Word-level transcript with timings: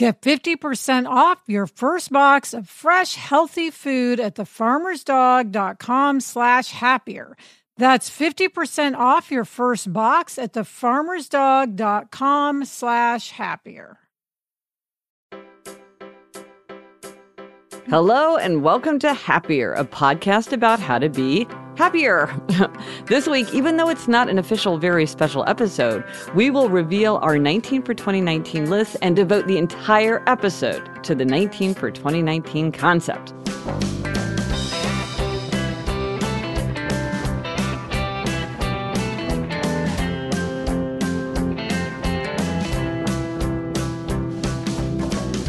Get 0.00 0.20
50% 0.22 1.06
off 1.06 1.42
your 1.46 1.66
first 1.66 2.10
box 2.10 2.54
of 2.54 2.70
fresh, 2.70 3.16
healthy 3.16 3.70
food 3.70 4.18
at 4.18 4.36
thefarmersdog.com 4.36 6.20
slash 6.20 6.70
happier. 6.70 7.36
That's 7.76 8.08
50% 8.08 8.96
off 8.96 9.30
your 9.30 9.44
first 9.44 9.92
box 9.92 10.38
at 10.38 10.54
thefarmersdog.com 10.54 12.64
slash 12.64 13.32
happier. 13.32 13.98
Hello 17.90 18.38
and 18.38 18.62
welcome 18.62 18.98
to 19.00 19.12
Happier, 19.12 19.74
a 19.74 19.84
podcast 19.84 20.54
about 20.54 20.80
how 20.80 20.98
to 20.98 21.10
be 21.10 21.46
happier. 21.76 22.28
this 23.06 23.26
week, 23.26 23.52
even 23.54 23.76
though 23.76 23.88
it's 23.88 24.08
not 24.08 24.28
an 24.28 24.38
official, 24.38 24.78
very 24.78 25.06
special 25.06 25.44
episode, 25.48 26.04
we 26.34 26.50
will 26.50 26.68
reveal 26.68 27.16
our 27.22 27.38
19 27.38 27.82
for 27.82 27.94
2019 27.94 28.68
list 28.68 28.96
and 29.02 29.16
devote 29.16 29.46
the 29.46 29.58
entire 29.58 30.22
episode 30.26 31.02
to 31.04 31.14
the 31.14 31.24
19 31.24 31.74
for 31.74 31.90
2019 31.90 32.72
concept. 32.72 33.32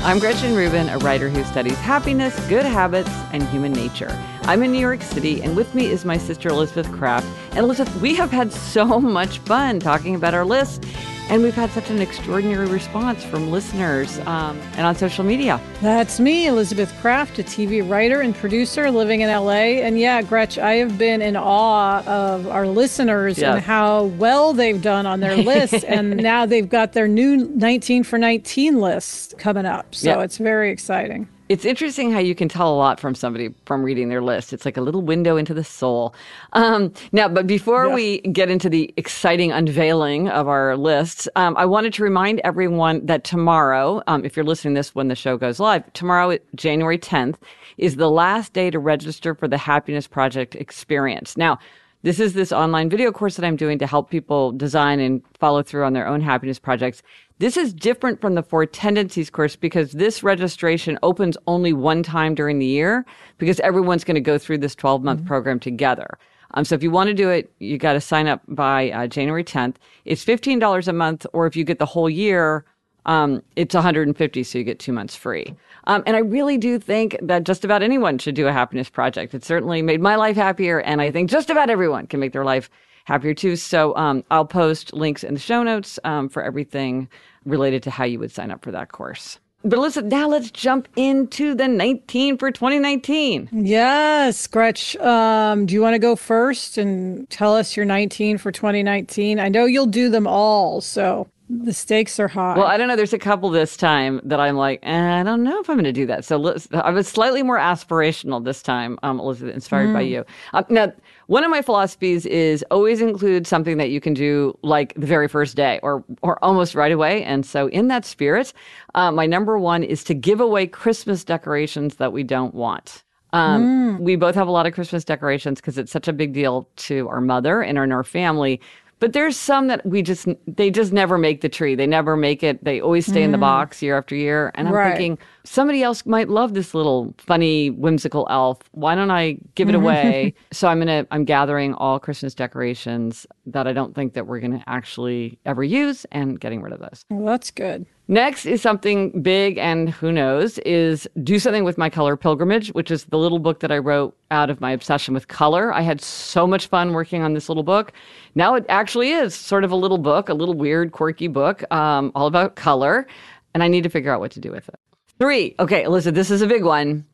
I'm 0.03 0.17
Gretchen 0.17 0.55
Rubin, 0.55 0.89
a 0.89 0.97
writer 0.97 1.29
who 1.29 1.43
studies 1.43 1.77
happiness, 1.77 2.37
good 2.49 2.65
habits, 2.65 3.11
and 3.31 3.43
human 3.49 3.71
nature. 3.71 4.09
I'm 4.43 4.63
in 4.63 4.71
New 4.71 4.79
York 4.79 5.01
City, 5.01 5.41
and 5.41 5.55
with 5.55 5.73
me 5.75 5.87
is 5.87 6.03
my 6.03 6.17
sister 6.17 6.49
Elizabeth 6.49 6.91
Craft. 6.91 7.27
And 7.51 7.59
Elizabeth, 7.59 7.95
we 8.01 8.15
have 8.15 8.31
had 8.31 8.51
so 8.51 8.99
much 8.99 9.39
fun 9.39 9.79
talking 9.79 10.15
about 10.15 10.33
our 10.33 10.45
list 10.45 10.85
and 11.31 11.41
we've 11.41 11.55
had 11.55 11.71
such 11.71 11.89
an 11.89 12.01
extraordinary 12.01 12.67
response 12.67 13.23
from 13.23 13.51
listeners 13.51 14.19
um, 14.27 14.59
and 14.75 14.85
on 14.85 14.93
social 14.93 15.23
media. 15.23 15.61
That's 15.81 16.19
me, 16.19 16.47
Elizabeth 16.47 16.93
Craft, 16.99 17.39
a 17.39 17.43
TV 17.43 17.89
writer 17.89 18.19
and 18.19 18.35
producer 18.35 18.91
living 18.91 19.21
in 19.21 19.29
LA. 19.29 19.79
And 19.79 19.97
yeah, 19.97 20.21
Gretch, 20.21 20.57
I 20.57 20.73
have 20.73 20.97
been 20.97 21.21
in 21.21 21.37
awe 21.37 22.03
of 22.05 22.47
our 22.49 22.67
listeners 22.67 23.37
yes. 23.37 23.55
and 23.55 23.63
how 23.63 24.05
well 24.05 24.51
they've 24.51 24.81
done 24.81 25.05
on 25.05 25.21
their 25.21 25.37
list. 25.37 25.85
and 25.87 26.17
now 26.17 26.45
they've 26.45 26.67
got 26.67 26.91
their 26.91 27.07
new 27.07 27.37
19 27.37 28.03
for 28.03 28.19
19 28.19 28.81
list 28.81 29.37
coming 29.37 29.65
up. 29.65 29.95
So 29.95 30.19
it's 30.19 30.37
very 30.37 30.69
exciting. 30.69 31.29
It's 31.51 31.65
interesting 31.65 32.13
how 32.13 32.19
you 32.19 32.33
can 32.33 32.47
tell 32.47 32.73
a 32.73 32.77
lot 32.77 32.97
from 32.97 33.13
somebody 33.13 33.49
from 33.65 33.83
reading 33.83 34.07
their 34.07 34.21
list. 34.21 34.53
It's 34.53 34.63
like 34.63 34.77
a 34.77 34.81
little 34.81 35.01
window 35.01 35.35
into 35.35 35.53
the 35.53 35.65
soul. 35.65 36.15
Um, 36.53 36.93
now, 37.11 37.27
but 37.27 37.45
before 37.45 37.87
yeah. 37.87 37.93
we 37.93 38.21
get 38.21 38.49
into 38.49 38.69
the 38.69 38.93
exciting 38.95 39.51
unveiling 39.51 40.29
of 40.29 40.47
our 40.47 40.77
lists, 40.77 41.27
um, 41.35 41.57
I 41.57 41.65
wanted 41.65 41.93
to 41.95 42.03
remind 42.03 42.39
everyone 42.45 43.05
that 43.05 43.25
tomorrow, 43.25 44.01
um, 44.07 44.23
if 44.23 44.37
you're 44.37 44.45
listening 44.45 44.75
to 44.75 44.79
this 44.79 44.95
when 44.95 45.09
the 45.09 45.15
show 45.15 45.35
goes 45.35 45.59
live, 45.59 45.91
tomorrow, 45.91 46.37
January 46.55 46.97
10th, 46.97 47.35
is 47.77 47.97
the 47.97 48.09
last 48.09 48.53
day 48.53 48.71
to 48.71 48.79
register 48.79 49.35
for 49.35 49.49
the 49.49 49.57
Happiness 49.57 50.07
Project 50.07 50.55
experience. 50.55 51.35
Now, 51.35 51.59
this 52.03 52.19
is 52.19 52.33
this 52.33 52.51
online 52.51 52.89
video 52.89 53.11
course 53.11 53.35
that 53.35 53.45
I'm 53.45 53.55
doing 53.55 53.77
to 53.79 53.87
help 53.87 54.09
people 54.09 54.51
design 54.51 54.99
and 54.99 55.21
follow 55.39 55.61
through 55.61 55.85
on 55.85 55.93
their 55.93 56.07
own 56.07 56.21
happiness 56.21 56.57
projects. 56.57 57.03
This 57.37 57.57
is 57.57 57.73
different 57.73 58.21
from 58.21 58.35
the 58.35 58.43
Four 58.43 58.65
Tendencies 58.65 59.29
course 59.29 59.55
because 59.55 59.91
this 59.91 60.23
registration 60.23 60.97
opens 61.03 61.37
only 61.47 61.73
one 61.73 62.03
time 62.03 62.35
during 62.35 62.59
the 62.59 62.65
year 62.65 63.05
because 63.37 63.59
everyone's 63.59 64.03
going 64.03 64.15
to 64.15 64.21
go 64.21 64.37
through 64.37 64.59
this 64.59 64.75
12 64.75 65.03
month 65.03 65.19
mm-hmm. 65.19 65.27
program 65.27 65.59
together. 65.59 66.17
Um, 66.53 66.65
so 66.65 66.75
if 66.75 66.83
you 66.83 66.91
want 66.91 67.07
to 67.07 67.13
do 67.13 67.29
it, 67.29 67.51
you 67.59 67.77
got 67.77 67.93
to 67.93 68.01
sign 68.01 68.27
up 68.27 68.41
by 68.47 68.91
uh, 68.91 69.07
January 69.07 69.43
10th. 69.43 69.75
It's 70.05 70.25
$15 70.25 70.87
a 70.87 70.93
month, 70.93 71.25
or 71.33 71.47
if 71.47 71.55
you 71.55 71.63
get 71.63 71.79
the 71.79 71.85
whole 71.85 72.09
year, 72.09 72.65
um, 73.05 73.41
it's 73.55 73.73
150 73.73 74.43
so 74.43 74.57
you 74.57 74.63
get 74.63 74.79
two 74.79 74.93
months 74.93 75.15
free. 75.15 75.55
Um, 75.85 76.03
and 76.05 76.15
I 76.15 76.19
really 76.19 76.57
do 76.57 76.79
think 76.79 77.17
that 77.21 77.43
just 77.43 77.65
about 77.65 77.81
anyone 77.81 78.17
should 78.17 78.35
do 78.35 78.47
a 78.47 78.51
happiness 78.51 78.89
project. 78.89 79.33
It 79.33 79.43
certainly 79.43 79.81
made 79.81 80.01
my 80.01 80.15
life 80.15 80.35
happier, 80.35 80.79
and 80.79 81.01
I 81.01 81.11
think 81.11 81.29
just 81.29 81.49
about 81.49 81.69
everyone 81.69 82.07
can 82.07 82.19
make 82.19 82.33
their 82.33 82.45
life 82.45 82.69
happier 83.05 83.33
too. 83.33 83.55
So 83.55 83.95
um, 83.95 84.23
I'll 84.29 84.45
post 84.45 84.93
links 84.93 85.23
in 85.23 85.33
the 85.33 85.39
show 85.39 85.63
notes 85.63 85.97
um, 86.03 86.29
for 86.29 86.43
everything 86.43 87.09
related 87.45 87.83
to 87.83 87.89
how 87.89 88.03
you 88.03 88.19
would 88.19 88.31
sign 88.31 88.51
up 88.51 88.63
for 88.63 88.71
that 88.71 88.91
course. 88.91 89.39
But 89.63 89.77
listen, 89.77 90.09
now 90.09 90.27
let's 90.27 90.49
jump 90.49 90.87
into 90.95 91.53
the 91.53 91.67
19 91.67 92.37
for 92.39 92.49
2019. 92.49 93.49
Yes, 93.51 94.47
Gretch. 94.47 94.95
Um, 94.97 95.67
do 95.67 95.75
you 95.75 95.81
want 95.81 95.93
to 95.93 95.99
go 95.99 96.15
first 96.15 96.79
and 96.79 97.29
tell 97.29 97.55
us 97.55 97.77
your 97.77 97.85
19 97.85 98.39
for 98.39 98.51
2019? 98.51 99.39
I 99.39 99.49
know 99.49 99.65
you'll 99.65 99.85
do 99.85 100.09
them 100.09 100.25
all, 100.25 100.81
so 100.81 101.27
the 101.51 101.73
stakes 101.73 102.17
are 102.19 102.29
high. 102.29 102.57
Well, 102.57 102.65
I 102.65 102.77
don't 102.77 102.87
know. 102.87 102.95
There's 102.95 103.13
a 103.13 103.19
couple 103.19 103.49
this 103.49 103.75
time 103.75 104.21
that 104.23 104.39
I'm 104.39 104.55
like, 104.55 104.79
eh, 104.83 105.19
I 105.19 105.23
don't 105.23 105.43
know 105.43 105.59
if 105.59 105.69
I'm 105.69 105.75
going 105.75 105.83
to 105.83 105.91
do 105.91 106.05
that. 106.05 106.23
So 106.23 106.55
I 106.73 106.91
was 106.91 107.07
slightly 107.07 107.43
more 107.43 107.57
aspirational 107.57 108.43
this 108.43 108.61
time, 108.61 108.97
um, 109.03 109.19
Elizabeth, 109.19 109.53
inspired 109.53 109.89
mm. 109.89 109.93
by 109.93 110.01
you. 110.01 110.25
Um, 110.53 110.63
now, 110.69 110.93
one 111.27 111.43
of 111.43 111.51
my 111.51 111.61
philosophies 111.61 112.25
is 112.25 112.63
always 112.71 113.01
include 113.01 113.47
something 113.47 113.77
that 113.77 113.89
you 113.89 113.99
can 113.99 114.13
do 114.13 114.57
like 114.61 114.93
the 114.95 115.05
very 115.05 115.27
first 115.27 115.55
day 115.57 115.79
or 115.83 116.03
or 116.21 116.43
almost 116.43 116.73
right 116.73 116.91
away. 116.91 117.23
And 117.23 117.45
so, 117.45 117.67
in 117.67 117.89
that 117.89 118.05
spirit, 118.05 118.53
uh, 118.95 119.11
my 119.11 119.25
number 119.25 119.57
one 119.59 119.83
is 119.83 120.03
to 120.05 120.13
give 120.13 120.39
away 120.39 120.67
Christmas 120.67 121.23
decorations 121.25 121.95
that 121.95 122.13
we 122.13 122.23
don't 122.23 122.55
want. 122.55 123.03
Um, 123.33 123.97
mm. 123.97 123.99
We 123.99 124.15
both 124.15 124.35
have 124.35 124.47
a 124.47 124.51
lot 124.51 124.65
of 124.65 124.73
Christmas 124.73 125.03
decorations 125.03 125.61
because 125.61 125.77
it's 125.77 125.91
such 125.91 126.07
a 126.07 126.13
big 126.13 126.33
deal 126.33 126.67
to 126.77 127.07
our 127.07 127.21
mother 127.21 127.61
and 127.61 127.77
in 127.77 127.91
our 127.91 128.03
family. 128.03 128.59
But 129.01 129.13
there's 129.13 129.35
some 129.35 129.65
that 129.67 129.83
we 129.83 130.03
just 130.03 130.27
they 130.45 130.69
just 130.69 130.93
never 130.93 131.17
make 131.17 131.41
the 131.41 131.49
tree. 131.49 131.73
They 131.73 131.87
never 131.87 132.15
make 132.15 132.43
it. 132.43 132.63
They 132.63 132.79
always 132.79 133.07
stay 133.07 133.21
mm. 133.21 133.25
in 133.25 133.31
the 133.31 133.39
mm. 133.39 133.41
box 133.41 133.81
year 133.81 133.97
after 133.97 134.15
year. 134.15 134.51
And 134.53 134.67
I'm 134.67 134.73
right. 134.75 134.95
thinking 134.95 135.17
somebody 135.43 135.83
else 135.83 136.05
might 136.05 136.29
love 136.29 136.53
this 136.53 136.73
little 136.73 137.13
funny 137.17 137.69
whimsical 137.69 138.27
elf. 138.29 138.59
Why 138.71 138.95
don't 138.95 139.11
I 139.11 139.37
give 139.55 139.69
it 139.69 139.75
away? 139.75 140.33
so 140.51 140.67
I'm 140.67 140.79
gonna 140.79 141.05
I'm 141.11 141.25
gathering 141.25 141.73
all 141.75 141.99
Christmas 141.99 142.33
decorations 142.33 143.25
that 143.45 143.67
I 143.67 143.73
don't 143.73 143.95
think 143.95 144.13
that 144.13 144.27
we're 144.27 144.39
gonna 144.39 144.63
actually 144.67 145.39
ever 145.45 145.63
use 145.63 146.05
and 146.11 146.39
getting 146.39 146.61
rid 146.61 146.73
of 146.73 146.79
those. 146.79 147.05
Well, 147.09 147.25
that's 147.25 147.51
good. 147.51 147.85
Next 148.07 148.45
is 148.45 148.61
something 148.61 149.21
big 149.21 149.57
and 149.57 149.89
who 149.89 150.11
knows 150.11 150.57
is 150.59 151.07
do 151.23 151.39
something 151.39 151.63
with 151.63 151.77
my 151.77 151.89
color 151.89 152.17
pilgrimage, 152.17 152.67
which 152.69 152.91
is 152.91 153.05
the 153.05 153.17
little 153.17 153.39
book 153.39 153.61
that 153.61 153.71
I 153.71 153.77
wrote 153.77 154.17
out 154.31 154.49
of 154.49 154.59
my 154.59 154.71
obsession 154.71 155.13
with 155.13 155.29
color. 155.29 155.73
I 155.73 155.79
had 155.81 156.01
so 156.01 156.45
much 156.45 156.67
fun 156.67 156.91
working 156.91 157.21
on 157.23 157.33
this 157.33 157.47
little 157.47 157.63
book. 157.63 157.93
Now 158.35 158.55
it 158.55 158.65
actually 158.67 159.11
is 159.11 159.33
sort 159.33 159.63
of 159.63 159.71
a 159.71 159.77
little 159.77 159.97
book, 159.97 160.27
a 160.27 160.33
little 160.33 160.55
weird, 160.55 160.91
quirky 160.91 161.27
book, 161.27 161.63
um, 161.71 162.11
all 162.13 162.27
about 162.27 162.55
color. 162.55 163.07
And 163.53 163.63
I 163.63 163.69
need 163.69 163.83
to 163.83 163.89
figure 163.89 164.13
out 164.13 164.19
what 164.19 164.31
to 164.31 164.39
do 164.41 164.51
with 164.51 164.67
it. 164.67 164.79
Three. 165.21 165.53
Okay, 165.59 165.83
Elizabeth, 165.83 166.15
this 166.15 166.31
is 166.31 166.41
a 166.41 166.47
big 166.47 166.63
one. 166.63 167.05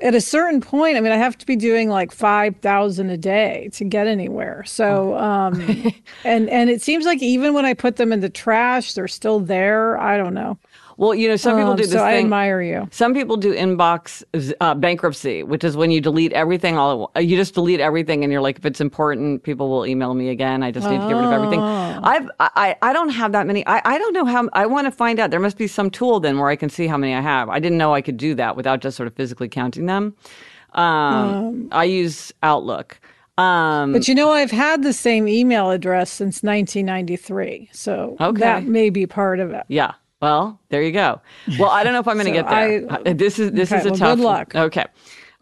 at 0.00 0.14
a 0.14 0.20
certain 0.20 0.60
point, 0.60 0.96
I 0.96 1.00
mean, 1.00 1.12
I 1.12 1.16
have 1.16 1.36
to 1.38 1.46
be 1.46 1.56
doing 1.56 1.88
like 1.88 2.12
5,000 2.12 3.10
a 3.10 3.16
day 3.16 3.68
to 3.72 3.84
get 3.84 4.06
anywhere. 4.06 4.64
So, 4.64 5.16
um, 5.16 5.60
and, 6.24 6.48
and 6.48 6.70
it 6.70 6.82
seems 6.82 7.04
like 7.04 7.22
even 7.22 7.54
when 7.54 7.64
I 7.64 7.74
put 7.74 7.96
them 7.96 8.12
in 8.12 8.20
the 8.20 8.28
trash, 8.28 8.94
they're 8.94 9.08
still 9.08 9.40
there. 9.40 9.98
I 9.98 10.16
don't 10.16 10.34
know. 10.34 10.58
Well, 10.98 11.14
you 11.14 11.28
know, 11.28 11.36
some 11.36 11.54
people 11.56 11.70
Um, 11.70 11.76
do 11.76 11.84
this 11.84 11.92
so 11.92 12.00
I 12.02 12.14
admire 12.16 12.60
you. 12.60 12.88
Some 12.90 13.14
people 13.14 13.36
do 13.36 13.54
inbox 13.54 14.24
uh, 14.60 14.74
bankruptcy, 14.74 15.44
which 15.44 15.62
is 15.62 15.76
when 15.76 15.92
you 15.92 16.00
delete 16.00 16.32
everything 16.32 16.76
all 16.76 17.12
at. 17.14 17.24
You 17.24 17.36
just 17.36 17.54
delete 17.54 17.78
everything, 17.78 18.24
and 18.24 18.32
you're 18.32 18.42
like, 18.42 18.58
if 18.58 18.66
it's 18.66 18.80
important, 18.80 19.44
people 19.44 19.70
will 19.70 19.86
email 19.86 20.12
me 20.14 20.28
again. 20.28 20.64
I 20.64 20.72
just 20.72 20.90
need 20.90 20.98
to 21.00 21.06
get 21.08 21.14
rid 21.14 21.24
of 21.24 21.32
everything. 21.32 21.60
Oh. 21.60 22.00
I've 22.02 22.28
I 22.40 22.76
I 22.82 22.92
don't 22.92 23.10
have 23.10 23.30
that 23.30 23.46
many. 23.46 23.64
I 23.66 23.80
I 23.84 23.96
don't 23.98 24.12
know 24.12 24.24
how. 24.24 24.48
I 24.54 24.66
want 24.66 24.86
to 24.86 24.90
find 24.90 25.20
out. 25.20 25.30
There 25.30 25.38
must 25.40 25.56
be 25.56 25.68
some 25.68 25.88
tool 25.88 26.18
then 26.18 26.36
where 26.38 26.48
I 26.48 26.56
can 26.56 26.68
see 26.68 26.88
how 26.88 26.96
many 26.96 27.14
I 27.14 27.20
have. 27.20 27.48
I 27.48 27.60
didn't 27.60 27.78
know 27.78 27.94
I 27.94 28.02
could 28.02 28.16
do 28.16 28.34
that 28.34 28.56
without 28.56 28.80
just 28.80 28.96
sort 28.96 29.06
of 29.06 29.14
physically 29.14 29.48
counting 29.48 29.86
them. 29.86 30.16
Um, 30.74 31.68
I 31.72 31.84
use 31.84 32.32
Outlook. 32.42 33.00
Um, 33.38 33.92
But 33.92 34.08
you 34.08 34.14
know, 34.16 34.30
I've 34.32 34.50
had 34.50 34.82
the 34.82 34.92
same 34.92 35.28
email 35.28 35.70
address 35.70 36.10
since 36.10 36.42
1993. 36.42 37.68
So 37.72 38.16
Okay. 38.20 38.40
that 38.40 38.64
may 38.64 38.90
be 38.90 39.06
part 39.06 39.38
of 39.38 39.52
it. 39.52 39.62
Yeah. 39.68 39.92
Well, 40.20 40.60
there 40.70 40.82
you 40.82 40.92
go. 40.92 41.20
Well, 41.58 41.70
I 41.70 41.84
don't 41.84 41.92
know 41.92 42.00
if 42.00 42.08
I'm 42.08 42.16
going 42.18 42.26
to 42.32 42.38
So 42.38 42.42
get 42.42 42.50
there. 42.50 43.00
I- 43.08 43.12
this 43.12 43.38
is 43.38 43.52
this 43.52 43.70
Okay, 43.72 43.80
is 43.80 43.86
a 43.86 43.90
well, 43.90 43.98
tough. 43.98 44.16
good 44.16 44.24
luck. 44.24 44.54
Okay. 44.54 44.84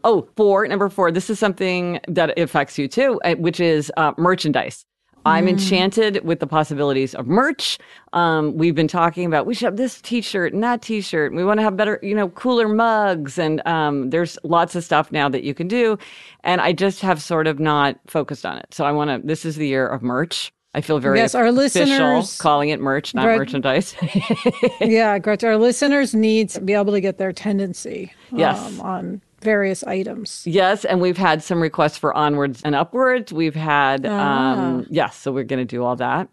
Oh, 0.04 0.28
four. 0.36 0.66
Number 0.68 0.88
four. 0.88 1.10
This 1.10 1.30
is 1.30 1.38
something 1.38 1.98
that 2.08 2.38
affects 2.38 2.78
you 2.78 2.86
too, 2.88 3.20
uh, 3.24 3.34
which 3.36 3.58
is 3.60 3.90
uh, 3.96 4.12
merchandise. 4.18 4.84
I'm 5.24 5.46
Mm. 5.46 5.50
enchanted 5.50 6.24
with 6.24 6.38
the 6.38 6.46
possibilities 6.46 7.12
of 7.12 7.26
merch. 7.26 7.78
Um, 8.12 8.56
we've 8.56 8.76
been 8.76 8.86
talking 8.86 9.26
about 9.26 9.44
we 9.44 9.54
should 9.54 9.64
have 9.64 9.76
this 9.76 10.00
T-shirt 10.00 10.52
and 10.52 10.62
that 10.62 10.82
T-shirt. 10.82 11.34
We 11.34 11.44
want 11.44 11.58
to 11.58 11.64
have 11.64 11.76
better, 11.76 11.98
you 12.00 12.14
know, 12.14 12.28
cooler 12.28 12.68
mugs, 12.68 13.36
and 13.36 13.60
um, 13.66 14.10
there's 14.10 14.38
lots 14.44 14.76
of 14.76 14.84
stuff 14.84 15.10
now 15.10 15.28
that 15.28 15.42
you 15.42 15.52
can 15.52 15.66
do. 15.66 15.98
And 16.44 16.60
I 16.60 16.72
just 16.72 17.00
have 17.00 17.20
sort 17.20 17.48
of 17.48 17.58
not 17.58 17.98
focused 18.06 18.46
on 18.46 18.58
it. 18.58 18.66
So 18.72 18.84
I 18.84 18.92
want 18.92 19.10
to. 19.10 19.26
This 19.26 19.44
is 19.44 19.56
the 19.56 19.66
year 19.66 19.88
of 19.88 20.00
merch. 20.02 20.52
I 20.76 20.82
feel 20.82 20.98
very 20.98 21.18
Yes, 21.18 21.34
our 21.34 21.50
listeners- 21.50 22.36
calling 22.38 22.68
it 22.68 22.78
merch, 22.80 23.14
not 23.14 23.24
merchandise. 23.24 23.96
yeah, 24.80 25.18
Gretchen, 25.18 25.48
our 25.48 25.56
listeners 25.56 26.14
need 26.14 26.50
to 26.50 26.60
be 26.60 26.74
able 26.74 26.92
to 26.92 27.00
get 27.00 27.16
their 27.16 27.32
tendency 27.32 28.12
Yes. 28.30 28.58
um, 28.60 28.80
on 28.82 29.22
various 29.40 29.82
items. 29.84 30.42
Yes, 30.46 30.84
and 30.84 31.00
we've 31.00 31.16
had 31.16 31.42
some 31.42 31.62
requests 31.62 31.96
for 31.96 32.14
onwards 32.14 32.60
and 32.62 32.74
upwards. 32.74 33.32
We've 33.32 33.54
had, 33.54 34.04
um, 34.04 34.86
yes, 34.90 35.16
so 35.16 35.32
we're 35.32 35.44
going 35.44 35.60
to 35.60 35.64
do 35.64 35.82
all 35.82 35.96
that. 35.96 36.28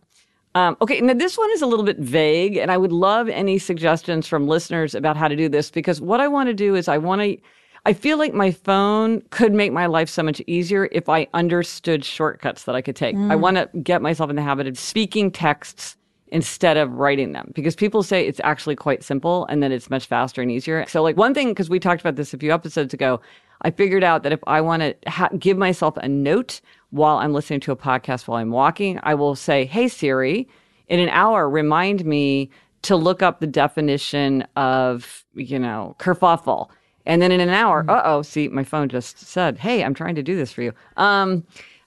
Um, 0.55 0.75
okay, 0.81 0.99
now 0.99 1.13
this 1.13 1.37
one 1.37 1.49
is 1.51 1.61
a 1.61 1.65
little 1.65 1.85
bit 1.85 1.97
vague, 1.99 2.57
and 2.57 2.69
I 2.69 2.75
would 2.77 2.91
love 2.91 3.29
any 3.29 3.57
suggestions 3.57 4.27
from 4.27 4.47
listeners 4.47 4.93
about 4.93 5.15
how 5.15 5.29
to 5.29 5.35
do 5.37 5.47
this 5.47 5.71
because 5.71 6.01
what 6.01 6.19
I 6.19 6.27
want 6.27 6.47
to 6.47 6.53
do 6.53 6.75
is 6.75 6.87
I 6.89 6.97
want 6.97 7.21
to. 7.21 7.37
I 7.85 7.93
feel 7.93 8.17
like 8.17 8.33
my 8.33 8.51
phone 8.51 9.21
could 9.29 9.53
make 9.53 9.73
my 9.73 9.87
life 9.87 10.09
so 10.09 10.23
much 10.23 10.41
easier 10.47 10.87
if 10.91 11.09
I 11.09 11.27
understood 11.33 12.05
shortcuts 12.05 12.63
that 12.63 12.75
I 12.75 12.81
could 12.81 12.95
take. 12.95 13.15
I 13.15 13.19
mm. 13.35 13.39
want 13.39 13.57
to 13.57 13.69
get 13.79 14.01
myself 14.01 14.29
in 14.29 14.37
the 14.37 14.41
habit 14.41 14.67
of 14.67 14.79
speaking 14.79 15.31
texts 15.31 15.97
instead 16.27 16.77
of 16.77 16.91
writing 16.93 17.33
them 17.33 17.51
because 17.53 17.75
people 17.75 18.01
say 18.01 18.25
it's 18.25 18.41
actually 18.43 18.75
quite 18.75 19.03
simple 19.03 19.45
and 19.47 19.61
then 19.61 19.71
it's 19.71 19.89
much 19.89 20.07
faster 20.07 20.41
and 20.41 20.49
easier. 20.49 20.85
So, 20.87 21.03
like 21.03 21.17
one 21.17 21.33
thing, 21.33 21.49
because 21.49 21.69
we 21.69 21.79
talked 21.79 22.01
about 22.01 22.15
this 22.15 22.33
a 22.33 22.37
few 22.37 22.53
episodes 22.53 22.93
ago, 22.93 23.19
I 23.61 23.71
figured 23.71 24.03
out 24.03 24.23
that 24.23 24.31
if 24.31 24.39
I 24.47 24.61
want 24.61 24.81
to 24.81 24.95
ha- 25.09 25.29
give 25.37 25.57
myself 25.57 25.95
a 25.97 26.07
note 26.07 26.61
while 26.89 27.17
I'm 27.17 27.33
listening 27.33 27.59
to 27.61 27.71
a 27.71 27.75
podcast 27.75 28.27
while 28.27 28.37
I'm 28.37 28.49
walking, 28.49 28.99
I 29.03 29.13
will 29.13 29.35
say, 29.35 29.65
Hey 29.65 29.89
Siri, 29.89 30.47
in 30.87 30.99
an 30.99 31.09
hour, 31.09 31.49
remind 31.49 32.05
me 32.05 32.49
to 32.83 32.95
look 32.95 33.21
up 33.21 33.39
the 33.39 33.47
definition 33.47 34.45
of, 34.55 35.25
you 35.33 35.59
know, 35.59 35.95
kerfuffle. 35.99 36.69
And 37.05 37.21
then 37.21 37.31
in 37.31 37.39
an 37.39 37.49
hour, 37.49 37.85
uh 37.87 38.01
oh, 38.05 38.21
see, 38.21 38.47
my 38.47 38.63
phone 38.63 38.89
just 38.89 39.19
said, 39.19 39.57
Hey, 39.57 39.83
I'm 39.83 39.93
trying 39.93 40.15
to 40.15 40.23
do 40.23 40.35
this 40.35 40.51
for 40.51 40.61
you. 40.61 40.73
Um, 40.97 41.43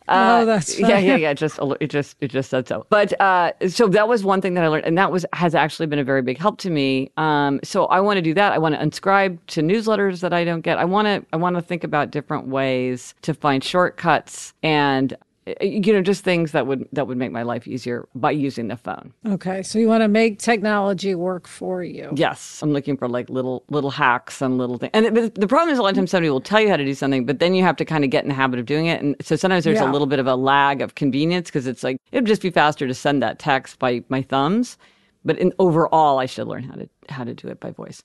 uh, 0.08 0.40
Oh, 0.42 0.46
that's 0.46 0.78
yeah, 0.78 0.98
yeah, 0.98 1.16
yeah. 1.16 1.34
Just 1.34 1.58
it 1.80 1.88
just 1.88 2.16
it 2.20 2.28
just 2.28 2.50
said 2.50 2.68
so. 2.68 2.86
But 2.90 3.18
uh, 3.20 3.52
so 3.68 3.88
that 3.88 4.08
was 4.08 4.24
one 4.24 4.40
thing 4.40 4.54
that 4.54 4.64
I 4.64 4.68
learned, 4.68 4.84
and 4.84 4.96
that 4.98 5.10
was 5.10 5.26
has 5.32 5.54
actually 5.54 5.86
been 5.86 5.98
a 5.98 6.04
very 6.04 6.22
big 6.22 6.38
help 6.38 6.58
to 6.58 6.70
me. 6.70 7.10
Um, 7.16 7.60
so 7.64 7.86
I 7.86 8.00
want 8.00 8.18
to 8.18 8.22
do 8.22 8.34
that. 8.34 8.52
I 8.52 8.58
want 8.58 8.74
to 8.74 8.80
unscribe 8.80 9.38
to 9.48 9.62
newsletters 9.62 10.20
that 10.20 10.32
I 10.32 10.44
don't 10.44 10.60
get. 10.60 10.78
I 10.78 10.84
want 10.84 11.06
to 11.06 11.24
I 11.32 11.36
want 11.36 11.56
to 11.56 11.62
think 11.62 11.82
about 11.82 12.10
different 12.10 12.46
ways 12.46 13.14
to 13.22 13.34
find 13.34 13.64
shortcuts 13.64 14.54
and 14.62 15.16
Uh, 15.46 15.64
you 15.64 15.92
know 15.92 16.02
just 16.02 16.24
things 16.24 16.50
that 16.52 16.66
would 16.66 16.88
that 16.92 17.06
would 17.06 17.16
make 17.16 17.30
my 17.30 17.42
life 17.42 17.68
easier 17.68 18.08
by 18.14 18.30
using 18.32 18.66
the 18.68 18.76
phone. 18.76 19.12
Okay, 19.26 19.62
so 19.62 19.78
you 19.78 19.86
want 19.86 20.02
to 20.02 20.08
make 20.08 20.38
technology 20.40 21.14
work 21.14 21.46
for 21.46 21.84
you. 21.84 22.10
Yes, 22.16 22.60
I'm 22.62 22.72
looking 22.72 22.96
for 22.96 23.08
like 23.08 23.30
little 23.30 23.62
little 23.70 23.90
hacks 23.90 24.42
and 24.42 24.58
little 24.58 24.76
things. 24.78 24.90
And 24.92 25.16
the, 25.16 25.30
the 25.34 25.46
problem 25.46 25.72
is 25.72 25.78
a 25.78 25.82
lot 25.82 25.90
of 25.90 25.94
times 25.96 26.10
somebody 26.10 26.30
will 26.30 26.40
tell 26.40 26.60
you 26.60 26.68
how 26.68 26.76
to 26.76 26.84
do 26.84 26.94
something, 26.94 27.24
but 27.26 27.38
then 27.38 27.54
you 27.54 27.62
have 27.62 27.76
to 27.76 27.84
kind 27.84 28.02
of 28.02 28.10
get 28.10 28.24
in 28.24 28.28
the 28.28 28.34
habit 28.34 28.58
of 28.58 28.66
doing 28.66 28.86
it. 28.86 29.00
And 29.00 29.14
so 29.20 29.36
sometimes 29.36 29.64
there's 29.64 29.78
Yeah. 29.78 29.88
a 29.88 29.92
little 29.92 30.08
bit 30.08 30.18
of 30.18 30.26
a 30.26 30.34
lag 30.34 30.82
of 30.82 30.96
convenience 30.96 31.48
because 31.48 31.66
it's 31.68 31.84
like 31.84 31.98
it'd 32.10 32.26
just 32.26 32.42
be 32.42 32.50
faster 32.50 32.86
to 32.88 32.94
send 32.94 33.22
that 33.22 33.38
text 33.38 33.78
by 33.78 34.02
my 34.08 34.22
thumbs. 34.22 34.76
But 35.24 35.38
in 35.38 35.52
overall, 35.60 36.18
I 36.18 36.26
should 36.26 36.48
learn 36.48 36.64
how 36.64 36.74
to 36.74 36.88
how 37.08 37.22
to 37.24 37.34
do 37.34 37.46
it 37.48 37.60
by 37.60 37.70
voice. 37.70 38.02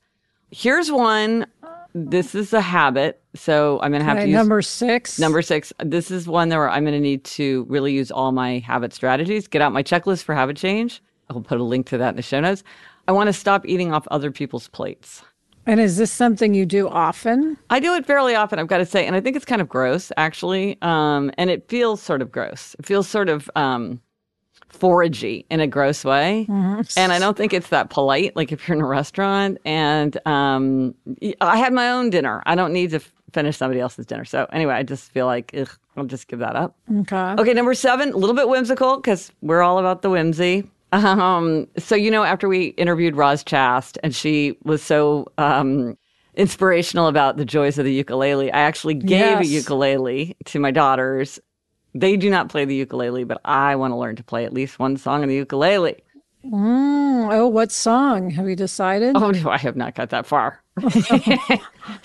Here's 0.51 0.91
one. 0.91 1.47
This 1.93 2.35
is 2.35 2.53
a 2.53 2.61
habit, 2.61 3.21
so 3.35 3.79
I'm 3.81 3.91
gonna 3.91 4.03
have 4.03 4.17
Okay, 4.17 4.25
to 4.25 4.31
use 4.31 4.37
number 4.37 4.61
six. 4.61 5.19
Number 5.19 5.41
six, 5.41 5.73
this 5.83 6.09
is 6.11 6.27
one 6.27 6.49
where 6.49 6.69
I'm 6.69 6.83
going 6.83 6.93
to 6.93 6.99
need 6.99 7.23
to 7.25 7.65
really 7.69 7.93
use 7.93 8.11
all 8.11 8.31
my 8.31 8.59
habit 8.59 8.93
strategies. 8.93 9.47
Get 9.47 9.61
out 9.61 9.73
my 9.73 9.83
checklist 9.83 10.23
for 10.23 10.33
habit 10.33 10.57
change. 10.57 11.01
I'll 11.29 11.41
put 11.41 11.59
a 11.59 11.63
link 11.63 11.87
to 11.87 11.97
that 11.97 12.09
in 12.11 12.15
the 12.15 12.21
show 12.21 12.39
notes. 12.39 12.63
I 13.07 13.11
want 13.11 13.27
to 13.27 13.33
stop 13.33 13.65
eating 13.65 13.93
off 13.93 14.07
other 14.11 14.31
people's 14.31 14.67
plates. 14.69 15.23
And 15.65 15.79
is 15.79 15.97
this 15.97 16.11
something 16.11 16.53
you 16.53 16.65
do 16.65 16.87
often? 16.89 17.57
I 17.69 17.79
do 17.79 17.93
it 17.93 18.05
fairly 18.05 18.35
often, 18.35 18.57
I've 18.57 18.67
got 18.67 18.79
to 18.79 18.85
say, 18.85 19.05
and 19.05 19.15
I 19.15 19.21
think 19.21 19.35
it's 19.35 19.45
kind 19.45 19.61
of 19.61 19.69
gross, 19.69 20.11
actually. 20.17 20.77
Um, 20.81 21.31
and 21.37 21.49
it 21.49 21.69
feels 21.69 22.01
sort 22.01 22.21
of 22.21 22.31
gross. 22.31 22.75
It 22.79 22.85
feels 22.85 23.07
sort 23.07 23.29
of 23.29 23.49
um, 23.55 24.01
foragey 24.71 25.45
in 25.49 25.59
a 25.59 25.67
gross 25.67 26.03
way. 26.05 26.45
And 26.97 27.11
I 27.11 27.19
don't 27.19 27.37
think 27.37 27.53
it's 27.53 27.69
that 27.69 27.89
polite, 27.89 28.35
like 28.35 28.51
if 28.51 28.67
you're 28.67 28.75
in 28.77 28.81
a 28.83 28.87
restaurant. 28.87 29.57
And 29.65 30.17
um, 30.27 30.95
I 31.41 31.57
had 31.57 31.73
my 31.73 31.89
own 31.89 32.09
dinner. 32.09 32.41
I 32.45 32.55
don't 32.55 32.73
need 32.73 32.91
to 32.91 32.97
f- 32.97 33.13
finish 33.33 33.57
somebody 33.57 33.79
else's 33.79 34.05
dinner. 34.05 34.25
So 34.25 34.47
anyway, 34.51 34.73
I 34.73 34.83
just 34.83 35.11
feel 35.11 35.25
like 35.25 35.53
ugh, 35.57 35.69
I'll 35.97 36.05
just 36.05 36.27
give 36.27 36.39
that 36.39 36.55
up. 36.55 36.75
Okay. 37.01 37.35
Okay, 37.41 37.53
number 37.53 37.73
seven, 37.73 38.13
a 38.13 38.17
little 38.17 38.35
bit 38.35 38.47
whimsical 38.49 38.97
because 38.97 39.31
we're 39.41 39.61
all 39.61 39.77
about 39.79 40.01
the 40.01 40.09
whimsy. 40.09 40.63
Um, 40.93 41.67
so 41.77 41.95
you 41.95 42.11
know, 42.11 42.23
after 42.23 42.49
we 42.49 42.67
interviewed 42.77 43.15
Roz 43.15 43.43
Chast 43.43 43.97
and 44.03 44.13
she 44.13 44.57
was 44.63 44.81
so 44.81 45.27
um, 45.37 45.97
inspirational 46.35 47.07
about 47.07 47.37
the 47.37 47.45
joys 47.45 47.77
of 47.77 47.85
the 47.85 47.93
ukulele, 47.93 48.51
I 48.51 48.59
actually 48.61 48.95
gave 48.95 49.39
a 49.39 49.45
ukulele 49.45 50.35
to 50.45 50.59
my 50.59 50.71
daughters. 50.71 51.39
They 51.93 52.15
do 52.17 52.29
not 52.29 52.49
play 52.49 52.65
the 52.65 52.75
ukulele, 52.75 53.23
but 53.25 53.41
I 53.43 53.75
want 53.75 53.91
to 53.91 53.97
learn 53.97 54.15
to 54.15 54.23
play 54.23 54.45
at 54.45 54.53
least 54.53 54.79
one 54.79 54.97
song 54.97 55.23
on 55.23 55.27
the 55.29 55.35
ukulele. 55.35 55.97
Mm, 56.45 57.31
oh, 57.33 57.47
what 57.47 57.71
song 57.71 58.31
have 58.31 58.49
you 58.49 58.55
decided? 58.55 59.15
Oh 59.15 59.29
no, 59.31 59.49
I 59.49 59.57
have 59.57 59.75
not 59.75 59.93
got 59.93 60.09
that 60.09 60.25
far. 60.25 60.63
this, 60.81 61.11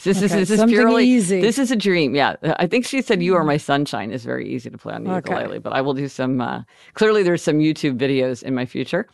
is, 0.07 0.25
Okay, 0.25 0.39
this 0.41 0.51
is 0.51 0.65
purely 0.65 1.07
easy. 1.07 1.41
this 1.41 1.59
is 1.59 1.71
a 1.71 1.77
dream. 1.77 2.15
Yeah, 2.15 2.37
I 2.59 2.67
think 2.67 2.85
she 2.85 3.01
said 3.01 3.23
"You 3.23 3.35
Are 3.37 3.45
My 3.45 3.57
Sunshine" 3.57 4.11
is 4.11 4.25
very 4.25 4.47
easy 4.49 4.69
to 4.69 4.77
play 4.77 4.93
on 4.95 5.05
the 5.05 5.11
Okay. 5.15 5.31
ukulele, 5.33 5.59
but 5.61 5.73
I 5.73 5.81
will 5.81 5.95
do 5.95 6.09
some. 6.09 6.41
Uh, 6.41 6.63
clearly, 6.95 7.23
there's 7.23 7.43
some 7.43 7.59
YouTube 7.61 7.97
videos 7.97 8.43
in 8.43 8.55
my 8.55 8.67
future. 8.67 9.09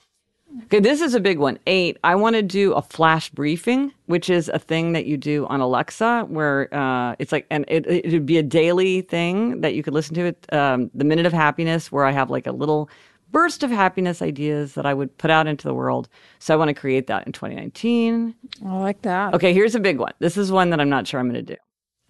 Okay, 0.64 0.80
this 0.80 1.00
is 1.00 1.14
a 1.14 1.20
big 1.20 1.38
one. 1.38 1.58
Eight. 1.66 1.98
I 2.04 2.14
want 2.14 2.36
to 2.36 2.42
do 2.42 2.72
a 2.72 2.82
flash 2.82 3.30
briefing, 3.30 3.92
which 4.06 4.28
is 4.30 4.48
a 4.48 4.58
thing 4.58 4.92
that 4.92 5.06
you 5.06 5.16
do 5.16 5.46
on 5.46 5.60
Alexa, 5.60 6.26
where 6.28 6.72
uh, 6.74 7.14
it's 7.18 7.32
like, 7.32 7.46
and 7.50 7.64
it 7.68 7.86
it 7.86 8.12
would 8.12 8.26
be 8.26 8.38
a 8.38 8.42
daily 8.42 9.02
thing 9.02 9.60
that 9.60 9.74
you 9.74 9.82
could 9.82 9.94
listen 9.94 10.14
to. 10.16 10.26
It, 10.26 10.52
um, 10.52 10.90
the 10.94 11.04
minute 11.04 11.26
of 11.26 11.32
happiness, 11.32 11.90
where 11.92 12.04
I 12.04 12.10
have 12.10 12.30
like 12.30 12.46
a 12.46 12.52
little 12.52 12.90
burst 13.30 13.62
of 13.62 13.70
happiness 13.70 14.22
ideas 14.22 14.74
that 14.74 14.86
I 14.86 14.94
would 14.94 15.16
put 15.18 15.30
out 15.30 15.46
into 15.46 15.66
the 15.66 15.74
world. 15.74 16.08
So 16.38 16.52
I 16.54 16.56
want 16.56 16.68
to 16.68 16.74
create 16.74 17.06
that 17.06 17.26
in 17.26 17.32
2019. 17.32 18.34
I 18.64 18.78
like 18.78 19.02
that. 19.02 19.34
Okay, 19.34 19.52
here's 19.52 19.74
a 19.74 19.80
big 19.80 19.98
one. 19.98 20.12
This 20.18 20.36
is 20.36 20.52
one 20.52 20.70
that 20.70 20.80
I'm 20.80 20.90
not 20.90 21.06
sure 21.06 21.18
I'm 21.18 21.30
going 21.30 21.44
to 21.44 21.54
do. 21.54 21.60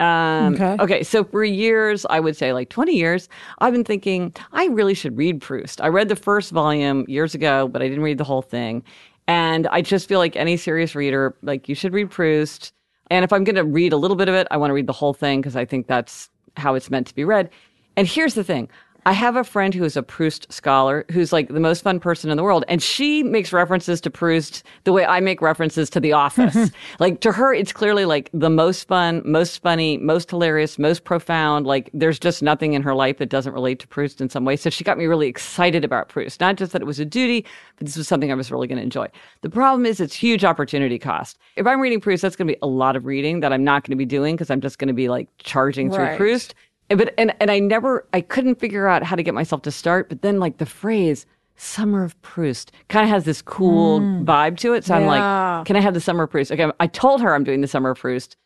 Um, 0.00 0.54
Okay. 0.54 0.76
okay, 0.80 1.02
so 1.02 1.22
for 1.24 1.44
years, 1.44 2.04
I 2.10 2.18
would 2.18 2.36
say 2.36 2.52
like 2.52 2.70
20 2.70 2.94
years, 2.96 3.28
I've 3.58 3.72
been 3.72 3.84
thinking 3.84 4.34
I 4.52 4.66
really 4.66 4.94
should 4.94 5.16
read 5.16 5.40
Proust. 5.40 5.80
I 5.80 5.88
read 5.88 6.08
the 6.08 6.16
first 6.16 6.50
volume 6.50 7.04
years 7.08 7.34
ago, 7.34 7.68
but 7.68 7.82
I 7.82 7.88
didn't 7.88 8.02
read 8.02 8.18
the 8.18 8.24
whole 8.24 8.42
thing. 8.42 8.82
And 9.28 9.68
I 9.68 9.82
just 9.82 10.08
feel 10.08 10.18
like 10.18 10.34
any 10.34 10.56
serious 10.56 10.94
reader, 10.96 11.36
like 11.42 11.68
you 11.68 11.74
should 11.76 11.92
read 11.92 12.10
Proust. 12.10 12.72
And 13.10 13.24
if 13.24 13.32
I'm 13.32 13.44
going 13.44 13.56
to 13.56 13.64
read 13.64 13.92
a 13.92 13.96
little 13.96 14.16
bit 14.16 14.28
of 14.28 14.34
it, 14.34 14.48
I 14.50 14.56
want 14.56 14.70
to 14.70 14.74
read 14.74 14.86
the 14.88 14.92
whole 14.92 15.14
thing 15.14 15.40
because 15.40 15.54
I 15.54 15.64
think 15.64 15.86
that's 15.86 16.28
how 16.56 16.74
it's 16.74 16.90
meant 16.90 17.06
to 17.08 17.14
be 17.14 17.24
read. 17.24 17.50
And 17.96 18.08
here's 18.08 18.34
the 18.34 18.44
thing 18.44 18.68
I 19.04 19.12
have 19.12 19.34
a 19.34 19.42
friend 19.42 19.74
who 19.74 19.82
is 19.82 19.96
a 19.96 20.02
Proust 20.02 20.52
scholar 20.52 21.04
who's 21.10 21.32
like 21.32 21.48
the 21.48 21.58
most 21.58 21.82
fun 21.82 21.98
person 21.98 22.30
in 22.30 22.36
the 22.36 22.42
world. 22.44 22.64
And 22.68 22.80
she 22.80 23.24
makes 23.24 23.52
references 23.52 24.00
to 24.02 24.10
Proust 24.10 24.62
the 24.84 24.92
way 24.92 25.04
I 25.04 25.18
make 25.18 25.42
references 25.42 25.90
to 25.90 26.00
The 26.00 26.12
Office. 26.12 26.70
like 27.00 27.20
to 27.20 27.32
her, 27.32 27.52
it's 27.52 27.72
clearly 27.72 28.04
like 28.04 28.30
the 28.32 28.50
most 28.50 28.86
fun, 28.86 29.20
most 29.24 29.60
funny, 29.60 29.98
most 29.98 30.30
hilarious, 30.30 30.78
most 30.78 31.02
profound. 31.02 31.66
Like 31.66 31.90
there's 31.92 32.18
just 32.18 32.42
nothing 32.42 32.74
in 32.74 32.82
her 32.82 32.94
life 32.94 33.18
that 33.18 33.28
doesn't 33.28 33.52
relate 33.52 33.80
to 33.80 33.88
Proust 33.88 34.20
in 34.20 34.28
some 34.28 34.44
way. 34.44 34.56
So 34.56 34.70
she 34.70 34.84
got 34.84 34.98
me 34.98 35.06
really 35.06 35.26
excited 35.26 35.84
about 35.84 36.08
Proust. 36.08 36.38
Not 36.38 36.56
just 36.56 36.72
that 36.72 36.82
it 36.82 36.86
was 36.86 37.00
a 37.00 37.04
duty, 37.04 37.44
but 37.78 37.86
this 37.86 37.96
was 37.96 38.06
something 38.06 38.30
I 38.30 38.34
was 38.36 38.52
really 38.52 38.68
going 38.68 38.78
to 38.78 38.84
enjoy. 38.84 39.08
The 39.40 39.50
problem 39.50 39.84
is 39.84 39.98
it's 39.98 40.14
huge 40.14 40.44
opportunity 40.44 40.98
cost. 40.98 41.38
If 41.56 41.66
I'm 41.66 41.80
reading 41.80 42.00
Proust, 42.00 42.22
that's 42.22 42.36
going 42.36 42.46
to 42.46 42.54
be 42.54 42.58
a 42.62 42.68
lot 42.68 42.94
of 42.94 43.04
reading 43.04 43.40
that 43.40 43.52
I'm 43.52 43.64
not 43.64 43.82
going 43.82 43.90
to 43.90 43.96
be 43.96 44.06
doing 44.06 44.36
because 44.36 44.50
I'm 44.50 44.60
just 44.60 44.78
going 44.78 44.88
to 44.88 44.94
be 44.94 45.08
like 45.08 45.28
charging 45.38 45.90
through 45.90 46.02
Right. 46.02 46.16
Proust 46.16 46.54
but 46.94 47.14
and 47.18 47.34
and 47.40 47.50
I 47.50 47.58
never 47.58 48.06
I 48.12 48.20
couldn't 48.20 48.56
figure 48.60 48.86
out 48.88 49.02
how 49.02 49.16
to 49.16 49.22
get 49.22 49.34
myself 49.34 49.62
to 49.62 49.70
start. 49.70 50.08
But 50.08 50.22
then 50.22 50.38
like 50.40 50.58
the 50.58 50.66
phrase 50.66 51.26
"Summer 51.56 52.02
of 52.04 52.20
Proust" 52.22 52.72
kind 52.88 53.04
of 53.04 53.10
has 53.10 53.24
this 53.24 53.42
cool 53.42 54.00
vibe 54.00 54.56
to 54.58 54.72
it. 54.74 54.84
So 54.84 54.94
I'm 54.94 55.02
Mm. 55.02 55.06
Like, 55.06 55.66
can 55.66 55.76
I 55.76 55.80
have 55.80 55.94
the 55.94 56.00
Summer 56.00 56.24
of 56.24 56.30
Proust? 56.30 56.50
Okay, 56.52 56.66
I 56.80 56.86
told 56.86 57.20
her 57.22 57.34
I'm 57.34 57.44
doing 57.44 57.60
the 57.60 57.68
Summer 57.68 57.90
of 57.90 57.98
Proust. 57.98 58.36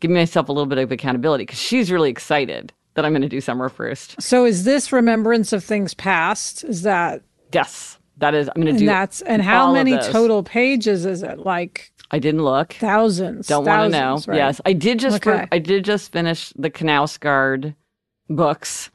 Give 0.00 0.10
myself 0.10 0.48
a 0.48 0.52
little 0.52 0.66
bit 0.66 0.78
of 0.78 0.90
accountability 0.92 1.42
because 1.42 1.58
she's 1.58 1.90
really 1.90 2.10
excited 2.10 2.72
that 2.94 3.04
I'm 3.04 3.12
going 3.12 3.22
to 3.22 3.28
do 3.28 3.40
Summer 3.40 3.66
of 3.66 3.74
Proust. 3.76 4.20
So 4.20 4.44
is 4.44 4.64
this 4.64 4.92
remembrance 4.92 5.52
of 5.52 5.64
things 5.64 5.94
past? 5.94 6.64
Is 6.64 6.82
that 6.82 7.22
Yes, 7.52 7.98
that 8.18 8.34
is. 8.34 8.48
I'm 8.54 8.60
going 8.62 8.74
to 8.74 8.78
do. 8.78 8.84
and 8.84 8.88
that's 8.88 9.20
and 9.22 9.40
how 9.42 9.72
many 9.72 9.96
total 9.98 10.42
pages 10.42 11.06
is 11.06 11.22
it? 11.22 11.38
Like 11.38 11.92
I 12.10 12.18
didn't 12.18 12.44
look. 12.44 12.72
thousands. 12.74 13.46
Don't 13.46 13.64
want 13.64 13.92
to 13.92 13.98
know. 13.98 14.20
right? 14.26 14.36
Yes, 14.36 14.60
I 14.66 14.72
did 14.72 14.98
just. 14.98 15.26
Okay. 15.26 15.46
I 15.50 15.58
did 15.58 15.84
just 15.84 16.12
finish 16.12 16.52
the 16.56 16.70
Knausgaard 16.70 17.74
books, 18.28 18.90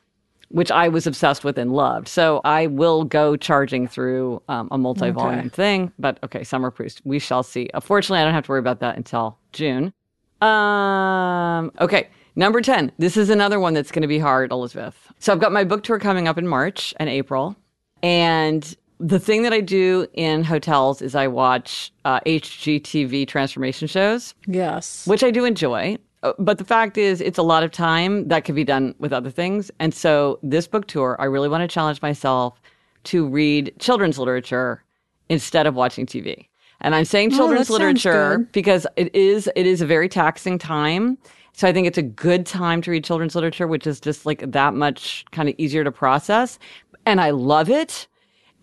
which 0.49 0.71
I 0.71 0.87
was 0.87 1.05
obsessed 1.05 1.43
with 1.43 1.57
and 1.57 1.71
loved. 1.73 2.07
So 2.07 2.41
I 2.43 2.67
will 2.67 3.03
go 3.03 3.35
charging 3.35 3.87
through 3.87 4.41
um, 4.49 4.67
a 4.71 4.77
multi-volume 4.77 5.39
Okay. 5.41 5.49
thing. 5.49 5.91
But 5.99 6.17
okay, 6.23 6.43
Summer 6.43 6.71
Proust. 6.71 7.01
We 7.05 7.19
shall 7.19 7.43
see. 7.43 7.69
Unfortunately, 7.73 8.19
I 8.21 8.25
don't 8.25 8.33
have 8.33 8.45
to 8.45 8.51
worry 8.51 8.59
about 8.59 8.79
that 8.79 8.97
until 8.97 9.37
June. 9.53 9.93
Um. 10.41 11.71
Okay. 11.79 12.09
Number 12.35 12.61
10. 12.61 12.93
This 12.97 13.17
is 13.17 13.29
another 13.29 13.59
one 13.59 13.73
that's 13.73 13.91
going 13.91 14.01
to 14.03 14.07
be 14.07 14.19
hard, 14.19 14.51
Elizabeth. 14.51 15.11
So 15.19 15.33
I've 15.33 15.41
got 15.41 15.51
my 15.51 15.63
book 15.65 15.83
tour 15.83 15.99
coming 15.99 16.27
up 16.27 16.37
in 16.37 16.47
March 16.47 16.93
and 16.97 17.09
April. 17.09 17.55
And 18.01 18.75
the 18.99 19.19
thing 19.19 19.43
that 19.43 19.51
I 19.51 19.59
do 19.59 20.07
in 20.13 20.43
hotels 20.45 21.01
is 21.01 21.15
I 21.15 21.27
watch 21.27 21.91
uh, 22.05 22.21
HGTV 22.21 23.27
transformation 23.27 23.87
shows 23.89 24.35
Yes. 24.47 25.05
which 25.05 25.21
I 25.23 25.31
do 25.31 25.43
enjoy. 25.43 25.97
Uh, 26.23 26.33
But 26.39 26.57
the 26.57 26.65
fact 26.65 26.97
is, 26.97 27.21
it's 27.21 27.37
a 27.37 27.43
lot 27.43 27.63
of 27.63 27.71
time 27.71 28.27
that 28.27 28.45
could 28.45 28.55
be 28.55 28.63
done 28.63 28.95
with 28.99 29.13
other 29.13 29.29
things. 29.31 29.71
And 29.79 29.93
so, 29.93 30.39
this 30.43 30.67
book 30.67 30.87
tour, 30.87 31.15
I 31.19 31.25
really 31.25 31.49
want 31.49 31.61
to 31.61 31.67
challenge 31.67 32.01
myself 32.01 32.61
to 33.05 33.27
read 33.27 33.73
children's 33.79 34.19
literature 34.19 34.83
instead 35.29 35.67
of 35.67 35.75
watching 35.75 36.05
TV. 36.05 36.47
And 36.81 36.95
I'm 36.95 37.05
saying 37.05 37.33
Oh, 37.33 37.37
children's 37.37 37.67
sounds 37.67 37.79
literature 37.79 38.37
because 38.51 38.87
it 38.95 39.13
is 39.15 39.49
it 39.55 39.65
is 39.65 39.81
a 39.81 39.85
very 39.85 40.09
taxing 40.09 40.57
time. 40.57 41.17
So 41.53 41.67
I 41.67 41.73
think 41.73 41.87
it's 41.87 41.97
a 41.97 42.03
good 42.03 42.45
time 42.45 42.81
to 42.83 42.91
read 42.91 43.03
children's 43.03 43.35
literature, 43.35 43.67
which 43.67 43.85
is 43.85 43.99
just 43.99 44.25
like 44.25 44.49
that 44.51 44.73
much 44.73 45.25
kind 45.31 45.49
of 45.49 45.55
easier 45.57 45.83
to 45.83 45.91
process. 45.91 46.57
And 47.05 47.19
I 47.19 47.31
love 47.31 47.69
it. 47.69 48.07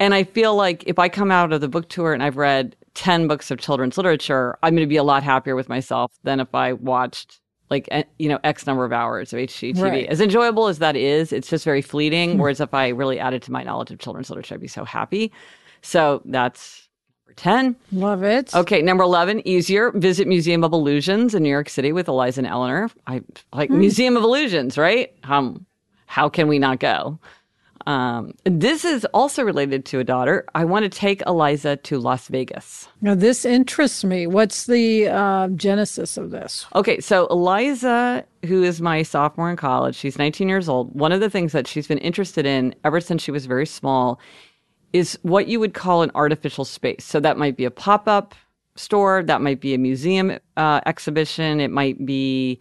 And 0.00 0.14
I 0.14 0.24
feel 0.24 0.54
like 0.54 0.82
if 0.86 0.98
I 0.98 1.08
come 1.08 1.30
out 1.30 1.52
of 1.52 1.60
the 1.60 1.68
book 1.68 1.88
tour 1.88 2.12
and 2.14 2.22
I've 2.22 2.36
read 2.36 2.74
10 2.94 3.28
books 3.28 3.50
of 3.50 3.58
children's 3.58 3.96
literature, 3.98 4.56
I'm 4.62 4.74
going 4.74 4.86
to 4.86 4.90
be 4.90 4.96
a 4.96 5.02
lot 5.02 5.22
happier 5.22 5.56
with 5.56 5.68
myself 5.68 6.12
than 6.22 6.40
if 6.40 6.54
I 6.54 6.72
watched 6.74 7.40
like, 7.70 7.88
eh, 7.90 8.04
you 8.18 8.28
know, 8.28 8.38
X 8.44 8.66
number 8.66 8.84
of 8.84 8.92
hours 8.92 9.32
of 9.32 9.38
HGTV. 9.38 9.82
Right. 9.82 10.06
As 10.06 10.20
enjoyable 10.20 10.68
as 10.68 10.78
that 10.78 10.96
is, 10.96 11.32
it's 11.32 11.48
just 11.48 11.64
very 11.64 11.82
fleeting. 11.82 12.38
Whereas 12.38 12.60
if 12.60 12.72
I 12.74 12.88
really 12.88 13.18
added 13.18 13.42
to 13.42 13.52
my 13.52 13.62
knowledge 13.62 13.90
of 13.90 13.98
children's 13.98 14.30
literature, 14.30 14.54
I'd 14.54 14.60
be 14.60 14.68
so 14.68 14.84
happy. 14.84 15.32
So 15.82 16.22
that's 16.24 16.88
number 17.26 17.34
10. 17.36 17.76
Love 17.92 18.22
it. 18.22 18.54
Okay, 18.54 18.82
number 18.82 19.04
11, 19.04 19.46
easier. 19.46 19.90
Visit 19.92 20.28
Museum 20.28 20.64
of 20.64 20.72
Illusions 20.72 21.34
in 21.34 21.42
New 21.42 21.50
York 21.50 21.68
City 21.68 21.92
with 21.92 22.08
Eliza 22.08 22.40
and 22.40 22.46
Eleanor. 22.46 22.90
I 23.06 23.22
like 23.52 23.70
Museum 23.70 24.16
of 24.16 24.22
Illusions, 24.22 24.78
right? 24.78 25.12
Um, 25.24 25.66
how 26.06 26.28
can 26.28 26.48
we 26.48 26.58
not 26.58 26.78
go? 26.78 27.18
Um, 27.86 28.34
this 28.44 28.84
is 28.84 29.04
also 29.14 29.44
related 29.44 29.84
to 29.86 30.00
a 30.00 30.04
daughter. 30.04 30.44
I 30.56 30.64
want 30.64 30.82
to 30.82 30.88
take 30.88 31.22
Eliza 31.26 31.76
to 31.76 31.98
Las 31.98 32.26
Vegas. 32.26 32.88
Now 33.00 33.14
this 33.14 33.44
interests 33.44 34.02
me. 34.02 34.26
What's 34.26 34.66
the 34.66 35.08
uh, 35.08 35.48
genesis 35.48 36.16
of 36.16 36.32
this? 36.32 36.66
Okay, 36.74 36.98
so 36.98 37.26
Eliza, 37.28 38.24
who 38.44 38.64
is 38.64 38.80
my 38.80 39.02
sophomore 39.04 39.50
in 39.50 39.56
college, 39.56 39.94
she's 39.94 40.18
19 40.18 40.48
years 40.48 40.68
old. 40.68 40.92
One 40.98 41.12
of 41.12 41.20
the 41.20 41.30
things 41.30 41.52
that 41.52 41.68
she's 41.68 41.86
been 41.86 41.98
interested 41.98 42.44
in 42.44 42.74
ever 42.84 43.00
since 43.00 43.22
she 43.22 43.30
was 43.30 43.46
very 43.46 43.66
small 43.66 44.18
is 44.92 45.18
what 45.22 45.46
you 45.46 45.60
would 45.60 45.74
call 45.74 46.02
an 46.02 46.10
artificial 46.14 46.64
space. 46.64 47.04
So 47.04 47.20
that 47.20 47.38
might 47.38 47.56
be 47.56 47.64
a 47.64 47.70
pop 47.70 48.08
up 48.08 48.34
store, 48.74 49.22
that 49.22 49.40
might 49.40 49.60
be 49.60 49.74
a 49.74 49.78
museum 49.78 50.38
uh, 50.56 50.80
exhibition, 50.86 51.60
it 51.60 51.70
might 51.70 52.04
be 52.04 52.60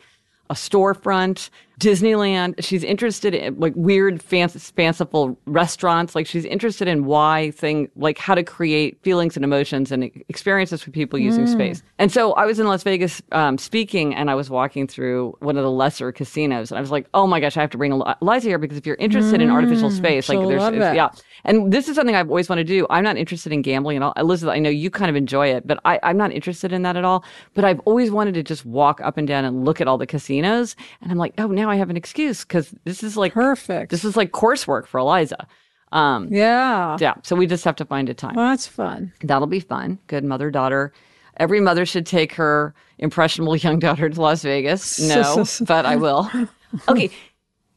a 0.49 0.53
storefront, 0.53 1.49
Disneyland. 1.79 2.55
She's 2.63 2.83
interested 2.83 3.33
in 3.33 3.59
like 3.59 3.73
weird, 3.75 4.21
fancy, 4.21 4.59
fanciful 4.59 5.37
restaurants. 5.45 6.15
Like 6.15 6.27
she's 6.27 6.45
interested 6.45 6.87
in 6.87 7.05
why 7.05 7.51
thing, 7.51 7.89
like 7.95 8.17
how 8.17 8.35
to 8.35 8.43
create 8.43 9.01
feelings 9.03 9.35
and 9.35 9.43
emotions 9.43 9.91
and 9.91 10.03
experiences 10.29 10.81
for 10.81 10.91
people 10.91 11.19
using 11.19 11.47
space. 11.47 11.83
And 11.99 12.11
so 12.11 12.33
I 12.33 12.45
was 12.45 12.59
in 12.59 12.67
Las 12.67 12.83
Vegas 12.83 13.21
um, 13.31 13.57
speaking, 13.57 14.15
and 14.15 14.29
I 14.29 14.35
was 14.35 14.49
walking 14.49 14.87
through 14.87 15.35
one 15.39 15.57
of 15.57 15.63
the 15.63 15.71
lesser 15.71 16.11
casinos, 16.11 16.71
and 16.71 16.77
I 16.77 16.81
was 16.81 16.91
like, 16.91 17.07
"Oh 17.13 17.27
my 17.27 17.39
gosh, 17.39 17.57
I 17.57 17.61
have 17.61 17.69
to 17.71 17.77
bring 17.77 17.91
Eli- 17.93 18.15
Eliza 18.21 18.47
here 18.47 18.57
because 18.59 18.77
if 18.77 18.85
you're 18.85 18.95
interested 18.97 19.41
in 19.41 19.49
artificial 19.49 19.91
space, 19.91 20.29
like 20.29 20.37
she'll 20.37 20.47
there's 20.47 20.61
love 20.61 20.73
it's- 20.73 20.93
it. 20.93 20.95
yeah." 20.95 21.09
And 21.43 21.71
this 21.71 21.87
is 21.87 21.95
something 21.95 22.15
I've 22.15 22.29
always 22.29 22.49
wanted 22.49 22.65
to 22.67 22.73
do. 22.73 22.87
I'm 22.89 23.03
not 23.03 23.17
interested 23.17 23.51
in 23.53 23.61
gambling 23.61 23.97
at 23.97 24.03
all. 24.03 24.13
Elizabeth, 24.17 24.53
I 24.55 24.59
know 24.59 24.69
you 24.69 24.89
kind 24.89 25.09
of 25.09 25.15
enjoy 25.15 25.47
it, 25.49 25.67
but 25.67 25.79
I, 25.85 25.99
I'm 26.01 26.17
not 26.17 26.31
interested 26.31 26.71
in 26.73 26.81
that 26.81 26.95
at 26.97 27.05
all. 27.05 27.23
But 27.53 27.65
I've 27.65 27.79
always 27.81 28.09
wanted 28.09 28.33
to 28.35 28.43
just 28.43 28.65
walk 28.65 28.99
up 29.01 29.17
and 29.17 29.27
down 29.27 29.45
and 29.45 29.63
look 29.63 29.79
at 29.79 29.87
all 29.87 29.97
the 29.99 30.07
casinos. 30.07 30.75
And 31.01 31.11
I'm 31.11 31.17
like, 31.19 31.33
oh, 31.37 31.47
now 31.47 31.64
I 31.69 31.75
have 31.75 31.89
an 31.89 31.97
excuse 31.97 32.43
because 32.43 32.73
this 32.83 33.03
is 33.03 33.17
like 33.17 33.33
Perfect. 33.33 33.91
This 33.91 34.03
is 34.05 34.15
like 34.15 34.31
coursework 34.31 34.87
for 34.87 34.99
Eliza. 34.99 35.47
Um, 35.91 36.27
yeah. 36.31 36.97
yeah. 36.99 37.13
So 37.23 37.35
we 37.35 37.47
just 37.47 37.63
have 37.63 37.75
to 37.77 37.85
find 37.85 38.09
a 38.09 38.13
time. 38.13 38.35
Well, 38.35 38.49
that's 38.49 38.67
fun. 38.67 39.13
That'll 39.21 39.47
be 39.47 39.59
fun. 39.59 39.99
Good 40.07 40.23
mother 40.23 40.51
daughter. 40.51 40.91
Every 41.37 41.59
mother 41.61 41.85
should 41.85 42.05
take 42.05 42.33
her 42.33 42.73
impressionable 42.97 43.55
young 43.55 43.79
daughter 43.79 44.09
to 44.09 44.21
Las 44.21 44.41
Vegas. 44.41 44.99
No, 45.07 45.45
but 45.65 45.85
I 45.85 45.95
will. 45.95 46.29
Okay. 46.89 47.09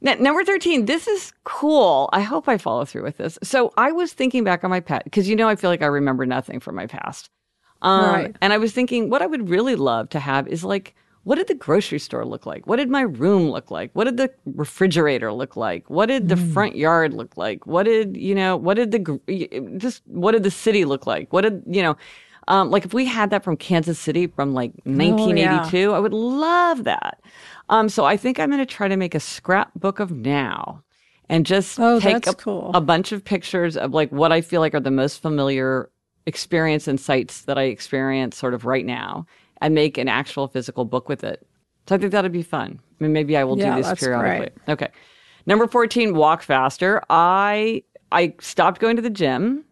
Now, 0.00 0.14
number 0.14 0.45
13, 0.45 0.87
this 0.87 1.07
is 1.07 1.33
cool. 1.45 2.09
I 2.12 2.21
hope 2.21 2.49
I 2.49 2.57
follow 2.57 2.85
through 2.85 3.02
with 3.04 3.16
this. 3.16 3.38
So 3.45 3.73
I 3.76 3.92
was 3.92 4.12
thinking 4.12 4.42
back 4.42 4.64
on 4.64 4.71
my 4.71 4.80
past, 4.80 5.04
because 5.04 5.28
you 5.28 5.37
know, 5.37 5.49
I 5.49 5.54
feel 5.57 5.71
like 5.71 5.83
I 5.83 5.87
remember 5.87 6.25
nothing 6.26 6.59
from 6.59 6.75
my 6.76 6.87
past. 6.87 7.30
Um, 7.83 8.04
Right. 8.04 8.37
And 8.40 8.52
I 8.52 8.59
was 8.59 8.73
thinking, 8.73 9.09
what 9.11 9.23
I 9.23 9.26
would 9.26 9.49
really 9.49 9.76
love 9.76 10.09
to 10.11 10.21
have 10.21 10.49
is 10.49 10.64
like, 10.64 10.97
what 11.29 11.35
did 11.37 11.47
the 11.47 11.55
grocery 11.55 11.99
store 11.99 12.25
look 12.25 12.47
like? 12.47 12.67
What 12.67 12.77
did 12.77 12.89
my 12.89 13.03
room 13.03 13.51
look 13.51 13.71
like? 13.71 13.91
What 13.93 14.05
did 14.05 14.17
the 14.17 14.33
refrigerator 14.47 15.31
look 15.31 15.57
like? 15.57 15.91
What 15.91 16.07
did 16.07 16.31
the 16.31 16.39
front 16.39 16.75
yard 16.75 17.13
look 17.13 17.37
like? 17.37 17.67
What 17.67 17.83
did, 17.83 18.17
you 18.17 18.35
know, 18.35 18.57
what 18.57 18.79
did 18.79 18.93
the, 18.93 19.77
just, 19.77 20.03
what 20.07 20.33
did 20.33 20.43
the 20.43 20.51
city 20.51 20.87
look 20.87 21.07
like? 21.07 21.31
What 21.31 21.43
did, 21.43 21.63
you 21.67 21.83
know, 21.83 21.99
um, 22.49 22.71
like 22.71 22.87
if 22.87 22.95
we 22.95 23.05
had 23.05 23.29
that 23.29 23.45
from 23.45 23.59
Kansas 23.59 23.99
City 23.99 24.27
from 24.27 24.55
like 24.55 24.73
1982, 24.85 25.93
I 25.93 25.99
would 25.99 26.15
love 26.15 26.85
that. 26.85 27.21
Um, 27.69 27.91
so 27.91 28.07
I 28.07 28.17
think 28.17 28.41
I'm 28.41 28.49
going 28.49 28.59
to 28.59 28.65
try 28.65 28.89
to 28.89 28.97
make 28.97 29.15
a 29.15 29.21
scrapbook 29.21 30.01
of 30.01 30.11
now 30.11 30.83
and 31.29 31.45
just 31.45 31.79
Oh, 31.79 32.01
take 32.01 32.27
a, 32.27 32.33
cool. 32.33 32.71
a 32.73 32.81
bunch 32.81 33.13
of 33.13 33.23
pictures 33.23 33.77
of 33.77 33.93
like 33.93 34.11
what 34.11 34.33
I 34.33 34.41
feel 34.41 34.63
like 34.63 34.73
are 34.75 34.81
the 34.81 34.91
most 34.91 35.21
familiar 35.21 35.91
experience 36.25 36.89
and 36.89 36.99
sights 36.99 37.43
that 37.43 37.59
I 37.59 37.65
experience 37.65 38.39
sort 38.39 38.55
of 38.55 38.65
right 38.65 38.87
now 38.87 39.27
and 39.61 39.75
make 39.75 39.99
an 39.99 40.09
actual 40.09 40.49
physical 40.49 40.85
book 40.85 41.09
with 41.09 41.25
it. 41.25 41.47
So 41.88 41.95
I 41.95 41.99
think 41.99 42.12
that'd 42.12 42.33
be 42.33 42.43
fun. 42.43 42.79
I 43.00 43.05
mean, 43.05 43.12
maybe 43.12 43.37
I 43.37 43.45
will 43.45 43.59
Yeah, 43.59 43.77
do 43.77 43.83
this 43.83 43.99
periodically. 44.00 44.50
Okay. 44.69 44.88
Number 45.47 45.67
14, 45.67 46.15
walk 46.15 46.43
faster. 46.43 47.03
I 47.09 47.83
I 48.12 48.35
stopped 48.41 48.81
going 48.81 48.97
to 48.97 49.03
the 49.03 49.11
gym, 49.11 49.65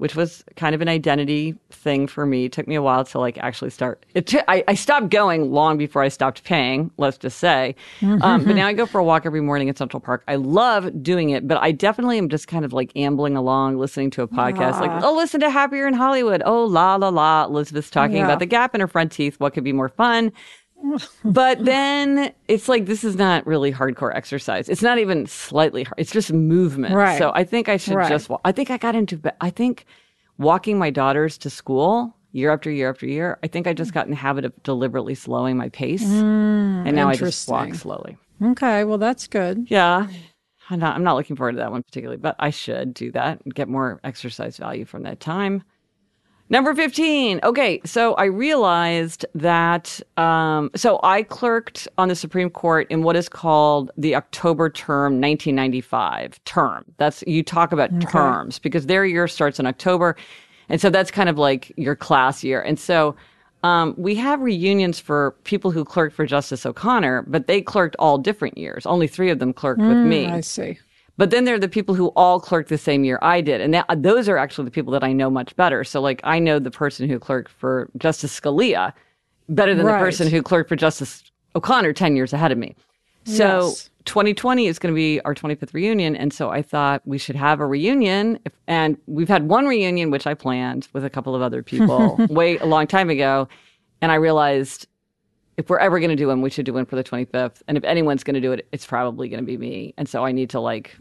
which 0.00 0.16
was 0.16 0.42
kind 0.56 0.74
of 0.74 0.80
an 0.80 0.88
identity 0.88 1.54
thing 1.70 2.06
for 2.06 2.24
me. 2.24 2.46
It 2.46 2.52
took 2.52 2.66
me 2.66 2.74
a 2.74 2.80
while 2.80 3.04
to 3.04 3.18
like 3.18 3.36
actually 3.36 3.68
start. 3.68 4.04
It 4.14 4.26
took 4.26 4.42
I, 4.48 4.64
I 4.66 4.74
stopped 4.74 5.10
going 5.10 5.52
long 5.52 5.76
before 5.76 6.02
I 6.02 6.08
stopped 6.08 6.42
paying, 6.44 6.90
let's 6.96 7.18
just 7.18 7.38
say. 7.38 7.74
Um, 8.02 8.44
but 8.44 8.56
now 8.56 8.66
I 8.66 8.72
go 8.72 8.86
for 8.86 8.98
a 8.98 9.04
walk 9.04 9.26
every 9.26 9.42
morning 9.42 9.68
in 9.68 9.76
Central 9.76 10.00
Park. 10.00 10.24
I 10.26 10.36
love 10.36 11.02
doing 11.02 11.30
it, 11.30 11.46
but 11.46 11.58
I 11.60 11.70
definitely 11.72 12.16
am 12.16 12.30
just 12.30 12.48
kind 12.48 12.64
of 12.64 12.72
like 12.72 12.90
ambling 12.96 13.36
along, 13.36 13.76
listening 13.76 14.10
to 14.12 14.22
a 14.22 14.28
podcast. 14.28 14.80
Like, 14.80 15.02
oh, 15.02 15.14
listen 15.14 15.38
to 15.40 15.50
Happier 15.50 15.86
in 15.86 15.92
Hollywood. 15.92 16.42
Oh, 16.46 16.64
la 16.64 16.96
la 16.96 17.10
la. 17.10 17.44
Elizabeth's 17.44 17.90
talking 17.90 18.16
Yeah. 18.16 18.24
about 18.24 18.38
the 18.38 18.46
gap 18.46 18.74
in 18.74 18.80
her 18.80 18.88
front 18.88 19.12
teeth. 19.12 19.38
What 19.38 19.52
could 19.52 19.64
be 19.64 19.72
more 19.74 19.90
fun? 19.90 20.32
But 21.24 21.64
then 21.64 22.32
it's 22.48 22.68
like 22.68 22.86
this 22.86 23.04
is 23.04 23.16
not 23.16 23.46
really 23.46 23.72
hardcore 23.72 24.14
exercise. 24.14 24.68
It's 24.68 24.82
not 24.82 24.98
even 24.98 25.26
slightly 25.26 25.84
hard. 25.84 25.94
It's 25.98 26.12
just 26.12 26.32
movement. 26.32 26.94
Right. 26.94 27.18
So 27.18 27.32
I 27.34 27.44
think 27.44 27.68
I 27.68 27.76
should 27.76 27.94
Right. 27.94 28.08
just. 28.08 28.28
wa- 28.28 28.40
I 28.44 28.52
think 28.52 28.70
I 28.70 28.76
got 28.76 28.94
into. 28.94 29.16
be- 29.18 29.30
I 29.40 29.50
think 29.50 29.84
walking 30.38 30.78
my 30.78 30.90
daughters 30.90 31.36
to 31.38 31.50
school 31.50 32.16
year 32.32 32.52
after 32.52 32.70
year 32.70 32.88
after 32.90 33.06
year, 33.06 33.38
I 33.42 33.46
think 33.48 33.66
I 33.66 33.74
just 33.74 33.92
got 33.92 34.06
in 34.06 34.10
the 34.10 34.16
habit 34.16 34.44
of 34.44 34.52
deliberately 34.62 35.14
slowing 35.14 35.56
my 35.56 35.68
pace. 35.68 36.04
Mm, 36.04 36.86
and 36.86 36.96
now 36.96 37.08
I 37.08 37.14
just 37.16 37.48
walk 37.48 37.74
slowly. 37.74 38.16
Okay, 38.42 38.84
well, 38.84 38.98
that's 38.98 39.26
good. 39.26 39.66
Yeah. 39.68 40.06
I'm 40.70 40.78
not, 40.78 40.94
I'm 40.94 41.02
not 41.02 41.16
looking 41.16 41.34
forward 41.34 41.52
to 41.52 41.58
that 41.58 41.72
one 41.72 41.82
particularly, 41.82 42.16
but 42.18 42.36
I 42.38 42.50
should 42.50 42.94
do 42.94 43.10
that 43.12 43.40
and 43.44 43.52
get 43.52 43.68
more 43.68 43.98
exercise 44.04 44.56
value 44.56 44.84
from 44.84 45.02
that 45.02 45.18
time. 45.18 45.64
Number 46.52 46.74
15. 46.74 47.38
Okay, 47.44 47.80
so 47.84 48.14
I 48.14 48.24
realized 48.24 49.24
that, 49.36 50.00
um, 50.16 50.72
so 50.74 50.98
I 51.04 51.22
clerked 51.22 51.86
on 51.96 52.08
the 52.08 52.16
Supreme 52.16 52.50
Court 52.50 52.88
in 52.90 53.04
what 53.04 53.14
is 53.14 53.28
called 53.28 53.92
the 53.96 54.16
October 54.16 54.68
term 54.68 55.20
1995 55.20 56.44
term. 56.44 56.84
That's, 56.96 57.22
you 57.24 57.44
talk 57.44 57.70
about 57.70 57.92
okay. 57.92 58.06
terms 58.06 58.58
because 58.58 58.86
their 58.86 59.06
year 59.06 59.28
starts 59.28 59.60
in 59.60 59.66
October. 59.66 60.16
And 60.68 60.80
so 60.80 60.90
that's 60.90 61.12
kind 61.12 61.28
of 61.28 61.38
like 61.38 61.72
your 61.76 61.94
class 61.94 62.42
year. 62.42 62.60
And 62.60 62.80
so 62.80 63.14
um, 63.62 63.94
we 63.96 64.16
have 64.16 64.40
reunions 64.40 64.98
for 64.98 65.36
people 65.44 65.70
who 65.70 65.84
clerked 65.84 66.16
for 66.16 66.26
Justice 66.26 66.66
O'Connor, 66.66 67.26
but 67.28 67.46
they 67.46 67.62
clerked 67.62 67.94
all 68.00 68.18
different 68.18 68.58
years. 68.58 68.86
Only 68.86 69.06
three 69.06 69.30
of 69.30 69.38
them 69.38 69.52
clerked 69.52 69.80
mm, 69.80 69.88
with 69.88 69.98
me. 69.98 70.26
I 70.26 70.40
see. 70.40 70.78
But 71.20 71.28
then 71.28 71.44
there 71.44 71.54
are 71.54 71.58
the 71.58 71.68
people 71.68 71.94
who 71.94 72.06
all 72.16 72.40
clerked 72.40 72.70
the 72.70 72.78
same 72.78 73.04
year 73.04 73.18
I 73.20 73.42
did. 73.42 73.60
And 73.60 73.74
that, 73.74 73.84
those 74.02 74.26
are 74.26 74.38
actually 74.38 74.64
the 74.64 74.70
people 74.70 74.90
that 74.94 75.04
I 75.04 75.12
know 75.12 75.28
much 75.28 75.54
better. 75.54 75.84
So, 75.84 76.00
like, 76.00 76.22
I 76.24 76.38
know 76.38 76.58
the 76.58 76.70
person 76.70 77.10
who 77.10 77.18
clerked 77.18 77.52
for 77.52 77.90
Justice 77.98 78.40
Scalia 78.40 78.94
better 79.50 79.74
than 79.74 79.84
right. 79.84 79.98
the 79.98 79.98
person 80.02 80.28
who 80.28 80.40
clerked 80.40 80.70
for 80.70 80.76
Justice 80.76 81.30
O'Connor 81.54 81.92
10 81.92 82.16
years 82.16 82.32
ahead 82.32 82.52
of 82.52 82.56
me. 82.56 82.74
So, 83.24 83.66
yes. 83.66 83.90
2020 84.06 84.66
is 84.66 84.78
going 84.78 84.94
to 84.94 84.96
be 84.96 85.20
our 85.26 85.34
25th 85.34 85.74
reunion. 85.74 86.16
And 86.16 86.32
so 86.32 86.48
I 86.48 86.62
thought 86.62 87.02
we 87.04 87.18
should 87.18 87.36
have 87.36 87.60
a 87.60 87.66
reunion. 87.66 88.38
If, 88.46 88.54
and 88.66 88.96
we've 89.06 89.28
had 89.28 89.46
one 89.46 89.66
reunion, 89.66 90.10
which 90.10 90.26
I 90.26 90.32
planned 90.32 90.88
with 90.94 91.04
a 91.04 91.10
couple 91.10 91.36
of 91.36 91.42
other 91.42 91.62
people 91.62 92.16
way 92.30 92.56
a 92.56 92.64
long 92.64 92.86
time 92.86 93.10
ago. 93.10 93.46
And 94.00 94.10
I 94.10 94.14
realized 94.14 94.86
if 95.60 95.68
we're 95.68 95.78
ever 95.78 96.00
going 96.00 96.10
to 96.10 96.16
do 96.16 96.28
one, 96.28 96.40
we 96.40 96.48
should 96.48 96.64
do 96.64 96.72
one 96.72 96.86
for 96.86 96.96
the 96.96 97.04
25th. 97.04 97.60
And 97.68 97.76
if 97.76 97.84
anyone's 97.84 98.24
going 98.24 98.34
to 98.34 98.40
do 98.40 98.50
it, 98.52 98.66
it's 98.72 98.86
probably 98.86 99.28
going 99.28 99.40
to 99.40 99.46
be 99.46 99.58
me. 99.58 99.92
And 99.98 100.08
so 100.08 100.24
I 100.24 100.32
need 100.32 100.48
to 100.50 100.60
like 100.60 100.96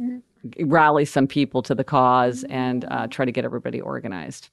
rally 0.59 1.05
some 1.05 1.27
people 1.27 1.61
to 1.63 1.73
the 1.73 1.85
cause 1.85 2.43
and 2.49 2.83
uh, 2.91 3.07
try 3.07 3.23
to 3.23 3.31
get 3.31 3.45
everybody 3.45 3.79
organized. 3.79 4.49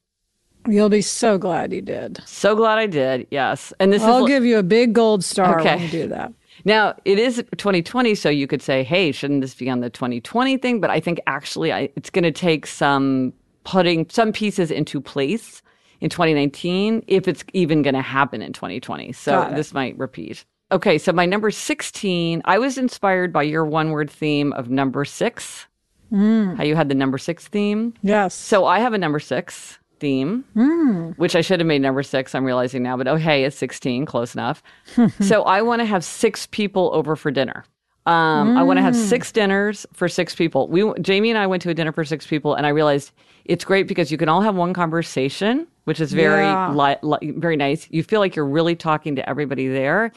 You'll 0.69 0.89
be 0.89 1.03
so 1.03 1.39
glad 1.39 1.73
you 1.73 1.83
did. 1.83 2.23
So 2.25 2.55
glad 2.55 2.79
I 2.79 2.87
did. 2.87 3.27
Yes. 3.33 3.73
And 3.81 3.93
this 3.93 4.03
I'll 4.03 4.25
is, 4.25 4.29
give 4.29 4.45
you 4.45 4.59
a 4.59 4.63
big 4.63 4.93
gold 4.93 5.25
star 5.25 5.59
okay. 5.59 5.75
when 5.75 5.83
you 5.83 5.89
do 5.89 6.09
that. 6.09 6.33
Now, 6.65 6.95
it 7.05 7.19
is 7.19 7.43
2020, 7.57 8.15
so 8.15 8.31
you 8.31 8.47
could 8.47 8.63
say, 8.63 8.85
hey, 8.85 9.11
shouldn't 9.11 9.41
this 9.41 9.55
be 9.55 9.69
on 9.69 9.81
the 9.81 9.91
2020 9.91 10.57
thing? 10.59 10.81
But 10.81 10.91
I 10.91 11.01
think 11.01 11.21
actually 11.27 11.73
I, 11.73 11.91
it's 11.97 12.11
going 12.11 12.23
to 12.23 12.33
take 12.33 12.65
some 12.67 13.33
putting 13.65 14.09
some 14.09 14.33
pieces 14.33 14.71
into 14.71 15.01
place 15.01 15.63
in 16.01 16.11
2019 16.11 17.05
if 17.07 17.29
it's 17.29 17.45
even 17.53 17.83
going 17.83 17.95
to 17.95 18.03
happen 18.03 18.43
in 18.43 18.53
2020. 18.53 19.13
So 19.13 19.51
this 19.55 19.73
might 19.73 19.99
repeat. 19.99 20.45
Okay, 20.73 20.99
so 20.99 21.13
my 21.13 21.27
number 21.27 21.51
16, 21.51 22.43
I 22.45 22.59
was 22.59 22.77
inspired 22.77 23.33
by 23.33 23.45
your 23.45 23.65
one 23.65 23.91
word 23.91 24.11
theme 24.11 24.53
of 24.55 24.69
number 24.69 25.05
six. 25.05 25.67
Mm. 26.13 26.57
How 26.57 26.65
you 26.65 26.75
had 26.75 26.89
the 26.89 26.95
number 26.95 27.19
six 27.19 27.47
theme? 27.47 27.95
Yes. 28.03 28.35
So 28.35 28.65
I 28.65 28.81
have 28.81 28.93
a 28.93 28.99
number 28.99 29.21
six 29.21 29.79
theme, 30.01 30.45
mm. 30.57 31.17
which 31.19 31.37
I 31.37 31.41
should 31.41 31.61
have 31.61 31.67
made 31.67 31.83
number 31.83 32.03
six. 32.03 32.35
I'm 32.35 32.45
realizing 32.45 32.83
now, 32.83 32.97
but 32.97 33.09
oh, 33.09 33.17
hey, 33.17 33.45
it's 33.45 33.57
16, 33.57 34.07
close 34.07 34.35
enough. 34.35 34.63
so 35.21 35.43
I 35.45 35.63
want 35.63 35.81
to 35.81 35.87
have 35.87 36.05
six 36.05 36.47
people 36.47 36.91
over 36.93 37.17
for 37.17 37.31
dinner. 37.31 37.65
Um, 38.07 38.55
mm. 38.55 38.59
I 38.59 38.63
want 38.63 38.77
to 38.79 38.83
have 38.83 38.95
six 38.95 39.33
dinners 39.33 39.85
for 39.93 40.09
six 40.09 40.35
people. 40.35 40.69
We, 40.69 40.93
Jamie 41.01 41.31
and 41.31 41.39
I 41.39 41.47
went 41.47 41.63
to 41.63 41.71
a 41.71 41.75
dinner 41.75 41.93
for 41.93 42.05
six 42.05 42.27
people, 42.27 42.55
and 42.55 42.65
I 42.65 42.71
realized 42.71 43.13
it's 43.45 43.65
great 43.65 43.89
because 43.89 44.13
you 44.13 44.19
can 44.19 44.29
all 44.29 44.43
have 44.43 44.55
one 44.55 44.75
conversation, 44.75 45.67
which 45.87 46.01
is 46.01 46.13
very, 46.13 46.43
yeah. 46.43 46.73
li- 46.73 46.97
li- 47.03 47.31
very 47.37 47.57
nice. 47.57 47.87
You 47.91 48.03
feel 48.03 48.19
like 48.19 48.35
you're 48.35 48.45
really 48.45 48.75
talking 48.75 49.15
to 49.17 49.29
everybody 49.29 49.69
there. 49.69 50.13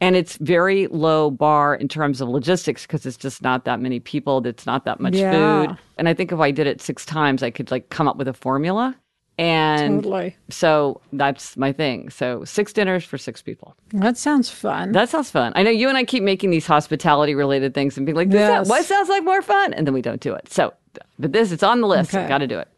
And 0.00 0.16
it's 0.16 0.36
very 0.38 0.88
low 0.88 1.30
bar 1.30 1.76
in 1.76 1.86
terms 1.86 2.20
of 2.20 2.28
logistics 2.28 2.82
because 2.82 3.06
it's 3.06 3.16
just 3.16 3.40
not 3.42 3.64
that 3.64 3.80
many 3.80 4.00
people. 4.00 4.44
It's 4.44 4.66
not 4.66 4.84
that 4.86 4.98
much 4.98 5.14
yeah. 5.14 5.66
food. 5.66 5.78
And 5.96 6.08
I 6.08 6.14
think 6.14 6.32
if 6.32 6.40
I 6.40 6.50
did 6.50 6.66
it 6.66 6.80
six 6.80 7.06
times, 7.06 7.44
I 7.44 7.50
could 7.50 7.70
like 7.70 7.90
come 7.90 8.08
up 8.08 8.16
with 8.16 8.26
a 8.26 8.34
formula. 8.34 8.96
And 9.38 10.02
totally. 10.02 10.36
so 10.50 11.00
that's 11.12 11.56
my 11.56 11.72
thing. 11.72 12.10
So 12.10 12.44
six 12.44 12.72
dinners 12.72 13.04
for 13.04 13.18
six 13.18 13.40
people. 13.40 13.76
That 13.92 14.16
sounds 14.16 14.50
fun. 14.50 14.92
That 14.92 15.08
sounds 15.08 15.30
fun. 15.30 15.52
I 15.54 15.62
know 15.62 15.70
you 15.70 15.88
and 15.88 15.96
I 15.96 16.04
keep 16.04 16.24
making 16.24 16.50
these 16.50 16.66
hospitality 16.66 17.36
related 17.36 17.72
things 17.72 17.96
and 17.96 18.04
being 18.04 18.16
like, 18.16 18.30
this 18.30 18.40
yes. 18.40 18.68
what 18.68 18.84
sounds 18.84 19.08
like 19.08 19.22
more 19.24 19.42
fun? 19.42 19.74
And 19.74 19.86
then 19.86 19.94
we 19.94 20.02
don't 20.02 20.20
do 20.20 20.34
it. 20.34 20.52
So, 20.52 20.74
but 21.20 21.32
this, 21.32 21.52
it's 21.52 21.62
on 21.62 21.80
the 21.80 21.86
list. 21.86 22.14
Okay. 22.14 22.26
Got 22.28 22.38
to 22.38 22.46
do 22.48 22.58
it. 22.58 22.68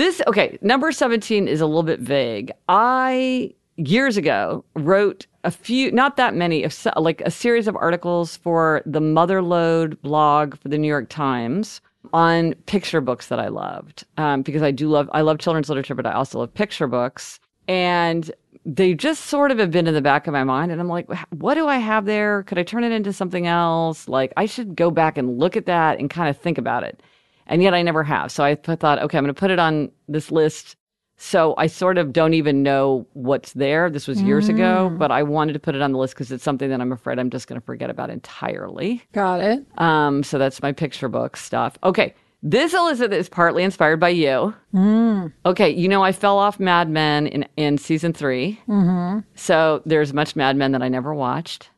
This, 0.00 0.22
okay, 0.26 0.56
number 0.62 0.92
17 0.92 1.46
is 1.46 1.60
a 1.60 1.66
little 1.66 1.82
bit 1.82 2.00
vague. 2.00 2.52
I, 2.70 3.52
years 3.76 4.16
ago, 4.16 4.64
wrote 4.74 5.26
a 5.44 5.50
few, 5.50 5.92
not 5.92 6.16
that 6.16 6.34
many, 6.34 6.66
like 6.96 7.20
a 7.20 7.30
series 7.30 7.68
of 7.68 7.76
articles 7.76 8.34
for 8.34 8.80
the 8.86 9.00
Motherlode 9.00 10.00
blog 10.00 10.56
for 10.56 10.70
the 10.70 10.78
New 10.78 10.88
York 10.88 11.10
Times 11.10 11.82
on 12.14 12.54
picture 12.64 13.02
books 13.02 13.26
that 13.26 13.38
I 13.38 13.48
loved 13.48 14.06
um, 14.16 14.40
because 14.40 14.62
I 14.62 14.70
do 14.70 14.88
love 14.88 15.10
I 15.12 15.20
love 15.20 15.38
children's 15.38 15.68
literature, 15.68 15.94
but 15.94 16.06
I 16.06 16.12
also 16.12 16.38
love 16.38 16.54
picture 16.54 16.86
books, 16.86 17.38
and 17.68 18.32
they 18.64 18.94
just 18.94 19.26
sort 19.26 19.50
of 19.50 19.58
have 19.58 19.70
been 19.70 19.86
in 19.86 19.92
the 19.92 20.00
back 20.00 20.26
of 20.26 20.32
my 20.32 20.44
mind. 20.44 20.72
And 20.72 20.80
I'm 20.80 20.88
like, 20.88 21.10
what 21.28 21.56
do 21.56 21.68
I 21.68 21.76
have 21.76 22.06
there? 22.06 22.44
Could 22.44 22.58
I 22.58 22.62
turn 22.62 22.84
it 22.84 22.92
into 22.92 23.12
something 23.12 23.46
else? 23.46 24.08
Like 24.08 24.32
I 24.38 24.46
should 24.46 24.76
go 24.76 24.90
back 24.90 25.18
and 25.18 25.38
look 25.38 25.58
at 25.58 25.66
that 25.66 25.98
and 25.98 26.08
kind 26.08 26.30
of 26.30 26.38
think 26.38 26.56
about 26.56 26.84
it. 26.84 27.02
And 27.50 27.62
yet 27.62 27.74
I 27.74 27.82
never 27.82 28.02
have. 28.02 28.32
So 28.32 28.42
I 28.42 28.54
thought, 28.54 28.98
okay, 29.00 29.18
I'm 29.18 29.24
going 29.24 29.34
to 29.34 29.38
put 29.38 29.50
it 29.50 29.58
on 29.58 29.90
this 30.08 30.30
list 30.30 30.76
so 31.22 31.54
I 31.58 31.66
sort 31.66 31.98
of 31.98 32.14
don't 32.14 32.32
even 32.32 32.62
know 32.62 33.06
what's 33.12 33.52
there. 33.52 33.90
This 33.90 34.08
was 34.08 34.22
years 34.22 34.46
mm. 34.46 34.54
ago, 34.54 34.90
but 34.96 35.10
I 35.10 35.22
wanted 35.22 35.52
to 35.52 35.58
put 35.58 35.74
it 35.74 35.82
on 35.82 35.92
the 35.92 35.98
list 35.98 36.14
because 36.14 36.32
it's 36.32 36.42
something 36.42 36.70
that 36.70 36.80
I'm 36.80 36.92
afraid 36.92 37.18
I'm 37.18 37.28
just 37.28 37.46
going 37.46 37.60
to 37.60 37.64
forget 37.64 37.90
about 37.90 38.08
entirely. 38.08 39.02
Got 39.12 39.42
it. 39.42 39.66
Um, 39.76 40.22
so 40.22 40.38
that's 40.38 40.62
my 40.62 40.72
picture 40.72 41.10
book 41.10 41.36
stuff. 41.36 41.76
Okay. 41.84 42.14
This, 42.42 42.72
Elizabeth, 42.72 43.18
is 43.18 43.28
partly 43.28 43.62
inspired 43.62 44.00
by 44.00 44.08
you. 44.08 44.54
Mm. 44.72 45.30
Okay, 45.44 45.68
you 45.68 45.88
know, 45.88 46.02
I 46.02 46.12
fell 46.12 46.38
off 46.38 46.58
Mad 46.58 46.88
Men 46.88 47.26
in, 47.26 47.46
in 47.58 47.76
season 47.76 48.14
3 48.14 48.58
mm-hmm. 48.66 49.18
So 49.34 49.82
there's 49.84 50.14
much 50.14 50.34
Mad 50.34 50.56
Men 50.56 50.72
that 50.72 50.82
I 50.82 50.88
never 50.88 51.14
watched. 51.14 51.68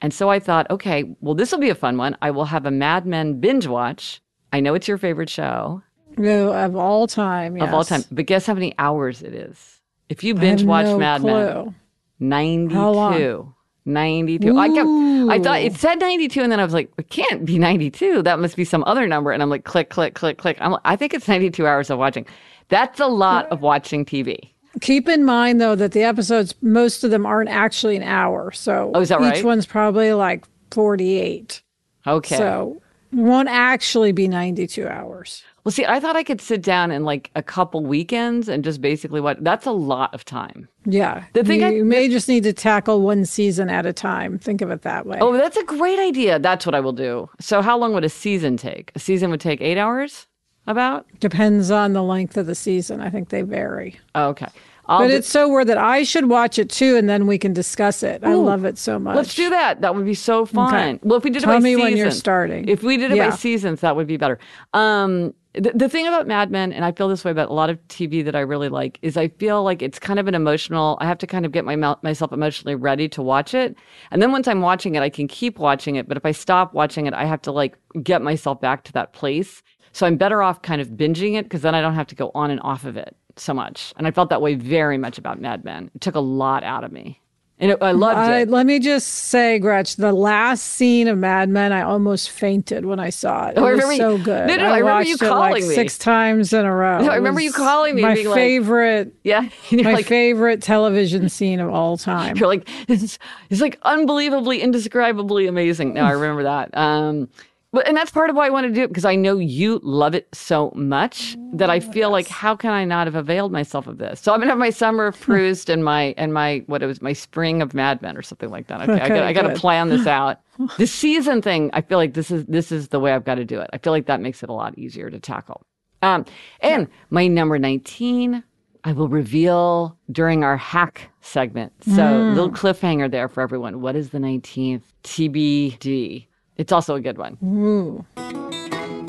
And 0.00 0.14
so 0.14 0.30
I 0.30 0.38
thought, 0.38 0.70
okay, 0.70 1.12
well, 1.20 1.34
this 1.34 1.50
will 1.50 1.58
be 1.58 1.70
a 1.70 1.74
fun 1.74 1.96
one. 1.96 2.16
I 2.22 2.30
will 2.30 2.44
have 2.44 2.66
a 2.66 2.70
Mad 2.70 3.04
Men 3.04 3.40
binge 3.40 3.66
watch. 3.66 4.22
I 4.52 4.60
know 4.60 4.74
it's 4.74 4.86
your 4.86 4.98
favorite 4.98 5.30
show. 5.30 5.82
No, 6.16 6.52
of 6.52 6.76
all 6.76 7.06
time. 7.06 7.56
Yes. 7.56 7.68
Of 7.68 7.74
all 7.74 7.84
time. 7.84 8.04
But 8.12 8.26
guess 8.26 8.46
how 8.46 8.54
many 8.54 8.74
hours 8.78 9.22
it 9.22 9.34
is? 9.34 9.80
If 10.08 10.22
you 10.22 10.34
binge 10.34 10.62
watch 10.62 10.86
no 10.86 10.98
Mad. 10.98 11.22
Men, 11.22 11.74
92. 12.20 13.54
92. 13.84 14.48
Ooh. 14.48 14.58
I 14.58 14.68
kept, 14.68 14.88
I 15.30 15.42
thought 15.42 15.60
it 15.60 15.74
said 15.74 15.98
92 15.98 16.42
and 16.42 16.52
then 16.52 16.60
I 16.60 16.64
was 16.64 16.74
like, 16.74 16.92
it 16.98 17.08
can't 17.08 17.44
be 17.44 17.58
92. 17.58 18.22
That 18.22 18.38
must 18.38 18.56
be 18.56 18.64
some 18.64 18.84
other 18.84 19.08
number. 19.08 19.32
And 19.32 19.42
I'm 19.42 19.50
like, 19.50 19.64
click, 19.64 19.90
click, 19.90 20.14
click, 20.14 20.38
click. 20.38 20.56
I'm, 20.60 20.76
I 20.84 20.96
think 20.96 21.14
it's 21.14 21.26
92 21.26 21.66
hours 21.66 21.90
of 21.90 21.98
watching. 21.98 22.26
That's 22.68 23.00
a 23.00 23.06
lot 23.06 23.46
of 23.50 23.60
watching 23.60 24.04
TV. 24.04 24.50
Keep 24.80 25.08
in 25.08 25.24
mind 25.24 25.60
though 25.60 25.74
that 25.74 25.92
the 25.92 26.02
episodes, 26.02 26.54
most 26.62 27.04
of 27.04 27.10
them 27.10 27.26
aren't 27.26 27.50
actually 27.50 27.96
an 27.96 28.02
hour. 28.02 28.52
So 28.52 28.92
oh, 28.94 29.00
is 29.00 29.08
that 29.08 29.20
each 29.20 29.26
right? 29.26 29.44
one's 29.44 29.66
probably 29.66 30.12
like 30.12 30.44
48. 30.70 31.62
Okay. 32.06 32.36
So 32.36 32.81
won't 33.12 33.48
actually 33.48 34.12
be 34.12 34.28
92 34.28 34.88
hours. 34.88 35.42
Well, 35.64 35.72
see, 35.72 35.84
I 35.86 36.00
thought 36.00 36.16
I 36.16 36.24
could 36.24 36.40
sit 36.40 36.60
down 36.60 36.90
in 36.90 37.04
like 37.04 37.30
a 37.36 37.42
couple 37.42 37.84
weekends 37.84 38.48
and 38.48 38.64
just 38.64 38.80
basically 38.80 39.20
what 39.20 39.42
that's 39.44 39.64
a 39.64 39.70
lot 39.70 40.12
of 40.12 40.24
time. 40.24 40.68
Yeah. 40.84 41.24
The 41.34 41.44
thing 41.44 41.60
you, 41.60 41.66
I, 41.66 41.70
you 41.70 41.84
may 41.84 42.08
just 42.08 42.28
need 42.28 42.42
to 42.44 42.52
tackle 42.52 43.00
one 43.00 43.24
season 43.24 43.68
at 43.70 43.86
a 43.86 43.92
time. 43.92 44.38
Think 44.38 44.60
of 44.60 44.70
it 44.70 44.82
that 44.82 45.06
way. 45.06 45.18
Oh, 45.20 45.32
that's 45.36 45.56
a 45.56 45.64
great 45.64 46.00
idea. 46.00 46.40
That's 46.40 46.66
what 46.66 46.74
I 46.74 46.80
will 46.80 46.92
do. 46.92 47.30
So, 47.38 47.62
how 47.62 47.78
long 47.78 47.92
would 47.94 48.04
a 48.04 48.08
season 48.08 48.56
take? 48.56 48.90
A 48.96 48.98
season 48.98 49.30
would 49.30 49.40
take 49.40 49.60
eight 49.60 49.78
hours? 49.78 50.26
About? 50.66 51.06
Depends 51.18 51.70
on 51.72 51.92
the 51.92 52.02
length 52.04 52.36
of 52.36 52.46
the 52.46 52.54
season. 52.54 53.00
I 53.00 53.10
think 53.10 53.30
they 53.30 53.42
vary. 53.42 53.98
Oh, 54.14 54.28
okay. 54.28 54.46
I'll 54.92 54.98
but 54.98 55.10
it's 55.10 55.28
so 55.28 55.48
worth 55.48 55.70
it. 55.70 55.78
I 55.78 56.02
should 56.02 56.28
watch 56.28 56.58
it 56.58 56.68
too, 56.68 56.98
and 56.98 57.08
then 57.08 57.26
we 57.26 57.38
can 57.38 57.54
discuss 57.54 58.02
it. 58.02 58.22
Ooh, 58.22 58.28
I 58.28 58.34
love 58.34 58.66
it 58.66 58.76
so 58.76 58.98
much. 58.98 59.16
Let's 59.16 59.34
do 59.34 59.48
that. 59.48 59.80
That 59.80 59.94
would 59.94 60.04
be 60.04 60.12
so 60.12 60.44
fun. 60.44 60.74
Okay. 60.74 60.98
Well, 61.02 61.16
if 61.16 61.24
we 61.24 61.30
did 61.30 61.42
Tell 61.42 61.52
it 61.52 61.54
by 61.54 61.60
me 61.60 61.70
season, 61.70 61.82
when 61.82 61.96
you're 61.96 62.10
starting. 62.10 62.68
If 62.68 62.82
we 62.82 62.98
did 62.98 63.10
it 63.10 63.16
yeah. 63.16 63.30
by 63.30 63.36
seasons, 63.36 63.80
that 63.80 63.96
would 63.96 64.06
be 64.06 64.18
better. 64.18 64.38
Um, 64.74 65.32
the, 65.54 65.72
the 65.74 65.88
thing 65.88 66.06
about 66.06 66.26
Mad 66.26 66.50
Men, 66.50 66.74
and 66.74 66.84
I 66.84 66.92
feel 66.92 67.08
this 67.08 67.24
way 67.24 67.30
about 67.30 67.48
a 67.48 67.54
lot 67.54 67.70
of 67.70 67.78
TV 67.88 68.22
that 68.22 68.36
I 68.36 68.40
really 68.40 68.68
like, 68.68 68.98
is 69.00 69.16
I 69.16 69.28
feel 69.28 69.62
like 69.62 69.80
it's 69.80 69.98
kind 69.98 70.18
of 70.18 70.28
an 70.28 70.34
emotional. 70.34 70.98
I 71.00 71.06
have 71.06 71.18
to 71.18 71.26
kind 71.26 71.46
of 71.46 71.52
get 71.52 71.64
my 71.64 71.76
myself 72.02 72.30
emotionally 72.30 72.74
ready 72.74 73.08
to 73.08 73.22
watch 73.22 73.54
it, 73.54 73.74
and 74.10 74.20
then 74.20 74.30
once 74.30 74.46
I'm 74.46 74.60
watching 74.60 74.94
it, 74.94 75.02
I 75.02 75.08
can 75.08 75.26
keep 75.26 75.58
watching 75.58 75.96
it. 75.96 76.06
But 76.06 76.18
if 76.18 76.26
I 76.26 76.32
stop 76.32 76.74
watching 76.74 77.06
it, 77.06 77.14
I 77.14 77.24
have 77.24 77.40
to 77.42 77.52
like 77.52 77.78
get 78.02 78.20
myself 78.20 78.60
back 78.60 78.84
to 78.84 78.92
that 78.92 79.14
place. 79.14 79.62
So 79.92 80.06
I'm 80.06 80.16
better 80.16 80.42
off 80.42 80.60
kind 80.60 80.82
of 80.82 80.88
binging 80.88 81.34
it 81.34 81.44
because 81.44 81.62
then 81.62 81.74
I 81.74 81.80
don't 81.80 81.94
have 81.94 82.06
to 82.08 82.14
go 82.14 82.30
on 82.34 82.50
and 82.50 82.60
off 82.62 82.84
of 82.84 82.98
it 82.98 83.16
so 83.38 83.54
much. 83.54 83.92
And 83.96 84.06
I 84.06 84.10
felt 84.10 84.30
that 84.30 84.40
way 84.42 84.54
very 84.54 84.98
much 84.98 85.18
about 85.18 85.40
Mad 85.40 85.64
Men. 85.64 85.90
It 85.94 86.00
took 86.00 86.14
a 86.14 86.20
lot 86.20 86.64
out 86.64 86.84
of 86.84 86.92
me. 86.92 87.18
And 87.58 87.70
it, 87.70 87.78
I 87.80 87.92
loved 87.92 88.18
I, 88.18 88.40
it. 88.40 88.48
let 88.48 88.66
me 88.66 88.80
just 88.80 89.06
say, 89.06 89.60
Gretch, 89.60 89.94
the 89.94 90.12
last 90.12 90.62
scene 90.64 91.06
of 91.06 91.16
Mad 91.16 91.48
Men, 91.48 91.72
I 91.72 91.82
almost 91.82 92.30
fainted 92.30 92.84
when 92.86 92.98
I 92.98 93.10
saw 93.10 93.48
it. 93.48 93.50
It 93.52 93.58
Oh, 93.58 93.66
I 93.66 93.72
was 93.74 93.82
remember 93.84 93.96
so 94.02 94.18
good. 94.24 94.48
No, 94.48 94.56
no, 94.56 94.64
I 94.64 94.78
remember 94.78 94.84
watched 94.86 95.08
you 95.10 95.14
it 95.14 95.20
like 95.22 95.30
calling 95.30 95.68
me. 95.68 95.74
six 95.74 95.96
times 95.96 96.52
in 96.52 96.64
a 96.64 96.74
row. 96.74 97.02
No, 97.02 97.10
I 97.12 97.16
remember 97.16 97.40
you 97.40 97.52
calling 97.52 97.94
me, 97.94 98.02
My 98.02 98.14
being 98.14 98.26
like- 98.26 98.34
favorite, 98.34 99.14
yeah. 99.22 99.48
My 99.72 99.92
like, 99.92 100.06
favorite 100.06 100.60
television 100.60 101.28
scene 101.28 101.60
of 101.60 101.70
all 101.70 101.96
time. 101.98 102.36
You're 102.36 102.48
like, 102.48 102.68
it's, 102.88 103.16
it's 103.48 103.60
like 103.60 103.78
unbelievably, 103.82 104.60
indescribably 104.60 105.46
amazing. 105.46 105.94
Now 105.94 106.06
I 106.06 106.12
remember 106.12 106.42
that. 106.42 106.76
Um, 106.76 107.28
but 107.72 107.86
and 107.88 107.96
that's 107.96 108.10
part 108.10 108.30
of 108.30 108.36
why 108.36 108.46
I 108.46 108.50
want 108.50 108.66
to 108.66 108.72
do 108.72 108.82
it 108.82 108.88
because 108.88 109.04
I 109.04 109.16
know 109.16 109.38
you 109.38 109.80
love 109.82 110.14
it 110.14 110.28
so 110.32 110.72
much 110.74 111.36
that 111.54 111.70
I 111.70 111.80
feel 111.80 112.10
like 112.10 112.28
how 112.28 112.54
can 112.54 112.70
I 112.70 112.84
not 112.84 113.06
have 113.06 113.14
availed 113.14 113.52
myself 113.52 113.86
of 113.86 113.98
this? 113.98 114.20
So 114.20 114.32
I'm 114.32 114.40
gonna 114.40 114.50
have 114.50 114.58
my 114.58 114.70
summer 114.70 115.06
of 115.08 115.20
Proust 115.20 115.68
and 115.70 115.84
my 115.84 116.14
and 116.16 116.32
my 116.34 116.62
what 116.66 116.82
it 116.82 116.86
was 116.86 117.00
my 117.02 117.12
spring 117.12 117.62
of 117.62 117.74
Mad 117.74 118.02
Men 118.02 118.16
or 118.16 118.22
something 118.22 118.50
like 118.50 118.66
that. 118.68 118.82
Okay, 118.82 118.92
I 118.92 119.04
Okay, 119.04 119.08
got 119.08 119.24
I 119.24 119.32
got 119.32 119.42
to 119.42 119.54
plan 119.60 119.88
this 119.88 120.06
out. 120.06 120.40
The 120.78 120.86
season 120.86 121.40
thing, 121.42 121.70
I 121.72 121.80
feel 121.80 121.98
like 121.98 122.14
this 122.14 122.30
is 122.30 122.44
this 122.46 122.70
is 122.70 122.88
the 122.88 123.00
way 123.00 123.12
I've 123.12 123.24
got 123.24 123.36
to 123.36 123.44
do 123.44 123.58
it. 123.60 123.70
I 123.72 123.78
feel 123.78 123.92
like 123.92 124.06
that 124.06 124.20
makes 124.20 124.42
it 124.42 124.48
a 124.48 124.52
lot 124.52 124.78
easier 124.78 125.10
to 125.10 125.18
tackle. 125.18 125.62
Um, 126.02 126.24
and 126.60 126.88
my 127.10 127.26
number 127.26 127.58
19 127.58 128.44
I 128.84 128.92
will 128.92 129.08
reveal 129.08 129.96
during 130.10 130.42
our 130.42 130.56
hack 130.56 131.08
segment. 131.20 131.72
So, 131.84 132.18
little 132.34 132.50
cliffhanger 132.50 133.08
there 133.10 133.28
for 133.28 133.40
everyone. 133.40 133.80
What 133.80 133.94
is 133.94 134.10
the 134.10 134.18
19th? 134.18 134.82
TBD. 135.04 136.26
It's 136.62 136.70
also 136.70 136.94
a 136.94 137.00
good 137.00 137.18
one. 137.18 138.06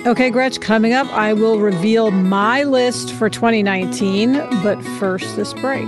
Okay, 0.07 0.31
Gretch, 0.31 0.59
coming 0.59 0.93
up, 0.93 1.05
I 1.13 1.33
will 1.33 1.59
reveal 1.59 2.09
my 2.09 2.63
list 2.63 3.13
for 3.13 3.29
2019, 3.29 4.33
but 4.63 4.81
first, 4.97 5.35
this 5.35 5.53
break. 5.53 5.87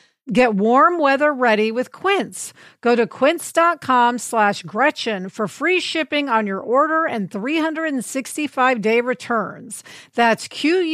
Get 0.31 0.53
warm 0.53 0.99
weather 0.99 1.33
ready 1.33 1.71
with 1.71 1.91
Quince. 1.91 2.53
Go 2.81 2.95
to 2.95 3.07
quince.com 3.07 4.19
slash 4.19 4.61
Gretchen 4.61 5.29
for 5.29 5.47
free 5.47 5.79
shipping 5.79 6.29
on 6.29 6.45
your 6.45 6.59
order 6.59 7.05
and 7.05 7.31
365 7.31 8.81
day 8.81 9.01
returns. 9.01 9.83
That's 10.13 10.47
Q-U-I-N-C-E 10.47 10.93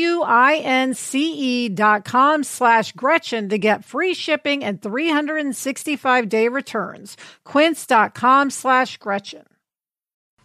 dot 1.69 2.05
com 2.05 2.45
slash 2.45 2.93
Gretchen 2.93 3.49
to 3.49 3.57
get 3.57 3.83
free 3.83 4.13
shipping 4.13 4.63
and 4.63 4.81
365 4.81 6.29
day 6.29 6.47
returns. 6.47 7.17
Quince.com 7.43 8.49
slash 8.49 8.97
Gretchen. 8.97 9.43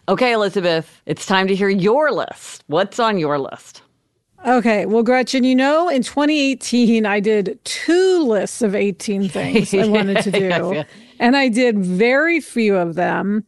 Okay, 0.09 0.33
Elizabeth, 0.33 1.01
it's 1.07 1.25
time 1.25 1.47
to 1.47 1.55
hear 1.55 1.69
your 1.69 2.11
list. 2.11 2.65
What's 2.67 2.99
on 2.99 3.17
your 3.19 3.39
list? 3.39 3.83
Okay, 4.45 4.87
well, 4.87 5.05
Gretchen, 5.05 5.45
you 5.45 5.55
know, 5.55 5.89
in 5.89 6.03
2018, 6.03 7.07
I 7.07 7.21
did 7.21 7.61
two 7.65 8.25
lists 8.25 8.61
of 8.61 8.75
18 8.75 9.29
things 9.29 9.73
I 9.73 9.87
wanted 9.87 10.23
to 10.23 10.31
do, 10.33 10.85
and 11.21 11.37
I 11.37 11.49
did 11.49 11.79
very 11.79 12.41
few 12.41 12.77
of 12.77 12.95
them. 12.97 13.45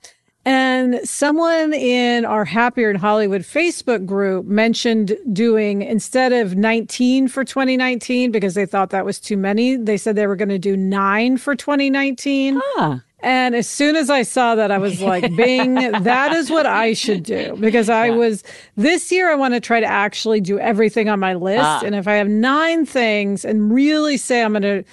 And 0.47 1.01
someone 1.09 1.73
in 1.73 2.25
our 2.27 2.45
Happier 2.45 2.91
in 2.91 2.97
Hollywood 2.97 3.41
Facebook 3.43 4.05
group 4.05 4.45
mentioned 4.45 5.17
doing 5.33 5.83
instead 5.83 6.33
of 6.35 6.55
19 6.55 7.29
for 7.29 7.45
2019 7.45 8.31
because 8.31 8.55
they 8.55 8.67
thought 8.67 8.91
that 8.91 9.07
was 9.07 9.19
too 9.19 9.39
many, 9.39 9.77
they 9.77 9.97
said 9.97 10.17
they 10.17 10.27
were 10.27 10.37
going 10.37 10.51
to 10.51 10.59
do 10.59 10.77
nine 10.77 11.39
for 11.39 11.57
2019. 11.57 12.61
Ah, 12.77 13.01
And 13.25 13.55
as 13.55 13.67
soon 13.67 13.97
as 13.97 14.11
I 14.11 14.21
saw 14.21 14.55
that, 14.55 14.71
I 14.71 14.77
was 14.77 15.01
like, 15.01 15.35
Bing, 15.37 15.77
that 15.77 16.35
is 16.35 16.51
what 16.51 16.67
I 16.67 16.93
should 16.93 17.23
do. 17.23 17.57
Because 17.59 17.89
I 17.89 18.11
was, 18.11 18.45
this 18.77 19.11
year, 19.11 19.33
I 19.33 19.35
want 19.35 19.55
to 19.55 19.61
try 19.61 19.81
to 19.81 19.87
actually 19.87 20.43
do 20.43 20.59
everything 20.59 21.09
on 21.09 21.21
my 21.21 21.33
list. 21.33 21.65
Ah. 21.65 21.81
And 21.83 21.95
if 21.95 22.07
I 22.07 22.17
have 22.17 22.29
nine 22.29 22.85
things 22.85 23.43
and 23.43 23.73
really 23.73 24.19
say 24.19 24.43
I'm 24.43 24.53
going 24.53 24.63
to 24.63 24.85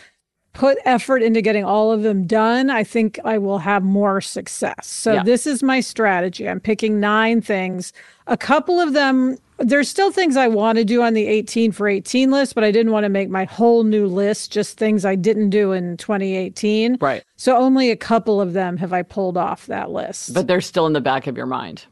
put 0.53 0.77
effort 0.85 1.23
into 1.23 1.41
getting 1.41 1.63
all 1.63 1.91
of 1.91 2.03
them 2.03 2.25
done, 2.27 2.69
I 2.69 2.83
think 2.83 3.19
I 3.23 3.37
will 3.37 3.59
have 3.59 3.83
more 3.83 4.19
success. 4.21 4.85
So 4.87 5.13
Yeah. 5.13 5.23
this 5.23 5.47
is 5.47 5.63
my 5.63 5.79
strategy. 5.79 6.47
I'm 6.49 6.59
picking 6.59 6.99
nine 6.99 7.41
things. 7.41 7.93
A 8.27 8.35
couple 8.35 8.79
of 8.79 8.93
them, 8.93 9.37
there's 9.59 9.87
still 9.87 10.11
things 10.11 10.35
I 10.35 10.47
want 10.49 10.77
to 10.77 10.83
do 10.83 11.01
on 11.01 11.13
the 11.13 11.25
18 11.27 11.71
for 11.71 11.87
18 11.87 12.31
list, 12.31 12.53
but 12.55 12.63
I 12.65 12.71
didn't 12.71 12.91
want 12.91 13.05
to 13.05 13.09
make 13.09 13.29
my 13.29 13.45
whole 13.45 13.83
new 13.83 14.07
list 14.07 14.51
just 14.51 14.77
things 14.77 15.05
I 15.05 15.15
didn't 15.15 15.51
do 15.51 15.71
in 15.71 15.95
2018. 15.97 16.97
right. 16.99 17.23
So 17.37 17.55
only 17.57 17.89
a 17.89 17.95
couple 17.95 18.41
of 18.41 18.53
them 18.53 18.75
have 18.77 18.91
I 18.93 19.03
pulled 19.03 19.37
off 19.37 19.67
that 19.67 19.89
list. 19.91 20.33
But 20.33 20.47
they're 20.47 20.61
still 20.61 20.85
in 20.85 20.93
the 20.93 21.01
back 21.01 21.27
of 21.27 21.37
your 21.37 21.45
mind. 21.45 21.85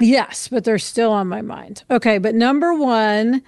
yes, 0.00 0.48
but 0.48 0.64
they're 0.64 0.78
still 0.78 1.12
on 1.12 1.28
my 1.28 1.42
mind. 1.42 1.84
Okay, 1.90 2.18
but 2.18 2.34
number 2.34 2.74
one 2.74 3.42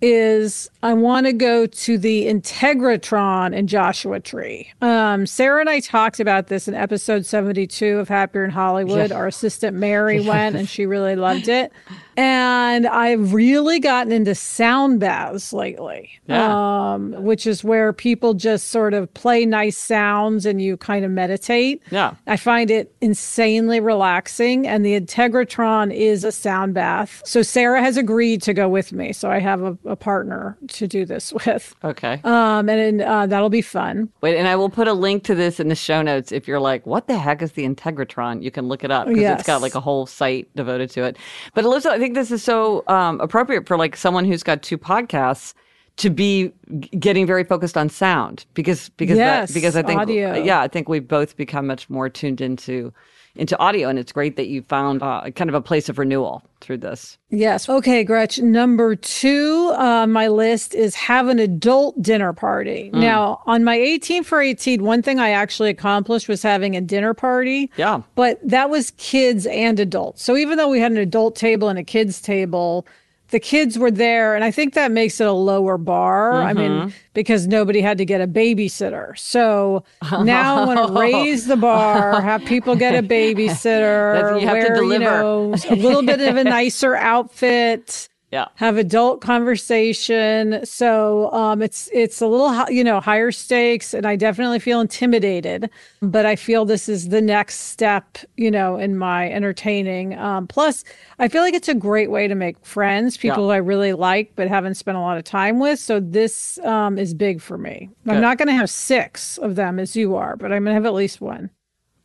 is 0.00 0.70
I 0.82 0.94
want 0.94 1.26
to 1.26 1.32
go 1.32 1.66
to 1.66 1.98
the 1.98 2.26
Integratron 2.26 3.54
in 3.54 3.66
Joshua 3.66 4.20
Tree. 4.20 4.72
Um, 4.80 5.26
Sarah 5.26 5.60
and 5.60 5.68
I 5.68 5.80
talked 5.80 6.20
about 6.20 6.46
this 6.46 6.68
in 6.68 6.74
episode 6.74 7.26
72 7.26 7.98
of 7.98 8.08
Happier 8.08 8.44
in 8.44 8.50
Hollywood. 8.50 9.12
Our 9.12 9.26
assistant 9.26 9.76
Mary 9.76 10.20
went 10.26 10.56
and 10.56 10.68
she 10.68 10.86
really 10.86 11.16
loved 11.16 11.48
it. 11.48 11.72
And 12.20 12.86
I've 12.86 13.32
really 13.32 13.80
gotten 13.80 14.12
into 14.12 14.34
sound 14.34 15.00
baths 15.00 15.54
lately, 15.54 16.10
Yeah. 16.28 16.92
um, 16.92 17.12
which 17.24 17.46
is 17.46 17.64
where 17.64 17.94
people 17.94 18.34
just 18.34 18.68
sort 18.68 18.92
of 18.92 19.12
play 19.14 19.46
nice 19.46 19.78
sounds 19.78 20.44
and 20.44 20.60
you 20.60 20.76
kind 20.76 21.06
of 21.06 21.10
meditate. 21.10 21.82
Yeah. 21.90 22.16
I 22.26 22.36
find 22.36 22.70
it 22.70 22.94
insanely 23.00 23.80
relaxing, 23.80 24.66
and 24.66 24.84
the 24.84 25.00
Integratron 25.00 25.94
is 25.94 26.22
a 26.22 26.30
sound 26.30 26.74
bath. 26.74 27.22
So 27.24 27.40
Sarah 27.40 27.80
has 27.80 27.96
agreed 27.96 28.42
to 28.42 28.52
go 28.52 28.68
with 28.68 28.92
me. 28.92 29.14
So 29.14 29.30
I 29.30 29.38
have 29.38 29.62
a, 29.62 29.78
a 29.86 29.96
partner 29.96 30.58
to 30.68 30.86
do 30.86 31.06
this 31.06 31.32
with. 31.46 31.74
Okay. 31.82 32.20
Um, 32.22 32.68
and 32.68 33.00
uh, 33.00 33.28
that'll 33.28 33.48
be 33.48 33.62
fun. 33.62 34.10
Wait, 34.20 34.36
and 34.36 34.46
I 34.46 34.56
will 34.56 34.68
put 34.68 34.88
a 34.88 34.92
link 34.92 35.24
to 35.24 35.34
this 35.34 35.58
in 35.58 35.68
the 35.68 35.74
show 35.74 36.02
notes 36.02 36.32
if 36.32 36.46
you're 36.46 36.60
like, 36.60 36.84
what 36.84 37.06
the 37.06 37.16
heck 37.16 37.40
is 37.40 37.52
the 37.52 37.66
Integratron? 37.66 38.42
You 38.42 38.50
can 38.50 38.68
look 38.68 38.84
it 38.84 38.90
up 38.90 39.06
because 39.08 39.22
it's 39.24 39.46
got 39.46 39.62
like 39.62 39.74
a 39.74 39.80
whole 39.80 40.04
site 40.04 40.54
devoted 40.54 40.90
to 40.90 41.04
it. 41.04 41.16
But 41.54 41.64
Alyssa, 41.64 41.86
I 41.86 41.98
think 41.98 42.09
this 42.14 42.30
is 42.30 42.42
so 42.42 42.84
um, 42.86 43.20
appropriate 43.20 43.66
for 43.66 43.76
like 43.76 43.96
someone 43.96 44.24
who's 44.24 44.42
got 44.42 44.62
two 44.62 44.78
podcasts 44.78 45.54
to 45.96 46.08
be 46.10 46.52
getting 46.98 47.26
very 47.26 47.44
focused 47.44 47.76
on 47.76 47.88
sound 47.88 48.46
because 48.54 48.88
because 48.90 49.18
Yes, 49.18 49.48
that, 49.48 49.54
because 49.54 49.76
I 49.76 49.82
think 49.82 50.00
audio. 50.00 50.34
yeah 50.34 50.60
I 50.60 50.68
think 50.68 50.88
we've 50.88 51.06
both 51.06 51.36
become 51.36 51.66
much 51.66 51.90
more 51.90 52.08
tuned 52.08 52.40
into 52.40 52.92
into 53.36 53.58
audio 53.58 53.88
and 53.88 53.98
it's 53.98 54.12
great 54.12 54.36
that 54.36 54.48
you 54.48 54.62
found 54.62 55.02
uh, 55.02 55.30
kind 55.30 55.48
of 55.48 55.54
a 55.54 55.60
place 55.60 55.88
of 55.88 55.98
renewal 55.98 56.42
through 56.60 56.78
this. 56.78 57.16
Yes. 57.30 57.68
Okay, 57.68 58.04
Gretch. 58.04 58.38
Number 58.38 58.94
two 58.94 59.72
on 59.76 60.12
my 60.12 60.28
list 60.28 60.74
is 60.74 60.94
have 60.94 61.28
an 61.28 61.38
adult 61.38 62.00
dinner 62.02 62.32
party. 62.32 62.90
Now, 62.92 63.40
on 63.46 63.64
my 63.64 63.76
18 63.76 64.24
for 64.24 64.40
18, 64.40 64.82
one 64.82 65.02
thing 65.02 65.18
I 65.18 65.30
actually 65.30 65.70
accomplished 65.70 66.28
was 66.28 66.42
having 66.42 66.76
a 66.76 66.80
dinner 66.80 67.14
party. 67.14 67.70
Yeah. 67.76 68.02
But 68.14 68.40
that 68.46 68.68
was 68.68 68.92
kids 68.92 69.46
and 69.46 69.80
adults. 69.80 70.22
So 70.22 70.36
even 70.36 70.58
though 70.58 70.68
we 70.68 70.80
had 70.80 70.92
an 70.92 70.98
adult 70.98 71.36
table 71.36 71.68
and 71.68 71.78
a 71.78 71.84
kids 71.84 72.20
table, 72.20 72.86
the 73.30 73.40
kids 73.40 73.78
were 73.78 73.90
there. 73.90 74.34
And 74.34 74.44
I 74.44 74.50
think 74.50 74.74
that 74.74 74.90
makes 74.90 75.20
it 75.20 75.26
a 75.26 75.32
lower 75.32 75.78
bar. 75.78 76.42
I 76.42 76.52
mean, 76.52 76.70
mm-hmm. 76.70 76.88
because 77.14 77.46
nobody 77.46 77.80
had 77.80 77.98
to 77.98 78.04
get 78.04 78.20
a 78.20 78.26
babysitter. 78.26 79.18
So 79.18 79.84
now 80.10 80.56
I 80.56 80.66
want 80.66 80.86
to 80.88 80.92
raise 81.00 81.46
the 81.46 81.56
bar, 81.56 82.20
have 82.20 82.44
people 82.44 82.76
get 82.76 82.94
a 82.94 83.06
babysitter, 83.06 84.40
you 84.40 84.46
have 84.46 84.66
to 84.66 84.72
wear, 84.72 84.84
you 84.84 84.98
know, 84.98 85.54
a 85.68 85.74
little 85.76 86.02
bit 86.02 86.20
of 86.20 86.36
a 86.36 86.44
nicer 86.44 86.94
outfit 86.96 88.08
Yeah. 88.32 88.46
have 88.56 88.76
adult 88.76 89.20
conversation 89.20 90.64
so 90.64 91.30
um 91.32 91.62
it's 91.62 91.88
it's 91.92 92.20
a 92.20 92.26
little 92.26 92.70
you 92.70 92.84
know 92.84 93.00
higher 93.00 93.30
stakes 93.32 93.92
and 93.94 94.06
i 94.06 94.16
definitely 94.16 94.58
feel 94.58 94.80
intimidated 94.80 95.68
but 96.00 96.26
i 96.26 96.36
feel 96.36 96.64
this 96.64 96.88
is 96.88 97.08
the 97.08 97.20
next 97.20 97.56
step 97.70 98.18
you 98.36 98.50
know 98.50 98.76
in 98.76 98.96
my 98.96 99.30
entertaining 99.30 100.16
um 100.18 100.46
plus 100.46 100.84
i 101.18 101.28
feel 101.28 101.42
like 101.42 101.54
it's 101.54 101.68
a 101.68 101.74
great 101.74 102.10
way 102.10 102.28
to 102.28 102.34
make 102.34 102.56
friends 102.64 103.16
people 103.16 103.42
Yeah. 103.42 103.46
who 103.46 103.50
i 103.50 103.56
really 103.56 103.92
like 103.92 104.32
but 104.36 104.48
haven't 104.48 104.74
spent 104.76 104.96
a 104.96 105.00
lot 105.00 105.16
of 105.18 105.24
time 105.24 105.58
with 105.58 105.78
so 105.78 105.98
this 106.00 106.58
um 106.64 106.98
is 106.98 107.14
big 107.14 107.40
for 107.40 107.58
me 107.58 107.88
i'm 108.06 108.20
not 108.20 108.38
going 108.38 108.48
to 108.48 108.54
have 108.54 108.70
six 108.70 109.38
of 109.38 109.56
them 109.56 109.78
as 109.78 109.96
you 109.96 110.14
are 110.16 110.36
but 110.36 110.46
i'm 110.52 110.64
going 110.64 110.70
to 110.72 110.74
have 110.74 110.86
at 110.86 110.94
least 110.94 111.20
one 111.20 111.50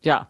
Yeah. 0.01 0.25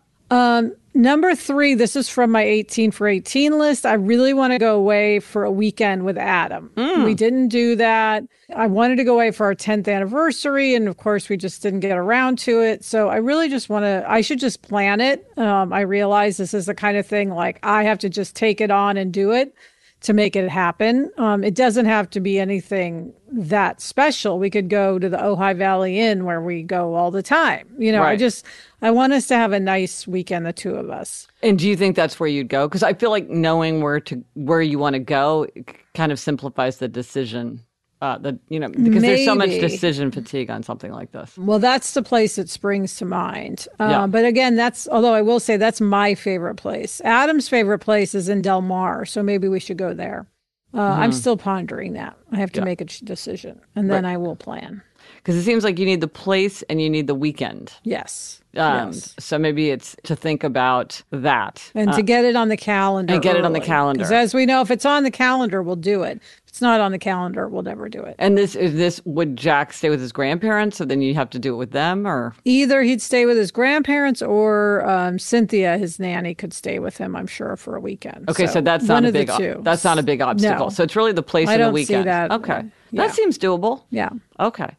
Number 0.95 1.35
three, 1.35 1.73
this 1.73 1.97
is 1.97 2.07
from 2.07 2.31
my 2.31 2.41
18 2.41 2.91
for 2.91 3.05
18 3.05 3.59
list. 3.59 3.85
I 3.85 3.95
really 3.95 4.33
want 4.33 4.53
to 4.53 4.57
go 4.57 4.77
away 4.77 5.19
for 5.19 5.43
a 5.43 5.51
weekend 5.51 6.05
with 6.05 6.17
Adam. 6.17 6.71
We 7.03 7.13
didn't 7.13 7.49
do 7.49 7.75
that. 7.75 8.23
I 8.55 8.67
wanted 8.67 8.95
to 8.95 9.03
go 9.03 9.15
away 9.15 9.31
for 9.31 9.45
our 9.45 9.55
10th 9.55 9.93
anniversary. 9.93 10.73
And 10.73 10.87
of 10.87 10.95
course, 10.95 11.27
we 11.27 11.35
just 11.35 11.61
didn't 11.61 11.81
get 11.81 11.97
around 11.97 12.39
to 12.39 12.61
it. 12.61 12.85
So 12.85 13.09
I 13.09 13.17
really 13.17 13.49
just 13.49 13.67
want 13.67 13.83
to, 13.83 14.05
I 14.07 14.21
should 14.21 14.39
just 14.39 14.61
plan 14.61 15.01
it. 15.01 15.29
Um, 15.37 15.73
I 15.73 15.81
realize 15.81 16.37
this 16.37 16.53
is 16.53 16.67
the 16.67 16.73
kind 16.73 16.95
of 16.95 17.05
thing 17.05 17.29
like 17.31 17.59
I 17.61 17.83
have 17.83 17.99
to 17.99 18.09
just 18.09 18.33
take 18.33 18.61
it 18.61 18.71
on 18.71 18.95
and 18.95 19.11
do 19.11 19.31
it 19.31 19.53
to 20.01 20.13
make 20.13 20.35
it 20.35 20.49
happen. 20.49 21.09
Um, 21.17 21.43
it 21.43 21.55
doesn't 21.55 21.85
have 21.85 22.09
to 22.11 22.19
be 22.19 22.39
anything 22.39 23.13
that 23.31 23.81
special. 23.81 24.37
We 24.37 24.49
could 24.49 24.69
go 24.69 24.99
to 24.99 25.09
the 25.09 25.17
Ojai 25.17 25.57
Valley 25.57 25.99
Inn 25.99 26.25
where 26.25 26.41
we 26.41 26.63
go 26.63 26.93
all 26.93 27.11
the 27.11 27.23
time. 27.23 27.67
You 27.77 27.91
know, 27.91 28.03
I 28.03 28.15
just, 28.15 28.45
I 28.81 28.91
want 28.91 29.13
us 29.13 29.27
to 29.27 29.35
have 29.35 29.51
a 29.51 29.59
nice 29.59 30.07
weekend, 30.07 30.45
the 30.45 30.53
two 30.53 30.75
of 30.75 30.89
us. 30.89 31.27
And 31.41 31.57
do 31.57 31.67
you 31.67 31.75
think 31.75 31.95
that's 31.95 32.19
where 32.19 32.29
you'd 32.29 32.49
go? 32.49 32.67
Because 32.67 32.83
I 32.83 32.93
feel 32.93 33.09
like 33.09 33.29
knowing 33.29 33.81
where 33.81 33.99
to 34.01 34.23
where 34.35 34.61
you 34.61 34.77
want 34.77 34.93
to 34.93 34.99
go 34.99 35.47
kind 35.95 36.11
of 36.11 36.19
simplifies 36.19 36.77
the 36.77 36.87
decision. 36.87 37.61
Uh, 38.05 38.17
the 38.19 38.39
you 38.49 38.59
know 38.59 38.69
because 38.69 39.01
there's 39.01 39.25
so 39.25 39.33
much 39.35 39.49
decision 39.49 40.11
fatigue 40.11 40.49
on 40.51 40.61
something 40.63 40.91
like 40.91 41.11
this. 41.11 41.35
Well, 41.37 41.59
that's 41.59 41.93
the 41.93 42.03
place 42.03 42.35
that 42.35 42.49
springs 42.49 42.95
to 42.97 43.05
mind. 43.05 43.67
Uh, 43.79 43.87
Yeah. 43.89 44.07
But 44.07 44.25
again, 44.25 44.55
that's, 44.55 44.87
although 44.89 45.13
I 45.13 45.21
will 45.23 45.39
say 45.39 45.57
that's 45.57 45.81
my 45.81 46.13
favorite 46.15 46.55
place. 46.55 47.01
Adam's 47.03 47.47
favorite 47.49 47.79
place 47.79 48.13
is 48.13 48.29
in 48.29 48.41
Del 48.41 48.61
Mar. 48.61 49.05
So 49.05 49.23
maybe 49.23 49.47
we 49.47 49.59
should 49.59 49.77
go 49.77 49.93
there. 49.93 50.27
Uh, 50.73 50.81
I'm 51.01 51.11
still 51.13 51.37
pondering 51.37 51.93
that. 51.93 52.15
I 52.31 52.37
have 52.37 52.51
to 52.51 52.59
Mm-hmm. 52.59 52.67
Yeah. 52.67 52.71
make 52.71 52.81
a 52.81 52.85
decision 53.05 53.61
and 53.75 53.89
then 53.89 54.05
I 54.05 54.17
will 54.17 54.35
plan. 54.35 54.81
Because 55.17 55.35
it 55.35 55.43
seems 55.43 55.63
like 55.63 55.79
you 55.79 55.85
need 55.85 56.01
the 56.01 56.07
place 56.07 56.61
and 56.69 56.81
you 56.81 56.89
need 56.89 57.07
the 57.07 57.15
weekend. 57.15 57.71
Yes. 57.83 58.41
Um, 58.57 58.87
yes. 58.91 59.15
So 59.19 59.37
maybe 59.39 59.69
it's 59.69 59.95
to 60.03 60.15
think 60.15 60.43
about 60.43 61.01
that. 61.11 61.71
And 61.75 61.93
to 61.93 62.01
get 62.03 62.25
it 62.25 62.35
on 62.35 62.49
the 62.49 62.57
calendar. 62.57 63.13
Uh, 63.13 63.15
and 63.15 63.23
get 63.23 63.35
it 63.35 63.45
on 63.45 63.53
the 63.53 63.59
calendar. 63.59 63.99
Because 63.99 64.11
as 64.11 64.33
we 64.33 64.45
know, 64.45 64.61
if 64.61 64.69
it's 64.71 64.85
on 64.85 65.03
the 65.03 65.11
calendar, 65.11 65.61
we'll 65.63 65.75
do 65.93 66.03
it. 66.03 66.19
It's 66.55 66.61
not 66.61 66.79
on 66.79 66.93
the 66.93 66.97
calendar, 66.97 67.49
we'll 67.49 67.63
never 67.63 67.89
do 67.89 67.99
it. 67.99 68.15
and 68.17 68.37
this 68.37 68.55
is 68.55 68.75
this 68.75 69.01
would 69.03 69.35
Jack 69.35 69.73
stay 69.73 69.89
with 69.89 69.99
his 69.99 70.13
grandparents? 70.13 70.77
So 70.77 70.85
then 70.85 71.01
you'd 71.01 71.17
have 71.17 71.29
to 71.31 71.37
do 71.37 71.53
it 71.53 71.57
with 71.57 71.71
them, 71.71 72.07
or 72.07 72.33
Either 72.45 72.81
he'd 72.81 73.01
stay 73.01 73.25
with 73.25 73.35
his 73.35 73.51
grandparents 73.51 74.21
or 74.21 74.89
um, 74.89 75.19
Cynthia, 75.19 75.77
his 75.77 75.99
nanny, 75.99 76.33
could 76.33 76.53
stay 76.53 76.79
with 76.79 76.95
him, 76.95 77.13
I'm 77.13 77.27
sure, 77.27 77.57
for 77.57 77.75
a 77.75 77.81
weekend. 77.81 78.29
okay, 78.29 78.47
so, 78.47 78.61
that's 78.61 78.85
not 78.85 79.03
a 79.03 79.11
big 79.11 79.29
two. 79.35 79.59
that's 79.63 79.83
not 79.83 79.99
a 79.99 80.03
big 80.03 80.21
obstacle. 80.21 80.67
No. 80.67 80.69
So 80.69 80.83
it's 80.83 80.95
really 80.95 81.11
the 81.11 81.21
place 81.21 81.49
I 81.49 81.55
and 81.55 81.61
the 81.61 81.65
don't 81.65 81.75
see 81.75 81.81
weekend. 81.81 82.07
that. 82.07 82.31
Okay, 82.31 82.63
Yeah. 82.91 83.05
that 83.05 83.13
seems 83.13 83.37
doable. 83.37 83.83
Yeah. 83.89 84.11
Okay. 84.39 84.77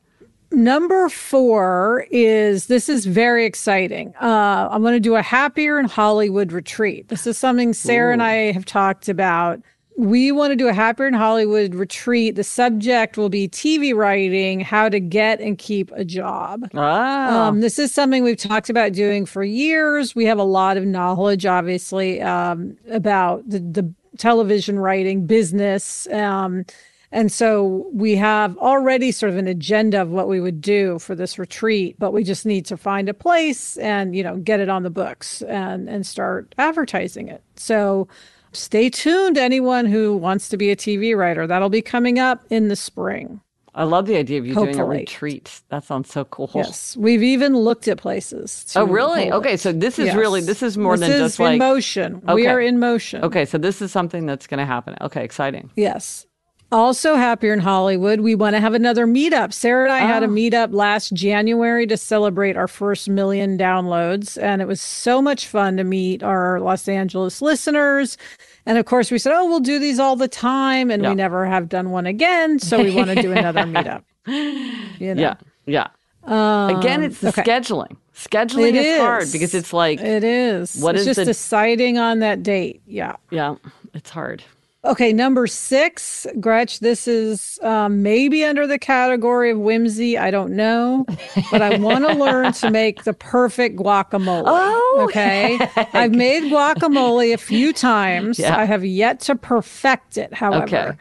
Number 0.53 1.11
four 1.11 2.07
is 2.11 2.69
this 2.69 2.89
is 2.89 3.05
very 3.05 3.45
exciting. 3.45 4.15
Uh, 4.19 4.69
I'm 4.71 4.81
going 4.81 4.95
to 4.95 5.01
do 5.01 5.17
a 5.17 5.21
happier 5.21 5.79
in 5.79 5.85
Hollywood 5.85 6.53
retreat. 6.53 7.09
This 7.09 7.27
is 7.27 7.37
something 7.37 7.75
Sarah 7.75 8.15
and 8.15 8.23
I 8.23 8.53
have 8.53 8.65
talked 8.65 9.11
about. 9.11 9.61
We 9.99 10.31
want 10.31 10.51
to 10.53 10.57
do 10.57 10.69
a 10.69 10.75
happier 10.75 11.07
in 11.07 11.15
Hollywood 11.15 11.75
retreat. 11.75 12.37
The 12.37 12.45
subject 12.45 13.17
will 13.17 13.31
be 13.31 13.49
TV 13.49 13.95
writing, 13.95 14.61
how 14.61 14.91
to 14.91 15.01
get 15.01 15.41
and 15.41 15.57
keep 15.57 15.91
a 15.93 16.05
job. 16.05 16.69
Ah, 16.75 17.49
Um, 17.49 17.61
this 17.61 17.79
is 17.79 17.95
something 17.95 18.23
we've 18.23 18.37
talked 18.37 18.69
about 18.69 18.93
doing 18.93 19.25
for 19.25 19.43
years. 19.43 20.15
We 20.15 20.27
have 20.27 20.39
a 20.39 20.45
lot 20.45 20.77
of 20.77 20.85
knowledge, 20.85 21.47
obviously, 21.47 22.21
um, 22.21 22.77
about 22.91 23.49
the, 23.49 23.61
the 23.61 23.95
television 24.19 24.79
writing 24.79 25.27
business. 25.27 26.07
Um, 26.09 26.67
and 27.13 27.33
so 27.33 27.89
we 27.95 28.17
have 28.17 28.59
already 28.59 29.13
sort 29.13 29.31
of 29.31 29.39
an 29.39 29.49
agenda 29.49 30.03
of 30.03 30.11
what 30.11 30.29
we 30.29 30.41
would 30.41 30.61
do 30.61 30.99
for 30.99 31.15
this 31.15 31.39
retreat, 31.39 31.97
but 31.99 32.13
we 32.13 32.23
just 32.23 32.45
need 32.45 32.67
to 32.67 32.77
find 32.77 33.09
a 33.09 33.15
place 33.15 33.79
and, 33.79 34.15
you 34.15 34.23
know, 34.23 34.37
get 34.37 34.61
it 34.61 34.69
on 34.69 34.83
the 34.83 34.91
books 34.91 35.41
and, 35.43 35.89
and 35.89 36.05
start 36.07 36.55
advertising 36.59 37.29
it. 37.29 37.43
So 37.55 38.09
stay 38.57 38.91
tuned, 38.91 39.39
anyone 39.39 39.87
who 39.87 40.17
wants 40.17 40.49
to 40.49 40.57
be 40.57 40.71
a 40.71 40.77
TV 40.77 41.17
writer. 41.17 41.47
That'll 41.47 41.69
be 41.69 41.83
coming 41.83 42.19
up 42.19 42.45
in 42.51 42.69
the 42.69 42.77
spring. 42.77 43.41
I 43.77 43.85
love 43.85 44.07
the 44.07 44.17
idea 44.17 44.39
of 44.39 44.47
you 44.47 44.55
doing 44.55 44.79
a 44.79 44.85
retreat. 44.85 45.61
That 45.69 45.85
sounds 45.85 46.11
so 46.11 46.25
cool. 46.25 46.51
Yes. 46.55 46.97
We've 46.97 47.23
even 47.23 47.55
looked 47.55 47.87
at 47.89 47.99
places. 47.99 48.73
Oh, 48.75 48.87
really? 48.87 49.31
Okay, 49.31 49.53
it. 49.53 49.61
so 49.61 49.71
this 49.71 49.99
is 49.99 50.15
really 50.15 50.41
this 50.41 50.63
is 50.63 50.79
more 50.79 50.97
This 50.97 51.09
than 51.09 51.21
is 51.21 51.33
just 51.33 51.39
like 51.39 51.53
in 51.53 51.59
motion. 51.59 52.23
We 52.33 52.47
are 52.47 52.59
in 52.59 52.79
motion. 52.79 53.23
Okay, 53.23 53.45
so 53.45 53.59
this 53.59 53.83
is 53.83 53.93
something 53.93 54.25
that's 54.25 54.47
going 54.47 54.59
to 54.59 54.65
happen. 54.65 54.97
Okay, 55.03 55.23
exciting. 55.23 55.71
Yes. 55.77 56.27
Also, 56.73 57.15
happier 57.15 57.53
in 57.53 57.61
Hollywood, 57.61 58.21
we 58.21 58.35
want 58.35 58.57
to 58.57 58.61
have 58.61 58.75
another 58.75 59.07
meetup. 59.07 59.53
Sarah 59.53 59.85
and 59.85 59.93
I 59.93 60.01
had 60.01 60.23
a 60.25 60.27
Oh. 60.27 60.31
meetup 60.31 60.73
last 60.73 61.13
January 61.15 61.87
to 61.87 61.97
celebrate 61.97 62.57
our 62.57 62.67
first 62.67 63.09
million 63.09 63.57
downloads. 63.57 64.37
And 64.43 64.61
it 64.61 64.67
was 64.67 64.81
so 64.81 65.23
much 65.23 65.47
fun 65.47 65.77
to 65.77 65.85
meet 65.85 66.23
our 66.25 66.59
Los 66.61 66.89
Angeles 66.89 67.41
listeners. 67.41 68.19
And 68.67 68.79
of 68.79 68.85
course, 68.85 69.13
we 69.13 69.19
said, 69.19 69.33
oh, 69.33 69.47
we'll 69.47 69.61
do 69.61 69.79
these 69.79 70.01
all 70.01 70.17
the 70.17 70.27
time. 70.27 70.91
And 70.91 71.05
Yeah. 71.05 71.11
we 71.11 71.15
never 71.15 71.47
have 71.47 71.69
done 71.69 71.91
one 71.91 72.05
again. 72.07 72.59
So 72.59 72.83
we 72.83 72.93
want 72.93 73.11
to 73.11 73.23
do 73.23 73.31
another 73.37 73.63
meetup. 73.63 74.03
You 74.27 75.15
know? 75.15 75.23
Yeah, 75.23 75.35
yeah. 75.67 75.87
Um, 76.25 76.77
again, 76.81 77.05
it's 77.05 77.21
the 77.21 77.29
okay. 77.29 77.43
scheduling. 77.45 77.97
Scheduling 78.13 78.71
It 78.71 78.75
is, 78.75 79.01
hard 79.01 79.29
because 79.31 79.55
it's 79.55 79.73
like, 79.73 80.01
It 80.01 80.25
is. 80.25 80.75
What 80.81 80.97
it's 80.97 81.03
is 81.03 81.07
just 81.07 81.19
the- 81.19 81.25
deciding 81.27 81.99
on 81.99 82.19
that 82.19 82.43
date. 82.43 82.83
Yeah. 82.87 83.15
yeah, 83.31 83.55
it's 83.95 84.11
hard. 84.11 84.43
Okay, 84.87 85.13
number 85.13 85.47
six, 85.47 86.27
Gretch. 86.39 86.81
This 86.81 87.09
is 87.09 87.59
um, 87.63 88.03
maybe 88.03 88.45
under 88.45 88.67
the 88.67 88.79
category 88.79 89.51
of 89.51 89.59
whimsy. 89.59 90.17
I 90.17 90.31
don't 90.31 90.53
know, 90.53 91.05
but 91.51 91.61
I 91.61 91.77
want 91.79 92.07
to 92.07 92.15
learn 92.15 92.53
to 92.55 92.71
make 92.71 93.05
the 93.05 93.13
perfect 93.13 93.77
guacamole. 93.77 94.45
Oh, 94.47 95.01
okay. 95.09 95.59
I've 95.93 96.15
made 96.15 96.45
guacamole 96.45 97.35
a 97.35 97.39
few 97.39 97.73
times. 97.73 98.39
Yeah. 98.39 98.57
I 98.57 98.65
have 98.65 98.85
yet 98.85 99.21
to 99.21 99.35
perfect 99.35 100.19
it, 100.19 100.33
however. 100.33 100.65
Okay. 100.65 100.93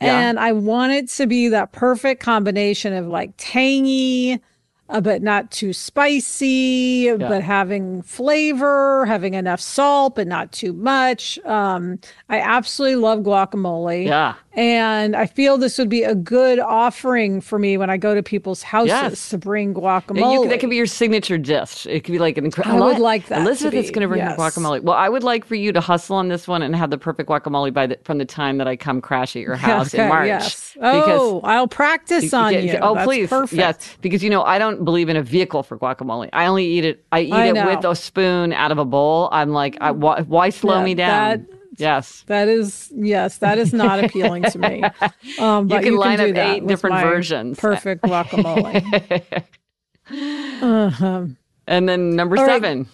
Yeah. 0.00 0.20
And 0.20 0.38
I 0.38 0.52
want 0.52 0.92
it 0.92 1.08
to 1.10 1.26
be 1.26 1.48
that 1.48 1.72
perfect 1.72 2.22
combination 2.22 2.92
of 2.92 3.06
like 3.06 3.32
tangy, 3.36 4.40
uh, 4.90 5.00
but 5.00 5.22
not 5.22 5.50
too 5.50 5.72
spicy, 5.72 7.06
yeah. 7.06 7.16
but 7.16 7.42
having 7.42 8.02
flavor, 8.02 9.06
having 9.06 9.34
enough 9.34 9.60
salt, 9.60 10.16
but 10.16 10.26
not 10.26 10.52
too 10.52 10.72
much. 10.72 11.38
Um, 11.44 11.98
I 12.28 12.40
absolutely 12.40 12.96
love 12.96 13.20
guacamole. 13.20 14.06
Yeah. 14.06 14.34
And 14.52 15.14
I 15.14 15.26
feel 15.26 15.58
this 15.58 15.78
would 15.78 15.88
be 15.88 16.02
a 16.02 16.14
good 16.14 16.58
offering 16.58 17.40
for 17.40 17.56
me 17.56 17.78
when 17.78 17.88
I 17.88 17.96
go 17.96 18.16
to 18.16 18.22
people's 18.22 18.64
houses 18.64 18.88
yes. 18.88 19.28
to 19.28 19.38
bring 19.38 19.74
guacamole. 19.74 20.32
You, 20.32 20.48
that 20.48 20.58
could 20.58 20.70
be 20.70 20.76
your 20.76 20.86
signature 20.86 21.38
dish. 21.38 21.86
It 21.86 22.02
could 22.02 22.10
be 22.10 22.18
like 22.18 22.36
an 22.36 22.46
incredible. 22.46 22.82
I 22.82 22.86
would 22.86 22.98
like 22.98 23.28
that. 23.28 23.42
Elizabeth 23.42 23.74
is 23.84 23.90
going 23.92 24.02
to 24.02 24.08
bring 24.08 24.18
yes. 24.18 24.36
guacamole. 24.36 24.82
Well, 24.82 24.96
I 24.96 25.08
would 25.08 25.22
like 25.22 25.44
for 25.44 25.54
you 25.54 25.72
to 25.72 25.80
hustle 25.80 26.16
on 26.16 26.28
this 26.28 26.48
one 26.48 26.62
and 26.62 26.74
have 26.74 26.90
the 26.90 26.98
perfect 26.98 27.28
guacamole 27.28 27.72
by 27.72 27.86
the, 27.86 27.98
from 28.02 28.18
the 28.18 28.24
time 28.24 28.58
that 28.58 28.66
I 28.66 28.74
come 28.74 29.00
crash 29.00 29.36
at 29.36 29.42
your 29.42 29.54
house 29.56 29.94
okay, 29.94 30.02
in 30.02 30.08
March. 30.08 30.26
Yes. 30.26 30.76
Oh, 30.80 31.40
I'll 31.44 31.68
practice 31.68 32.34
on 32.34 32.52
you. 32.52 32.76
Oh, 32.82 32.94
That's 32.94 33.06
please. 33.06 33.28
Perfect. 33.28 33.58
Yes, 33.58 33.96
because 34.00 34.24
you 34.24 34.30
know 34.30 34.42
I 34.42 34.58
don't 34.58 34.84
believe 34.84 35.08
in 35.08 35.16
a 35.16 35.22
vehicle 35.22 35.62
for 35.62 35.78
guacamole. 35.78 36.28
I 36.32 36.46
only 36.46 36.66
eat 36.66 36.84
it. 36.84 37.04
I 37.12 37.20
eat 37.20 37.32
I 37.32 37.46
it 37.46 37.64
with 37.64 37.84
a 37.84 37.94
spoon 37.94 38.52
out 38.52 38.72
of 38.72 38.78
a 38.78 38.84
bowl. 38.84 39.28
I'm 39.30 39.50
like, 39.50 39.78
I, 39.80 39.92
why, 39.92 40.22
why, 40.22 40.50
slow 40.50 40.78
yeah, 40.78 40.84
me 40.84 40.94
down? 40.94 41.46
That, 41.46 41.59
yes, 41.76 42.24
that 42.26 42.48
is 42.48 42.92
yes, 42.94 43.38
that 43.38 43.58
is 43.58 43.72
not 43.72 44.02
appealing 44.02 44.44
to 44.44 44.58
me. 44.58 44.82
Um, 45.38 45.68
but 45.68 45.76
you 45.76 45.80
can 45.80 45.92
you 45.92 45.98
line 45.98 46.18
can 46.18 46.36
up 46.36 46.48
eight 46.48 46.66
different 46.66 47.00
versions. 47.00 47.58
Perfect 47.58 48.02
guacamole. 48.02 49.44
uh-huh. 50.62 51.26
And 51.66 51.88
then 51.88 52.16
number 52.16 52.38
All 52.38 52.46
seven. 52.46 52.88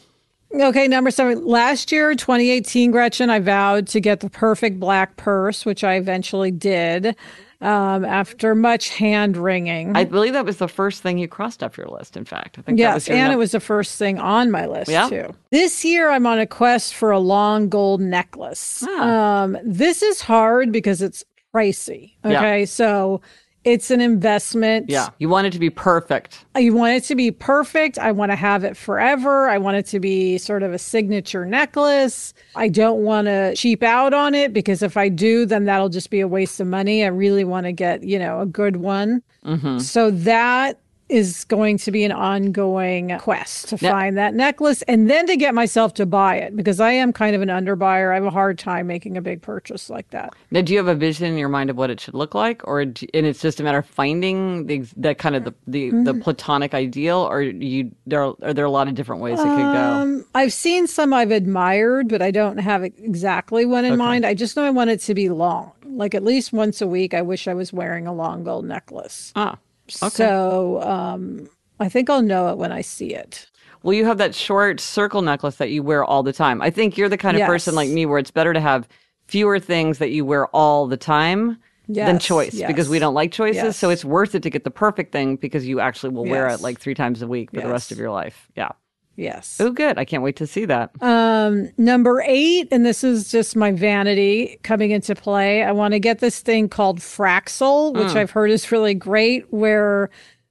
Right. 0.53 0.63
Okay, 0.69 0.87
number 0.87 1.11
seven. 1.11 1.45
Last 1.45 1.91
year, 1.91 2.15
2018, 2.15 2.91
Gretchen, 2.91 3.31
I 3.31 3.41
vowed 3.41 3.89
to 3.89 4.01
get 4.01 4.21
the 4.21 4.31
perfect 4.31 4.79
black 4.79 5.17
purse, 5.17 5.65
which 5.65 5.83
I 5.83 5.95
eventually 5.95 6.51
did 6.51 7.17
um, 7.61 8.05
after 8.05 8.55
much 8.55 8.91
hand 8.91 9.37
wringing. 9.37 9.97
I 9.97 10.05
believe 10.05 10.33
that 10.35 10.45
was 10.45 10.59
the 10.59 10.69
first 10.69 11.03
thing 11.03 11.19
you 11.19 11.29
crossed 11.29 11.63
off 11.63 11.79
your 11.79 11.89
list. 11.89 12.17
In 12.17 12.25
fact, 12.25 12.59
I 12.59 12.63
think 12.63 12.79
yes, 12.79 13.09
and 13.09 13.33
it 13.33 13.37
was 13.37 13.53
the 13.53 13.61
first 13.61 13.99
thing 13.99 14.19
on 14.19 14.51
my 14.51 14.67
list 14.67 14.91
yeah. 14.91 15.09
too. 15.09 15.35
This 15.51 15.85
year, 15.85 16.11
I'm 16.11 16.27
on 16.27 16.39
a 16.39 16.47
quest 16.47 16.95
for 16.95 17.11
a 17.11 17.19
long 17.19 17.69
gold 17.69 18.01
necklace. 18.01 18.85
Ah. 18.87 19.43
Um, 19.43 19.59
this 19.65 20.03
is 20.03 20.21
hard 20.21 20.73
because 20.73 21.03
it's 21.03 21.25
pricey. 21.55 22.13
Okay, 22.25 22.61
yeah. 22.61 22.65
so 22.67 23.21
it's 23.67 23.91
an 23.91 24.01
investment. 24.01 24.89
Yeah. 24.89 25.09
You 25.19 25.29
want 25.29 25.49
it 25.49 25.53
to 25.53 25.59
be 25.59 25.71
perfect. 25.71 26.47
You 26.57 26.73
want 26.73 26.95
it 26.95 27.05
to 27.05 27.17
be 27.17 27.33
perfect. 27.33 27.99
I 27.99 28.13
want 28.13 28.31
to 28.31 28.37
have 28.37 28.63
it 28.63 28.77
forever. 28.77 29.49
I 29.49 29.59
want 29.59 29.77
it 29.77 29.87
to 29.87 29.99
be 29.99 30.39
sort 30.39 30.63
of 30.63 30.73
a 30.73 30.79
signature 30.79 31.45
necklace. 31.45 32.33
I 32.55 32.69
don't 32.69 33.03
want 33.03 33.27
to 33.27 33.57
cheap 33.57 33.83
out 33.83 34.15
on 34.15 34.37
it 34.37 34.53
because 34.53 34.83
if 34.83 34.97
I 34.97 35.09
do, 35.09 35.47
then 35.47 35.65
that'll 35.65 35.89
just 35.89 36.11
be 36.11 36.21
a 36.21 36.29
waste 36.29 36.61
of 36.61 36.69
money. 36.69 37.03
I 37.03 37.09
really 37.09 37.43
want 37.43 37.67
to 37.67 37.73
get, 37.73 38.05
you 38.05 38.21
know, 38.21 38.41
a 38.41 38.47
good 38.47 38.77
one. 38.77 39.21
Mm-hmm. 39.45 39.81
So 39.81 40.13
that 40.13 40.79
is 41.09 41.45
going 41.45 41.79
to 41.79 41.93
be 41.93 42.05
an 42.05 42.13
ongoing 42.13 43.17
quest 43.19 43.69
to 43.69 43.79
find 43.79 44.17
that 44.17 44.35
necklace 44.35 44.83
and 44.83 45.09
then 45.09 45.27
to 45.27 45.37
get 45.37 45.55
myself 45.55 45.95
to 45.95 46.05
buy 46.05 46.37
it 46.37 46.57
because 46.57 46.81
I 46.81 46.91
am 46.93 47.13
kind 47.13 47.37
of 47.37 47.43
an 47.43 47.49
underbuyer. 47.49 48.11
I 48.11 48.15
have 48.17 48.25
a 48.25 48.31
hard 48.31 48.59
time 48.59 48.89
making 48.89 49.17
a 49.17 49.23
big 49.23 49.41
purchase 49.41 49.89
like 49.89 50.11
that. 50.11 50.35
Now, 50.51 50.63
do 50.63 50.73
you 50.73 50.79
have 50.79 50.89
a 50.89 50.95
vision 50.95 51.27
in 51.27 51.39
your 51.39 51.49
mind 51.49 51.71
of 51.71 51.77
what 51.77 51.91
it 51.91 52.01
should 52.01 52.15
look 52.15 52.35
like, 52.35 52.67
or 52.67 52.81
and 52.81 52.99
it's 53.13 53.41
just 53.41 53.61
a 53.61 53.63
matter 53.63 53.79
of 53.79 53.87
finding 53.87 54.67
the 54.67 54.85
that 54.97 55.19
kind 55.19 55.37
of 55.37 55.45
the 55.45 55.55
the, 55.67 55.89
mm-hmm. 55.89 56.05
the 56.05 56.15
platonic 56.15 56.75
ideal, 56.75 57.19
or 57.19 57.41
you 57.43 57.93
there 58.07 58.25
are, 58.25 58.35
are, 58.43 58.55
there 58.55 58.65
a 58.65 58.71
lot 58.71 58.89
of 58.89 58.95
different 58.95 59.23
ways 59.23 59.39
it 59.39 59.45
could 59.45 59.57
go? 59.57 59.83
Um, 60.01 60.25
I've 60.35 60.53
seen 60.53 60.87
some 60.87 61.13
I've 61.13 61.31
admired, 61.31 62.09
but 62.09 62.23
I 62.23 62.31
don't 62.31 62.59
have 62.59 62.83
exactly 62.83 63.65
one 63.65 63.85
in 63.85 63.93
okay. 63.93 63.99
mind. 63.99 64.27
I 64.27 64.35
just 64.35 64.57
know 64.57 64.65
I 64.65 64.71
want 64.71 64.91
it 64.91 65.01
to 65.03 65.15
be 65.15 65.29
long, 65.29 65.73
like 65.85 66.15
at 66.15 66.25
least 66.25 66.53
once 66.53 66.81
a 66.81 66.87
week. 66.87 67.15
I 67.15 67.23
wish 67.23 67.47
I 67.47 67.55
was 67.55 67.73
wearing 67.73 68.07
a 68.07 68.13
long 68.13 68.43
gold 68.43 68.65
necklace. 68.65 69.33
Ah. 69.37 69.59
Okay. 70.03 70.09
So 70.09 70.83
um, 70.83 71.49
I 71.81 71.89
think 71.89 72.11
I'll 72.11 72.23
know 72.23 72.49
it 72.49 72.59
when 72.59 72.73
I 72.73 72.81
see 72.81 73.15
it. 73.15 73.49
Well, 73.83 73.95
you 73.95 74.05
have 74.05 74.19
that 74.19 74.35
short 74.35 74.81
circle 74.81 75.23
necklace 75.23 75.57
that 75.57 75.71
you 75.71 75.83
wear 75.83 76.05
all 76.05 76.23
the 76.23 76.33
time. 76.33 76.61
I 76.61 76.71
think 76.71 76.97
you're 76.97 77.09
the 77.09 77.17
kind 77.17 77.37
of 77.37 77.41
yes. 77.41 77.47
person 77.47 77.75
like 77.75 77.89
me 77.89 78.05
where 78.05 78.19
it's 78.19 78.31
better 78.31 78.53
to 78.53 78.61
have 78.61 78.89
fewer 79.27 79.59
things 79.59 79.99
that 79.99 80.11
you 80.11 80.25
wear 80.25 80.47
all 80.49 80.87
the 80.87 80.97
time 80.97 81.59
yes. 81.87 82.09
than 82.09 82.19
choice 82.19 82.55
yes. 82.55 82.67
because 82.67 82.89
we 82.89 82.99
don't 82.99 83.15
like 83.15 83.33
choices. 83.33 83.77
So 83.77 83.91
it's 83.91 84.05
worth 84.05 84.35
it 84.35 84.43
to 84.43 84.51
get 84.51 84.65
the 84.65 84.71
perfect 84.71 85.13
thing 85.13 85.37
because 85.37 85.67
you 85.67 85.81
actually 85.81 86.15
will 86.15 86.25
wear 86.25 86.49
it 86.49 86.61
like 86.61 86.81
three 86.81 86.95
times 86.95 87.23
a 87.23 87.27
week 87.27 87.51
for 87.53 87.61
the 87.61 87.69
rest 87.69 87.93
of 87.93 87.99
your 87.99 88.11
life. 88.11 88.49
Yeah. 88.57 88.71
Yes. 89.17 89.57
Oh, 89.61 89.71
good. 89.71 89.97
I 89.99 90.05
can't 90.05 90.23
wait 90.23 90.37
to 90.37 90.47
see 90.47 90.67
that. 90.67 90.91
Um, 91.01 91.71
number 91.79 92.23
eight, 92.27 92.69
and 92.71 92.85
this 92.85 93.03
is 93.03 93.31
just 93.31 93.57
my 93.57 93.73
vanity 93.73 94.59
coming 94.63 94.91
into 94.91 95.15
play. 95.15 95.63
I 95.63 95.73
want 95.73 95.93
to 95.93 95.99
get 95.99 96.19
this 96.19 96.41
thing 96.41 96.69
called 96.69 97.01
Fraxel, 97.01 97.95
which 97.95 98.09
mm. 98.09 98.17
I've 98.17 98.31
heard 98.31 98.51
is 98.51 98.71
really 98.71 98.95
great, 98.95 99.51
where 99.51 100.11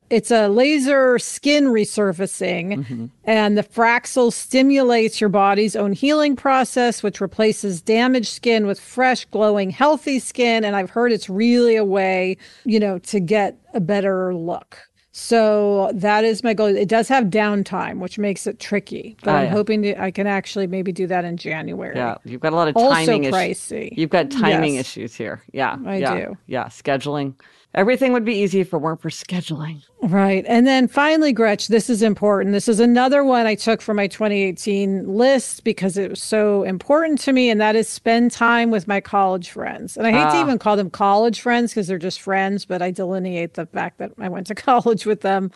it's 0.10 0.32
a 0.32 0.48
laser 0.48 1.18
skin 1.18 1.66
resurfacing, 1.66 2.78
mm-hmm. 2.78 3.06
and 3.24 3.58
the 3.58 3.64
Fraxel 3.64 4.32
stimulates 4.32 5.20
your 5.20 5.30
body's 5.30 5.76
own 5.76 5.94
healing 5.94 6.36
process, 6.36 7.02
which 7.02 7.22
replaces 7.22 7.82
damaged 7.82 8.28
skin 8.28 8.68
with 8.68 8.80
fresh, 8.80 9.26
glowing, 9.26 9.72
healthy 9.72 10.20
skin. 10.20 10.64
And 10.64 10.76
I've 10.76 10.92
heard 10.92 11.12
it's 11.12 11.30
really 11.30 11.76
a 11.76 11.86
way, 11.86 12.38
you 12.66 12.80
know, 12.80 13.00
to 13.00 13.20
get 13.20 13.58
a 13.74 13.80
better 13.80 14.36
look. 14.36 14.80
So 15.18 15.92
that 15.94 16.26
is 16.26 16.44
my 16.44 16.54
goal. 16.54 16.68
It 16.68 16.90
does 16.90 17.08
have 17.08 17.28
downtime, 17.28 18.00
which 18.00 18.20
makes 18.20 18.46
it 18.46 18.60
tricky. 18.60 19.16
But 19.24 19.32
oh, 19.32 19.36
I'm 19.38 19.44
yeah. 19.46 19.50
hoping 19.50 19.82
to, 19.84 20.02
I 20.02 20.12
can 20.12 20.28
actually 20.28 20.68
maybe 20.68 20.92
do 20.92 21.08
that 21.08 21.24
in 21.24 21.38
January. 21.38 21.96
Yeah, 21.96 22.18
you've 22.26 22.42
got 22.42 22.52
a 22.52 22.56
lot 22.58 22.68
of 22.68 22.76
timing. 22.76 23.26
Also 23.28 23.38
pricey. 23.38 23.98
You've 23.98 24.10
got 24.10 24.30
timing 24.30 24.76
yes. 24.76 24.82
issues 24.82 25.16
here. 25.16 25.42
Yeah, 25.54 25.78
I 25.86 25.98
yeah, 26.00 26.16
do. 26.16 26.38
Yeah, 26.48 26.66
scheduling. 26.66 27.34
Everything 27.76 28.14
would 28.14 28.24
be 28.24 28.36
easy 28.36 28.62
if 28.62 28.72
it 28.72 28.78
weren't 28.78 29.02
for 29.02 29.10
scheduling. 29.10 29.84
Right. 30.02 30.46
And 30.48 30.66
then 30.66 30.88
finally, 30.88 31.34
Gretch, 31.34 31.68
this 31.68 31.90
is 31.90 32.02
important. 32.02 32.54
This 32.54 32.70
is 32.70 32.80
another 32.80 33.22
one 33.26 33.46
I 33.46 33.56
took 33.56 33.82
from 33.82 33.98
my 33.98 34.08
2018 34.08 35.06
list 35.06 35.66
because 35.66 35.98
it 35.98 36.10
was 36.10 36.24
so 36.24 36.64
important 36.64 37.20
to 37.22 37.34
me, 37.34 37.50
and 37.50 37.60
that 37.60 37.76
is 37.76 37.90
spend 37.90 38.32
time 38.32 38.72
with 38.72 38.88
my 38.88 39.02
college 39.02 39.50
friends. 39.50 39.98
And 39.98 40.08
I 40.08 40.12
hate 40.12 40.32
to 40.32 40.38
ah. 40.38 40.42
even 40.42 40.58
call 40.58 40.78
them 40.78 40.90
college 40.90 41.42
friends 41.42 41.72
because 41.72 41.88
they're 41.88 41.98
just 41.98 42.22
friends, 42.22 42.64
but 42.64 42.82
I 42.82 42.92
delineate 42.92 43.56
the 43.56 43.66
fact 43.66 43.98
that 43.98 44.14
I 44.18 44.30
went 44.30 44.48
to 44.48 44.56
college 44.56 45.06
with 45.06 45.20
them 45.20 45.52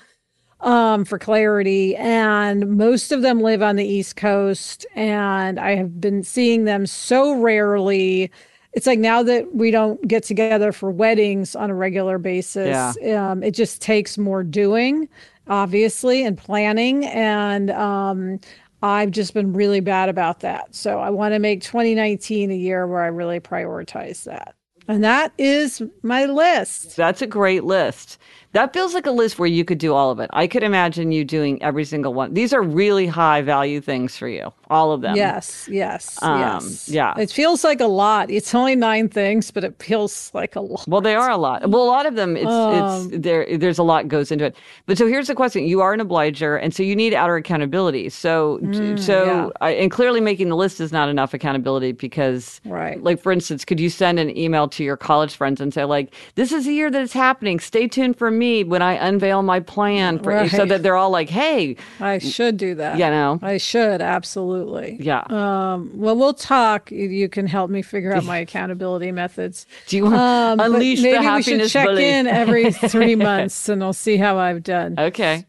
um, 0.59 1.05
for 1.05 1.17
clarity. 1.17 1.95
And 1.95 2.77
most 2.77 3.13
of 3.13 3.21
them 3.21 3.39
live 3.39 3.63
on 3.63 3.77
the 3.77 3.87
East 3.87 4.17
Coast, 4.17 4.85
and 4.93 5.57
I 5.57 5.75
have 5.77 6.01
been 6.01 6.23
seeing 6.23 6.65
them 6.65 6.85
so 6.85 7.39
rarely 7.39 8.29
it's 8.73 8.85
like 8.85 8.99
now 8.99 9.23
that 9.23 9.55
we 9.55 9.71
don't 9.71 10.07
get 10.07 10.23
together 10.23 10.71
for 10.71 10.91
weddings 10.91 11.55
on 11.55 11.69
a 11.69 11.75
regular 11.75 12.17
basis, 12.17 12.97
yeah. 13.01 13.31
um, 13.31 13.43
it 13.43 13.51
just 13.51 13.81
takes 13.81 14.17
more 14.17 14.43
doing, 14.43 15.09
obviously, 15.47 16.23
and 16.23 16.37
planning. 16.37 17.05
And 17.05 17.71
um, 17.71 18.39
I've 18.83 19.11
just 19.11 19.33
been 19.33 19.53
really 19.53 19.79
bad 19.79 20.07
about 20.07 20.41
that. 20.41 20.73
So 20.73 20.99
I 20.99 21.09
want 21.09 21.33
to 21.33 21.39
make 21.39 21.61
2019 21.61 22.51
a 22.51 22.55
year 22.55 22.85
where 22.87 23.01
I 23.01 23.07
really 23.07 23.39
prioritize 23.39 24.23
that. 24.25 24.55
And 24.87 25.03
that 25.03 25.33
is 25.37 25.83
my 26.01 26.25
list. 26.25 26.95
That's 26.95 27.21
a 27.21 27.27
great 27.27 27.63
list. 27.63 28.17
That 28.53 28.73
feels 28.73 28.95
like 28.95 29.05
a 29.05 29.11
list 29.11 29.37
where 29.37 29.47
you 29.47 29.63
could 29.63 29.77
do 29.77 29.93
all 29.93 30.09
of 30.09 30.19
it. 30.19 30.29
I 30.33 30.47
could 30.47 30.63
imagine 30.63 31.11
you 31.11 31.23
doing 31.23 31.61
every 31.61 31.85
single 31.85 32.15
one. 32.15 32.33
These 32.33 32.51
are 32.51 32.63
really 32.63 33.05
high 33.05 33.41
value 33.41 33.79
things 33.79 34.17
for 34.17 34.27
you, 34.27 34.51
all 34.71 34.91
of 34.91 35.01
them. 35.01 35.15
Yes, 35.15 35.67
yes, 35.71 36.17
um, 36.23 36.39
yes. 36.39 36.89
Yeah. 36.89 37.13
It 37.17 37.29
feels 37.31 37.63
like 37.63 37.79
a 37.79 37.85
lot. 37.85 38.31
It's 38.31 38.55
only 38.55 38.75
nine 38.75 39.07
things, 39.07 39.51
but 39.51 39.63
it 39.63 39.81
feels 39.81 40.31
like 40.33 40.55
a 40.55 40.61
lot. 40.61 40.87
Well, 40.87 41.01
they 41.01 41.13
are 41.13 41.29
a 41.29 41.37
lot. 41.37 41.69
Well, 41.69 41.83
a 41.83 41.85
lot 41.85 42.07
of 42.07 42.15
them, 42.15 42.35
it's, 42.35 42.47
um, 42.47 43.11
it's 43.13 43.21
there. 43.21 43.45
There's 43.55 43.77
a 43.77 43.83
lot 43.83 44.07
goes 44.07 44.31
into 44.31 44.45
it. 44.45 44.55
But 44.87 44.97
so 44.97 45.05
here's 45.05 45.27
the 45.27 45.35
question: 45.35 45.67
You 45.67 45.81
are 45.81 45.93
an 45.93 45.99
obliger, 45.99 46.57
and 46.57 46.73
so 46.73 46.81
you 46.81 46.95
need 46.95 47.13
outer 47.13 47.35
accountability. 47.35 48.09
So, 48.09 48.59
mm, 48.63 48.99
so, 48.99 49.25
yeah. 49.25 49.49
I, 49.61 49.71
and 49.71 49.91
clearly 49.91 50.21
making 50.21 50.49
the 50.49 50.55
list 50.55 50.81
is 50.81 50.91
not 50.91 51.07
enough 51.07 51.35
accountability 51.35 51.91
because, 51.91 52.61
right? 52.65 53.01
Like 53.03 53.21
for 53.21 53.31
instance, 53.31 53.63
could 53.63 53.79
you 53.79 53.91
send 53.91 54.17
an 54.17 54.35
email 54.35 54.67
to 54.69 54.83
your 54.83 54.97
college 54.97 55.35
friends 55.35 55.61
and 55.61 55.71
say, 55.71 55.85
like, 55.85 56.15
"This 56.33 56.51
is 56.51 56.65
the 56.65 56.73
year 56.73 56.89
that 56.89 57.01
it's 57.01 57.13
happening. 57.13 57.59
Stay 57.59 57.87
tuned 57.87 58.17
for 58.17 58.31
me 58.39 58.63
when 58.63 58.81
I 58.81 58.93
unveil 58.93 59.43
my 59.43 59.59
plan 59.59 60.19
for 60.19 60.29
right. 60.29 60.49
so 60.49 60.65
that 60.65 60.81
they're 60.81 60.95
all 60.95 61.09
like, 61.09 61.29
"Hey, 61.29 61.75
I 61.99 62.17
should 62.17 62.57
do 62.57 62.75
that." 62.75 62.97
You 62.97 63.05
know, 63.05 63.39
I 63.41 63.57
should 63.57 64.01
absolutely. 64.01 64.97
Yeah. 64.99 65.23
Um, 65.29 65.91
well, 65.93 66.15
we'll 66.15 66.33
talk. 66.33 66.89
You 66.91 67.29
can 67.29 67.45
help 67.45 67.69
me 67.69 67.81
figure 67.81 68.13
out 68.13 68.23
my 68.23 68.37
accountability 68.45 69.11
methods. 69.11 69.67
Do 69.87 69.97
you 69.97 70.05
want 70.05 70.15
um, 70.15 70.59
unleash 70.59 71.01
maybe 71.01 71.17
the 71.17 71.23
happiness? 71.23 71.47
Maybe 71.47 71.57
we 71.57 71.63
should 71.63 71.71
check 71.71 71.87
bully. 71.87 72.05
in 72.09 72.27
every 72.27 72.71
three 72.89 73.15
months, 73.15 73.69
and 73.69 73.83
I'll 73.83 73.93
see 73.93 74.17
how 74.17 74.37
I've 74.37 74.63
done. 74.63 74.95
Okay. 74.97 75.45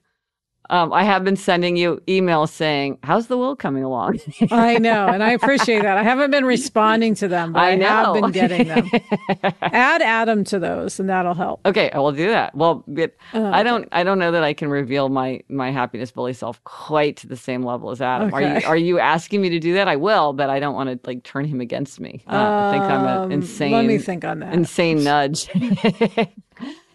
Um, 0.70 0.92
I 0.92 1.02
have 1.02 1.24
been 1.24 1.34
sending 1.34 1.76
you 1.76 2.00
emails 2.06 2.50
saying, 2.50 2.98
"How's 3.02 3.26
the 3.26 3.36
will 3.36 3.56
coming 3.56 3.82
along?" 3.82 4.20
I 4.52 4.78
know, 4.78 5.08
and 5.08 5.20
I 5.20 5.32
appreciate 5.32 5.82
that. 5.82 5.98
I 5.98 6.04
haven't 6.04 6.30
been 6.30 6.44
responding 6.44 7.16
to 7.16 7.26
them, 7.26 7.52
but 7.52 7.60
I, 7.60 7.70
I 7.70 7.76
have 7.78 8.14
been 8.14 8.30
getting 8.30 8.68
them. 8.68 8.88
Add 9.62 10.00
Adam 10.00 10.44
to 10.44 10.60
those, 10.60 11.00
and 11.00 11.08
that'll 11.08 11.34
help. 11.34 11.60
Okay, 11.66 11.90
I 11.90 11.98
will 11.98 12.12
do 12.12 12.28
that. 12.28 12.54
Well, 12.54 12.84
but 12.86 13.16
uh, 13.34 13.50
I 13.52 13.64
don't, 13.64 13.88
I 13.90 14.04
don't 14.04 14.20
know 14.20 14.30
that 14.30 14.44
I 14.44 14.54
can 14.54 14.70
reveal 14.70 15.08
my 15.08 15.40
my 15.48 15.72
happiness 15.72 16.12
bully 16.12 16.34
self 16.34 16.62
quite 16.62 17.16
to 17.18 17.26
the 17.26 17.36
same 17.36 17.64
level 17.64 17.90
as 17.90 18.00
Adam. 18.00 18.32
Okay. 18.32 18.36
Are 18.36 18.60
you 18.60 18.66
are 18.66 18.76
you 18.76 18.98
asking 19.00 19.42
me 19.42 19.48
to 19.50 19.58
do 19.58 19.74
that? 19.74 19.88
I 19.88 19.96
will, 19.96 20.32
but 20.32 20.50
I 20.50 20.60
don't 20.60 20.76
want 20.76 20.88
to 20.90 21.00
like 21.04 21.24
turn 21.24 21.46
him 21.46 21.60
against 21.60 21.98
me. 21.98 22.22
Uh, 22.28 22.36
um, 22.36 22.44
I 22.46 22.70
think 22.70 22.84
I'm 22.84 23.04
an 23.24 23.32
insane. 23.32 23.72
Let 23.72 23.86
me 23.86 23.98
think 23.98 24.24
on 24.24 24.38
that. 24.38 24.54
Insane 24.54 25.02
nudge. 25.02 25.48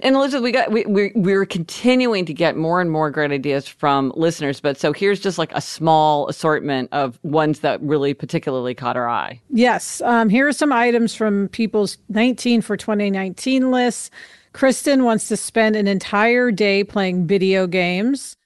and 0.05 0.15
Elizabeth, 0.15 0.43
we 0.43 0.51
got 0.51 0.71
we 0.71 0.85
we're, 0.85 1.11
we're 1.15 1.45
continuing 1.47 2.25
to 2.25 2.33
get 2.33 2.55
more 2.55 2.79
and 2.79 2.91
more 2.91 3.09
great 3.09 3.31
ideas 3.31 3.67
from 3.67 4.13
listeners. 4.15 4.59
But 4.59 4.77
so 4.77 4.93
here's 4.93 5.19
just 5.19 5.39
like 5.39 5.51
a 5.53 5.61
small 5.61 6.27
assortment 6.27 6.89
of 6.91 7.17
ones 7.23 7.61
that 7.61 7.81
really 7.81 8.13
particularly 8.13 8.75
caught 8.75 8.97
our 8.97 9.09
eye. 9.09 9.41
Yes, 9.49 10.01
um, 10.01 10.29
here 10.29 10.47
are 10.47 10.53
some 10.53 10.71
items 10.71 11.15
from 11.15 11.47
people's 11.49 11.97
19 12.09 12.61
for 12.61 12.77
2019 12.77 13.71
lists. 13.71 14.11
Kristen 14.53 15.03
wants 15.03 15.27
to 15.27 15.35
spend 15.35 15.75
an 15.75 15.87
entire 15.87 16.51
day 16.51 16.83
playing 16.83 17.25
video 17.25 17.65
games. 17.65 18.37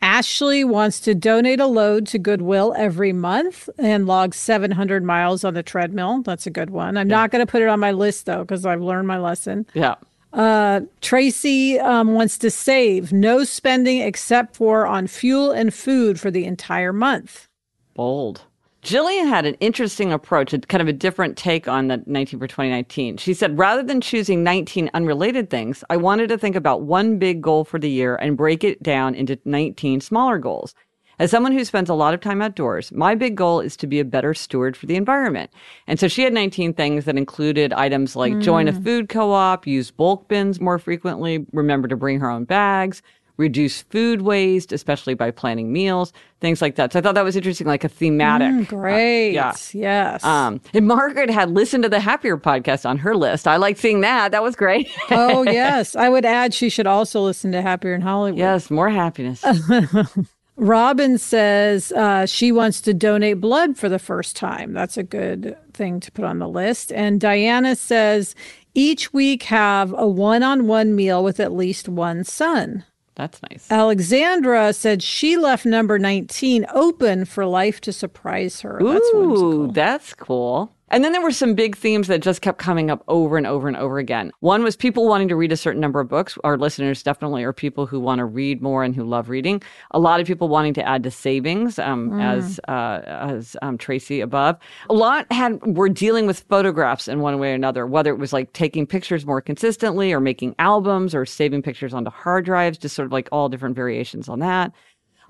Ashley 0.00 0.62
wants 0.62 1.00
to 1.00 1.14
donate 1.16 1.58
a 1.58 1.66
load 1.66 2.06
to 2.08 2.18
Goodwill 2.20 2.72
every 2.76 3.12
month 3.12 3.68
and 3.76 4.06
log 4.06 4.32
700 4.32 5.02
miles 5.02 5.42
on 5.42 5.54
the 5.54 5.62
treadmill. 5.64 6.22
That's 6.22 6.46
a 6.46 6.50
good 6.50 6.70
one. 6.70 6.96
I'm 6.96 7.10
yeah. 7.10 7.16
not 7.16 7.30
going 7.32 7.44
to 7.44 7.50
put 7.50 7.62
it 7.62 7.68
on 7.68 7.80
my 7.80 7.90
list 7.90 8.26
though, 8.26 8.44
because 8.44 8.64
I've 8.64 8.80
learned 8.80 9.08
my 9.08 9.18
lesson. 9.18 9.66
Yeah. 9.74 9.96
Uh, 10.32 10.82
Tracy 11.00 11.80
um, 11.80 12.14
wants 12.14 12.38
to 12.38 12.50
save 12.50 13.12
no 13.12 13.44
spending 13.44 14.00
except 14.00 14.56
for 14.56 14.86
on 14.86 15.06
fuel 15.06 15.50
and 15.50 15.72
food 15.72 16.20
for 16.20 16.30
the 16.30 16.44
entire 16.44 16.92
month. 16.92 17.48
Bold. 17.94 18.42
Jillian 18.82 19.28
had 19.28 19.44
an 19.44 19.54
interesting 19.54 20.12
approach, 20.12 20.52
a 20.52 20.60
kind 20.60 20.80
of 20.80 20.88
a 20.88 20.92
different 20.92 21.36
take 21.36 21.66
on 21.66 21.88
the 21.88 22.02
19 22.06 22.38
for 22.38 22.46
2019. 22.46 23.16
She 23.16 23.34
said, 23.34 23.58
rather 23.58 23.82
than 23.82 24.00
choosing 24.00 24.44
19 24.44 24.88
unrelated 24.94 25.50
things, 25.50 25.82
I 25.90 25.96
wanted 25.96 26.28
to 26.28 26.38
think 26.38 26.54
about 26.54 26.82
one 26.82 27.18
big 27.18 27.42
goal 27.42 27.64
for 27.64 27.78
the 27.78 27.90
year 27.90 28.16
and 28.16 28.36
break 28.36 28.62
it 28.62 28.82
down 28.82 29.14
into 29.14 29.38
19 29.44 30.00
smaller 30.00 30.38
goals. 30.38 30.74
As 31.18 31.30
someone 31.30 31.52
who 31.52 31.64
spends 31.64 31.90
a 31.90 31.94
lot 31.94 32.14
of 32.14 32.20
time 32.20 32.40
outdoors, 32.40 32.92
my 32.92 33.14
big 33.14 33.36
goal 33.36 33.60
is 33.60 33.76
to 33.78 33.86
be 33.86 33.98
a 33.98 34.04
better 34.04 34.34
steward 34.34 34.76
for 34.76 34.86
the 34.86 34.96
environment. 34.96 35.50
And 35.86 35.98
so 35.98 36.06
she 36.06 36.22
had 36.22 36.32
19 36.32 36.74
things 36.74 37.06
that 37.06 37.16
included 37.16 37.72
items 37.72 38.14
like 38.14 38.32
mm. 38.32 38.42
join 38.42 38.68
a 38.68 38.72
mm. 38.72 38.84
food 38.84 39.08
co-op, 39.08 39.66
use 39.66 39.90
bulk 39.90 40.28
bins 40.28 40.60
more 40.60 40.78
frequently, 40.78 41.44
remember 41.52 41.88
to 41.88 41.96
bring 41.96 42.20
her 42.20 42.30
own 42.30 42.44
bags, 42.44 43.02
reduce 43.38 43.82
food 43.82 44.22
waste, 44.22 44.72
especially 44.72 45.14
by 45.14 45.30
planning 45.30 45.72
meals, 45.72 46.12
things 46.40 46.60
like 46.60 46.74
that. 46.74 46.92
So 46.92 46.98
I 46.98 47.02
thought 47.02 47.14
that 47.14 47.24
was 47.24 47.36
interesting, 47.36 47.66
like 47.66 47.84
a 47.84 47.88
thematic. 47.88 48.48
Mm, 48.48 48.68
great. 48.68 49.30
Uh, 49.30 49.32
yeah. 49.32 49.54
Yes. 49.72 50.24
Um, 50.24 50.60
and 50.74 50.86
Margaret 50.86 51.30
had 51.30 51.50
listened 51.50 51.84
to 51.84 51.88
the 51.88 52.00
Happier 52.00 52.36
podcast 52.36 52.88
on 52.88 52.98
her 52.98 53.16
list. 53.16 53.48
I 53.48 53.56
liked 53.56 53.78
seeing 53.78 54.02
that. 54.02 54.32
That 54.32 54.42
was 54.42 54.56
great. 54.56 54.90
oh, 55.10 55.42
yes. 55.50 55.96
I 55.96 56.08
would 56.08 56.24
add 56.24 56.52
she 56.52 56.68
should 56.68 56.86
also 56.86 57.22
listen 57.22 57.52
to 57.52 57.62
Happier 57.62 57.94
in 57.94 58.02
Hollywood. 58.02 58.38
Yes, 58.38 58.70
more 58.70 58.90
happiness. 58.90 59.44
Robin 60.58 61.18
says 61.18 61.92
uh, 61.92 62.26
she 62.26 62.50
wants 62.50 62.80
to 62.82 62.92
donate 62.92 63.40
blood 63.40 63.76
for 63.76 63.88
the 63.88 63.98
first 63.98 64.34
time. 64.36 64.72
That's 64.72 64.96
a 64.96 65.04
good 65.04 65.56
thing 65.72 66.00
to 66.00 66.12
put 66.12 66.24
on 66.24 66.40
the 66.40 66.48
list. 66.48 66.92
And 66.92 67.20
Diana 67.20 67.76
says 67.76 68.34
each 68.74 69.12
week 69.12 69.44
have 69.44 69.94
a 69.96 70.06
one 70.06 70.42
on 70.42 70.66
one 70.66 70.96
meal 70.96 71.22
with 71.22 71.38
at 71.38 71.52
least 71.52 71.88
one 71.88 72.24
son. 72.24 72.84
That's 73.14 73.40
nice. 73.50 73.70
Alexandra 73.70 74.72
said 74.72 75.02
she 75.02 75.36
left 75.36 75.64
number 75.64 75.98
19 75.98 76.66
open 76.72 77.24
for 77.24 77.46
life 77.46 77.80
to 77.82 77.92
surprise 77.92 78.60
her. 78.60 78.80
Ooh, 78.82 78.92
that's 78.92 79.10
whimsical. 79.12 79.72
That's 79.72 80.14
cool. 80.14 80.74
And 80.90 81.04
then 81.04 81.12
there 81.12 81.22
were 81.22 81.30
some 81.30 81.54
big 81.54 81.76
themes 81.76 82.08
that 82.08 82.22
just 82.22 82.40
kept 82.40 82.58
coming 82.58 82.90
up 82.90 83.02
over 83.08 83.36
and 83.36 83.46
over 83.46 83.68
and 83.68 83.76
over 83.76 83.98
again. 83.98 84.32
One 84.40 84.62
was 84.62 84.76
people 84.76 85.06
wanting 85.06 85.28
to 85.28 85.36
read 85.36 85.52
a 85.52 85.56
certain 85.56 85.80
number 85.80 86.00
of 86.00 86.08
books. 86.08 86.38
Our 86.44 86.56
listeners 86.56 87.02
definitely 87.02 87.44
are 87.44 87.52
people 87.52 87.86
who 87.86 88.00
want 88.00 88.18
to 88.20 88.24
read 88.24 88.62
more 88.62 88.82
and 88.84 88.94
who 88.94 89.04
love 89.04 89.28
reading. 89.28 89.62
A 89.90 89.98
lot 89.98 90.20
of 90.20 90.26
people 90.26 90.48
wanting 90.48 90.74
to 90.74 90.86
add 90.86 91.02
to 91.02 91.10
savings, 91.10 91.78
um, 91.78 92.10
mm. 92.10 92.22
as 92.22 92.60
uh, 92.68 93.02
as 93.04 93.56
um, 93.62 93.78
Tracy 93.78 94.20
above. 94.20 94.56
A 94.88 94.94
lot 94.94 95.30
had 95.32 95.60
were 95.76 95.88
dealing 95.88 96.26
with 96.26 96.40
photographs 96.48 97.08
in 97.08 97.20
one 97.20 97.38
way 97.38 97.52
or 97.52 97.54
another, 97.54 97.86
whether 97.86 98.10
it 98.10 98.18
was 98.18 98.32
like 98.32 98.52
taking 98.52 98.86
pictures 98.86 99.26
more 99.26 99.40
consistently, 99.40 100.12
or 100.12 100.20
making 100.20 100.54
albums, 100.58 101.14
or 101.14 101.26
saving 101.26 101.62
pictures 101.62 101.92
onto 101.92 102.10
hard 102.10 102.44
drives. 102.44 102.78
Just 102.78 102.94
sort 102.94 103.06
of 103.06 103.12
like 103.12 103.28
all 103.32 103.48
different 103.48 103.76
variations 103.76 104.28
on 104.28 104.38
that. 104.40 104.72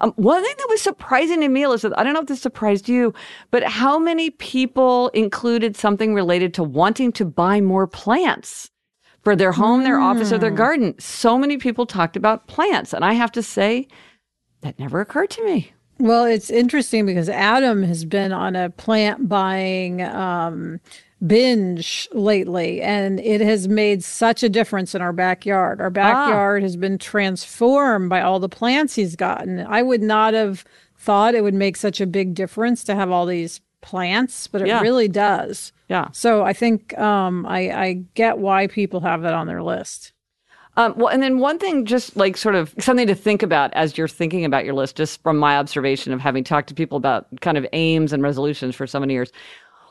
Um, 0.01 0.12
one 0.16 0.42
thing 0.42 0.55
that 0.59 0.68
was 0.68 0.80
surprising 0.80 1.40
to 1.40 1.49
me, 1.49 1.62
Elizabeth, 1.62 1.99
I 1.99 2.05
don't 2.05 2.14
know 2.14 2.20
if 2.20 2.26
this 2.26 2.40
surprised 2.40 2.88
you, 2.88 3.12
but 3.51 3.64
how 3.64 3.99
many 3.99 4.30
people 4.30 5.09
included 5.09 5.76
something 5.76 6.14
related 6.14 6.55
to 6.55 6.62
wanting 6.62 7.12
to 7.12 7.24
buy 7.24 7.61
more 7.61 7.86
plants 7.86 8.70
for 9.22 9.34
their 9.34 9.53
home, 9.53 9.80
mm. 9.80 9.84
their 9.84 9.99
office, 9.99 10.32
or 10.32 10.38
their 10.38 10.51
hmm. 10.51 10.57
garden? 10.57 10.94
So 10.99 11.36
many 11.36 11.59
people 11.59 11.84
talked 11.84 12.16
about 12.16 12.46
plants. 12.46 12.92
And 12.92 13.05
I 13.05 13.14
have 13.14 13.32
to 13.32 13.42
say, 13.42 13.88
that 14.61 14.78
never 14.78 15.01
occurred 15.01 15.30
to 15.30 15.44
me. 15.44 15.72
Well, 15.99 16.24
it's 16.24 16.51
interesting 16.51 17.07
because 17.07 17.28
Adam 17.28 17.82
has 17.82 18.05
been 18.05 18.32
on 18.32 18.55
a 18.55 18.70
plant 18.70 19.28
buying 19.28 20.03
um, 20.03 20.80
binge 21.27 22.09
lately 22.12 22.81
and 22.81 23.19
it 23.21 23.41
has 23.41 23.66
made 23.66 24.05
such 24.05 24.43
a 24.43 24.49
difference 24.49 24.95
in 24.95 25.03
our 25.03 25.12
backyard. 25.12 25.81
Our 25.81 25.91
backyard 25.91 26.62
ah. 26.62 26.64
has 26.64 26.77
been 26.77 26.99
transformed 26.99 28.09
by 28.09 28.21
all 28.21 28.39
the 28.39 28.49
plants 28.49 28.95
he's 28.95 29.16
gotten. 29.16 29.66
I 29.66 29.83
would 29.83 30.03
not 30.03 30.35
have 30.35 30.64
thought 30.97 31.35
it 31.35 31.43
would 31.43 31.55
make 31.55 31.77
such 31.77 32.01
a 32.01 32.07
big 32.07 32.35
difference 32.35 32.85
to 32.85 32.95
have 32.95 33.11
all 33.11 33.27
these 33.27 33.61
plants, 33.81 34.47
but 34.47 34.62
it 34.62 34.69
yeah. 34.69 34.81
really 34.81 35.09
does. 35.09 35.73
Yeah. 35.89 36.09
So 36.12 36.45
I 36.45 36.53
think 36.53 36.97
um, 36.99 37.47
I, 37.47 37.71
I 37.71 37.93
get 38.14 38.39
why 38.39 38.66
people 38.66 39.01
have 39.01 39.23
that 39.23 39.35
on 39.35 39.47
their 39.47 39.62
list. 39.62 40.12
Um, 40.77 40.95
well, 40.97 41.09
and 41.09 41.21
then 41.21 41.39
one 41.39 41.59
thing, 41.59 41.85
just 41.87 42.16
like 42.16 42.37
sort 42.37 42.55
of 42.55 42.73
something 42.79 43.09
to 43.09 43.14
think 43.14 43.43
about 43.43 43.73
as 43.75 43.99
you're 43.99 44.07
thinking 44.07 44.45
about 44.45 44.64
your 44.64 44.75
list, 44.75 44.97
just 44.97 45.21
from 45.23 45.37
my 45.37 45.59
observation 45.59 46.12
of 46.12 46.21
having 46.21 46.45
talked 46.45 46.69
to 46.69 46.75
people 46.75 46.97
about 46.97 47.27
kind 47.41 47.59
of 47.59 47.66
aims 47.73 48.12
and 48.12 48.23
resolutions 48.23 48.77
for 48.77 48.87
so 48.87 49.01
many 49.01 49.12
years. 49.14 49.33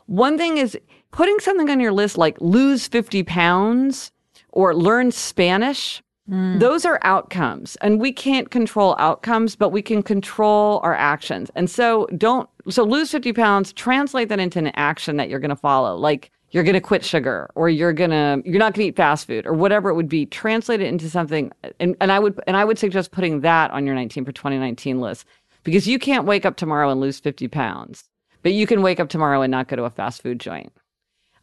One 0.08 0.38
thing 0.38 0.58
is 0.58 0.78
putting 1.12 1.40
something 1.40 1.70
on 1.70 1.80
your 1.80 1.92
list 1.92 2.18
like 2.18 2.40
lose 2.42 2.88
50 2.88 3.24
pounds 3.24 4.12
or 4.52 4.76
learn 4.76 5.12
Spanish. 5.12 6.02
Mm. 6.30 6.60
Those 6.60 6.84
are 6.84 7.00
outcomes, 7.04 7.78
and 7.78 8.02
we 8.02 8.12
can't 8.12 8.52
control 8.52 8.98
outcomes, 9.00 9.56
but 9.56 9.70
we 9.70 9.82
can 9.82 10.04
control 10.04 10.82
our 10.84 10.94
actions. 10.94 11.50
And 11.56 11.70
so, 11.70 12.06
don't 12.18 12.50
so 12.68 12.84
lose 12.84 13.12
50 13.12 13.32
pounds, 13.32 13.72
translate 13.72 14.28
that 14.28 14.40
into 14.40 14.60
an 14.60 14.68
action 14.76 15.16
that 15.18 15.30
you're 15.30 15.40
going 15.40 15.52
to 15.52 15.56
follow. 15.56 15.96
Like, 15.96 16.32
you're 16.52 16.64
going 16.64 16.74
to 16.74 16.82
quit 16.82 17.04
sugar 17.04 17.50
or 17.56 17.70
you're 17.70 17.94
going 17.94 18.10
to 18.10 18.42
you're 18.46 18.60
not 18.60 18.74
going 18.74 18.86
to 18.86 18.90
eat 18.90 18.96
fast 18.96 19.28
food 19.28 19.46
or 19.46 19.54
whatever 19.54 19.90
it 19.90 19.96
would 19.96 20.10
be 20.10 20.26
translate 20.26 20.82
it 20.82 20.88
into 20.88 21.10
something 21.10 21.52
and, 21.80 21.96
and 22.00 22.12
i 22.12 22.20
would 22.20 22.40
and 22.48 22.56
i 22.56 22.64
would 22.64 22.80
suggest 22.80 23.12
putting 23.12 23.42
that 23.42 23.70
on 23.72 23.86
your 23.86 23.96
19 23.96 24.26
for 24.26 24.32
2019 24.32 25.02
list 25.02 25.26
because 25.64 25.88
you 25.88 26.00
can't 26.00 26.26
wake 26.26 26.46
up 26.46 26.56
tomorrow 26.56 26.90
and 26.90 27.02
lose 27.02 27.20
50 27.20 27.48
pounds 27.48 28.06
but 28.48 28.54
you 28.54 28.66
can 28.66 28.82
wake 28.82 28.98
up 28.98 29.10
tomorrow 29.10 29.42
and 29.42 29.52
not 29.52 29.68
go 29.68 29.76
to 29.76 29.84
a 29.84 29.90
fast 29.90 30.22
food 30.22 30.40
joint 30.40 30.72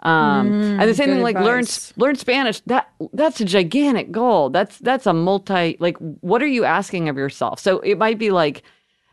um, 0.01 0.51
mm, 0.51 0.81
and 0.81 0.89
the 0.89 0.95
same 0.95 1.11
thing, 1.11 1.21
like 1.21 1.37
advice. 1.37 1.93
learn 1.97 2.07
learn 2.07 2.17
Spanish. 2.17 2.61
That 2.61 2.89
that's 3.13 3.43
a 3.43 3.45
gigantic 3.45 4.11
goal. 4.11 4.49
That's 4.49 4.79
that's 4.79 5.07
a 5.07 5.13
multi. 5.13 5.77
Like, 5.81 5.99
what 5.99 6.43
are 6.43 6.47
you 6.47 6.65
asking 6.65 7.11
of 7.11 7.19
yourself? 7.19 7.61
So 7.61 7.81
it 7.81 7.99
might 7.99 8.19
be 8.19 8.31
like 8.31 8.63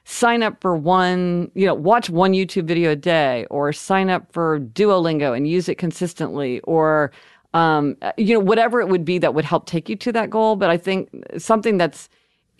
sign 0.05 0.41
up 0.41 0.61
for 0.61 0.75
one, 0.75 1.51
you 1.53 1.65
know, 1.65 1.73
watch 1.73 2.09
one 2.09 2.31
YouTube 2.31 2.63
video 2.63 2.91
a 2.91 2.95
day, 2.95 3.45
or 3.49 3.73
sign 3.73 4.09
up 4.09 4.31
for 4.31 4.59
Duolingo 4.59 5.35
and 5.35 5.47
use 5.47 5.67
it 5.67 5.77
consistently, 5.77 6.61
or 6.61 7.11
um, 7.53 7.97
you 8.17 8.33
know, 8.33 8.39
whatever 8.39 8.79
it 8.79 8.87
would 8.87 9.03
be 9.03 9.17
that 9.17 9.33
would 9.33 9.45
help 9.45 9.65
take 9.65 9.89
you 9.89 9.97
to 9.97 10.13
that 10.13 10.29
goal. 10.29 10.55
But 10.55 10.69
I 10.69 10.77
think 10.77 11.09
something 11.37 11.77
that's 11.77 12.07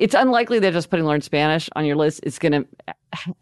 it's 0.02 0.16
unlikely 0.16 0.58
that 0.60 0.74
just 0.74 0.90
putting 0.90 1.06
learn 1.06 1.22
Spanish 1.22 1.70
on 1.76 1.86
your 1.86 1.96
list 1.96 2.22
is 2.24 2.40
gonna 2.40 2.66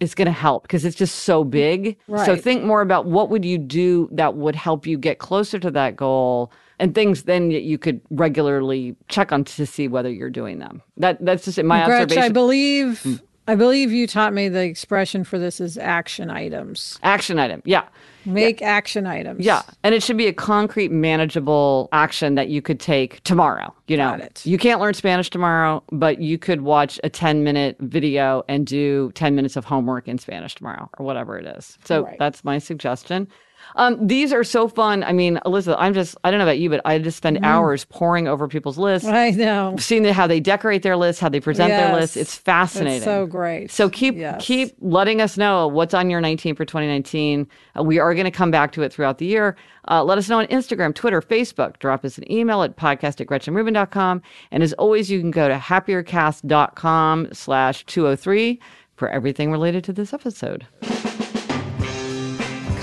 is 0.01 0.14
gonna 0.14 0.32
help 0.32 0.64
because 0.64 0.84
it's 0.84 0.97
just 0.97 1.20
so 1.20 1.45
big. 1.45 1.97
Right. 2.10 2.26
So 2.26 2.36
think 2.36 2.64
more 2.64 2.82
about 2.82 3.05
what 3.05 3.30
would 3.30 3.45
you 3.45 3.57
do 3.57 4.10
that 4.12 4.36
would 4.36 4.55
help 4.55 4.86
you 4.86 4.97
get 4.97 5.20
closer 5.20 5.57
to 5.57 5.72
that 5.72 5.95
goal 5.95 6.51
and 6.78 6.93
things 6.93 7.24
then 7.24 7.49
you 7.49 7.78
could 7.78 8.01
regularly 8.10 8.95
check 9.07 9.32
on 9.32 9.45
to 9.45 9.66
see 9.66 9.88
whether 9.88 10.12
you're 10.12 10.30
doing 10.30 10.60
them. 10.60 10.82
That 10.97 11.24
that's 11.24 11.45
just 11.45 11.64
my 11.64 11.86
Gretch, 11.86 12.03
observation. 12.03 12.24
I 12.24 12.30
believe 12.30 13.01
mm. 13.05 13.22
I 13.47 13.55
believe 13.55 13.93
you 13.93 14.05
taught 14.05 14.34
me 14.34 14.49
the 14.49 14.62
expression 14.62 15.24
for 15.24 15.39
this 15.39 15.62
is 15.62 15.78
action 15.78 16.30
items. 16.30 16.99
Action 17.03 17.39
item. 17.39 17.62
Yeah. 17.66 17.88
Make 18.34 18.61
yeah. 18.61 18.69
action 18.69 19.07
items. 19.07 19.45
Yeah. 19.45 19.61
And 19.84 19.95
it 19.95 20.03
should 20.03 20.17
be 20.17 20.27
a 20.27 20.34
concrete, 20.34 20.91
manageable 20.91 21.89
action 21.91 22.36
that 22.36 22.49
you 22.49 22.61
could 22.61 22.80
take 22.80 23.23
tomorrow. 23.23 23.73
You 23.88 23.97
know, 23.97 24.19
you 24.43 24.57
can't 24.57 24.80
learn 24.80 24.93
Spanish 24.93 25.30
tomorrow, 25.30 25.84
but 25.91 26.19
you 26.19 26.38
could 26.38 26.61
watch 26.61 26.99
a 27.03 27.09
10 27.09 27.43
minute 27.43 27.77
video 27.80 28.43
and 28.47 28.65
do 28.65 29.11
10 29.13 29.36
minutes 29.36 29.55
of 29.55 29.65
homework 29.65 30.07
in 30.07 30.17
Spanish 30.17 30.55
tomorrow 30.55 30.89
or 30.97 31.05
whatever 31.05 31.38
it 31.38 31.45
is. 31.45 31.77
So 31.86 32.03
right. 32.03 32.17
that's 32.19 32.43
my 32.43 32.59
suggestion. 32.59 33.27
Um, 33.76 34.05
these 34.05 34.34
are 34.34 34.43
so 34.43 34.68
fun. 34.68 35.03
I 35.03 35.14
mean, 35.14 35.39
Elizabeth, 35.45 35.78
I'm 35.80 35.93
just, 35.93 36.18
I 36.24 36.32
don't 36.32 36.39
know 36.39 36.45
about 36.45 36.60
you, 36.60 36.70
but 36.70 36.82
I 36.86 36.97
just 36.99 37.18
spend 37.18 37.38
mm. 37.38 37.45
hours 37.45 37.86
poring 37.86 38.28
over 38.28 38.47
people's 38.47 38.78
lists. 38.78 39.07
I 39.07 39.32
know. 39.32 39.76
Seeing 39.80 40.03
how 40.05 40.28
they 40.28 40.39
decorate 40.39 40.84
their 40.84 40.97
lists, 40.97 41.22
how 41.22 41.30
they 41.30 41.39
present 41.39 41.70
yes. 41.70 41.82
their 41.82 41.99
lists. 41.99 42.18
It's 42.18 42.36
fascinating. 42.36 42.97
It's 42.97 43.05
so 43.05 43.26
great. 43.26 43.72
So 43.72 43.89
keep, 43.89 44.16
yes. 44.16 44.43
keep 44.43 44.76
letting 44.80 45.22
us 45.22 45.38
know 45.38 45.68
what's 45.68 45.93
on 45.93 46.10
your 46.10 46.22
19 46.22 46.55
for 46.55 46.66
2019. 46.66 47.47
Uh, 47.78 47.84
we 47.84 47.99
are 47.99 48.14
going 48.14 48.26
to 48.26 48.32
come 48.32 48.51
back 48.51 48.72
to 48.74 48.84
it 48.84 48.91
throughout 48.91 49.18
the 49.18 49.26
year. 49.26 49.55
Uh, 49.89 50.03
let 50.03 50.18
us 50.18 50.30
know 50.30 50.39
on 50.39 50.47
Instagram, 50.47 50.93
Twitter, 50.93 51.22
Facebook. 51.22 51.80
Drop 51.80 52.05
us 52.05 52.18
an 52.18 52.32
email 52.32 52.64
at 52.64 52.76
podcast 52.76 53.22
at 53.22 53.28
gretchenrubin.com. 53.28 54.22
And 54.51 54.64
as 54.64 54.74
always, 54.74 55.10
you 55.10 55.20
can 55.20 55.32
go 55.32 55.47
to 55.47 55.55
happiercast.com 55.55 57.30
slash 57.34 57.86
203 57.86 58.60
for 58.95 59.10
everything 59.10 59.51
related 59.51 59.84
to 59.86 59.93
this 59.93 60.14
episode. 60.14 60.68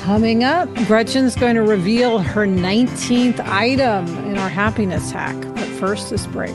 Coming 0.06 0.44
up, 0.44 0.72
Gretchen's 0.86 1.34
going 1.34 1.56
to 1.56 1.62
reveal 1.62 2.20
her 2.20 2.46
19th 2.46 3.40
item 3.40 4.06
in 4.26 4.38
our 4.38 4.48
happiness 4.48 5.10
hack. 5.10 5.34
Let's 5.56 5.80
first 5.80 6.10
this 6.10 6.28
break. 6.28 6.54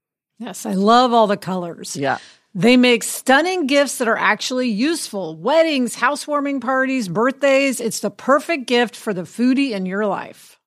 Yes, 0.41 0.65
I 0.65 0.73
love 0.73 1.13
all 1.13 1.27
the 1.27 1.37
colors. 1.37 1.95
Yeah. 1.95 2.17
They 2.55 2.75
make 2.75 3.03
stunning 3.03 3.67
gifts 3.67 3.99
that 3.99 4.07
are 4.07 4.17
actually 4.17 4.69
useful. 4.69 5.35
Weddings, 5.35 5.93
housewarming 5.93 6.61
parties, 6.61 7.07
birthdays. 7.07 7.79
It's 7.79 7.99
the 7.99 8.09
perfect 8.09 8.65
gift 8.65 8.95
for 8.95 9.13
the 9.13 9.21
foodie 9.21 9.69
in 9.69 9.85
your 9.85 10.07
life. 10.07 10.57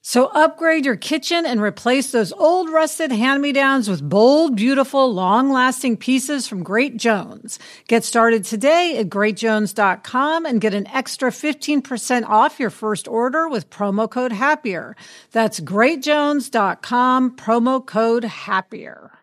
So 0.00 0.26
upgrade 0.26 0.84
your 0.84 0.94
kitchen 0.94 1.44
and 1.44 1.60
replace 1.60 2.12
those 2.12 2.32
old 2.32 2.70
rusted 2.70 3.10
hand-me-downs 3.10 3.90
with 3.90 4.08
bold, 4.08 4.54
beautiful, 4.54 5.12
long-lasting 5.12 5.96
pieces 5.96 6.46
from 6.46 6.62
Great 6.62 6.96
Jones. 6.96 7.58
Get 7.88 8.04
started 8.04 8.44
today 8.44 8.98
at 8.98 9.08
greatjones.com 9.08 10.46
and 10.46 10.60
get 10.60 10.74
an 10.74 10.86
extra 10.86 11.32
15% 11.32 12.28
off 12.28 12.60
your 12.60 12.70
first 12.70 13.08
order 13.08 13.48
with 13.48 13.68
promo 13.68 14.08
code 14.08 14.30
HAPPIER. 14.30 14.94
That's 15.32 15.58
greatjones.com, 15.58 17.36
promo 17.36 17.84
code 17.84 18.24
HAPPIER. 18.24 19.15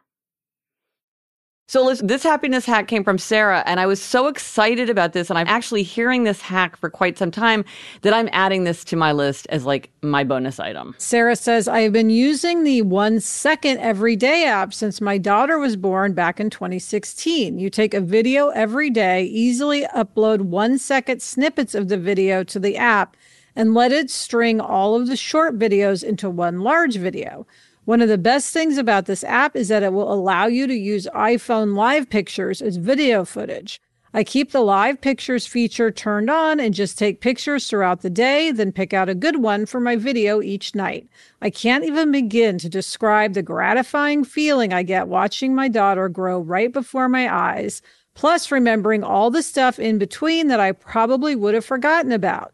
So 1.74 1.84
listen, 1.84 2.06
this 2.06 2.22
happiness 2.22 2.68
hack 2.68 2.88
came 2.88 3.04
from 3.04 3.18
Sarah, 3.18 3.64
and 3.66 3.80
I 3.80 3.88
was 3.88 4.00
so 4.00 4.28
excited 4.28 4.92
about 4.92 5.14
this. 5.14 5.32
And 5.32 5.40
I'm 5.40 5.48
actually 5.48 5.82
hearing 5.82 6.24
this 6.24 6.40
hack 6.40 6.78
for 6.78 6.88
quite 6.88 7.18
some 7.18 7.32
time 7.32 7.66
that 8.04 8.14
I'm 8.14 8.30
adding 8.32 8.64
this 8.64 8.84
to 8.84 8.96
my 8.96 9.12
list 9.12 9.48
as 9.50 9.66
like 9.66 9.90
my 10.04 10.24
bonus 10.24 10.60
item. 10.60 10.94
Sarah 11.00 11.36
says, 11.36 11.68
I 11.68 11.80
have 11.80 11.92
been 11.92 12.12
using 12.12 12.64
the 12.64 12.84
one 12.84 13.20
second 13.20 13.80
everyday 13.80 14.46
app 14.46 14.72
since 14.72 15.02
my 15.02 15.18
daughter 15.18 15.58
was 15.58 15.76
born 15.76 16.14
back 16.14 16.40
in 16.40 16.52
2016. 16.52 17.58
You 17.58 17.72
take 17.72 17.96
a 17.96 18.02
video 18.02 18.50
every 18.50 18.92
day, 18.92 19.24
easily 19.24 19.82
upload 19.96 20.42
one 20.42 20.78
second 20.78 21.24
snippets 21.24 21.74
of 21.74 21.88
the 21.88 21.98
video 21.98 22.44
to 22.44 22.60
the 22.60 22.78
app, 22.78 23.18
and 23.56 23.74
let 23.74 23.92
it 23.92 24.12
string 24.12 24.62
all 24.62 24.94
of 24.94 25.08
the 25.08 25.18
short 25.18 25.58
videos 25.58 26.04
into 26.04 26.30
one 26.30 26.60
large 26.60 26.98
video. 26.98 27.48
One 27.86 28.02
of 28.02 28.08
the 28.08 28.18
best 28.18 28.54
things 28.54 28.78
about 28.78 29.08
this 29.08 29.26
app 29.26 29.58
is 29.58 29.68
that 29.68 29.84
it 29.84 29.92
will 29.92 30.12
allow 30.12 30.46
you 30.46 30.68
to 30.68 30.74
use 30.74 31.06
iPhone 31.14 31.76
live 31.76 32.10
pictures 32.10 32.62
as 32.62 32.78
video 32.78 33.26
footage. 33.26 33.82
I 34.14 34.24
keep 34.24 34.52
the 34.52 34.62
live 34.62 35.02
pictures 35.02 35.46
feature 35.46 35.92
turned 35.92 36.30
on 36.30 36.62
and 36.62 36.74
just 36.74 36.98
take 36.98 37.20
pictures 37.20 37.68
throughout 37.68 38.02
the 38.02 38.10
day, 38.10 38.52
then 38.52 38.72
pick 38.72 38.94
out 38.94 39.10
a 39.10 39.16
good 39.16 39.42
one 39.42 39.66
for 39.66 39.82
my 39.82 39.98
video 39.98 40.42
each 40.42 40.76
night. 40.76 41.10
I 41.42 41.50
can't 41.50 41.84
even 41.84 42.12
begin 42.12 42.58
to 42.60 42.70
describe 42.70 43.34
the 43.34 43.42
gratifying 43.42 44.24
feeling 44.24 44.72
I 44.72 44.84
get 44.84 45.10
watching 45.10 45.54
my 45.54 45.68
daughter 45.68 46.08
grow 46.08 46.40
right 46.40 46.72
before 46.72 47.10
my 47.10 47.34
eyes, 47.34 47.82
plus 48.14 48.50
remembering 48.50 49.04
all 49.04 49.30
the 49.30 49.44
stuff 49.44 49.78
in 49.78 49.98
between 49.98 50.48
that 50.48 50.60
I 50.60 50.72
probably 50.72 51.36
would 51.36 51.54
have 51.56 51.66
forgotten 51.66 52.14
about. 52.14 52.54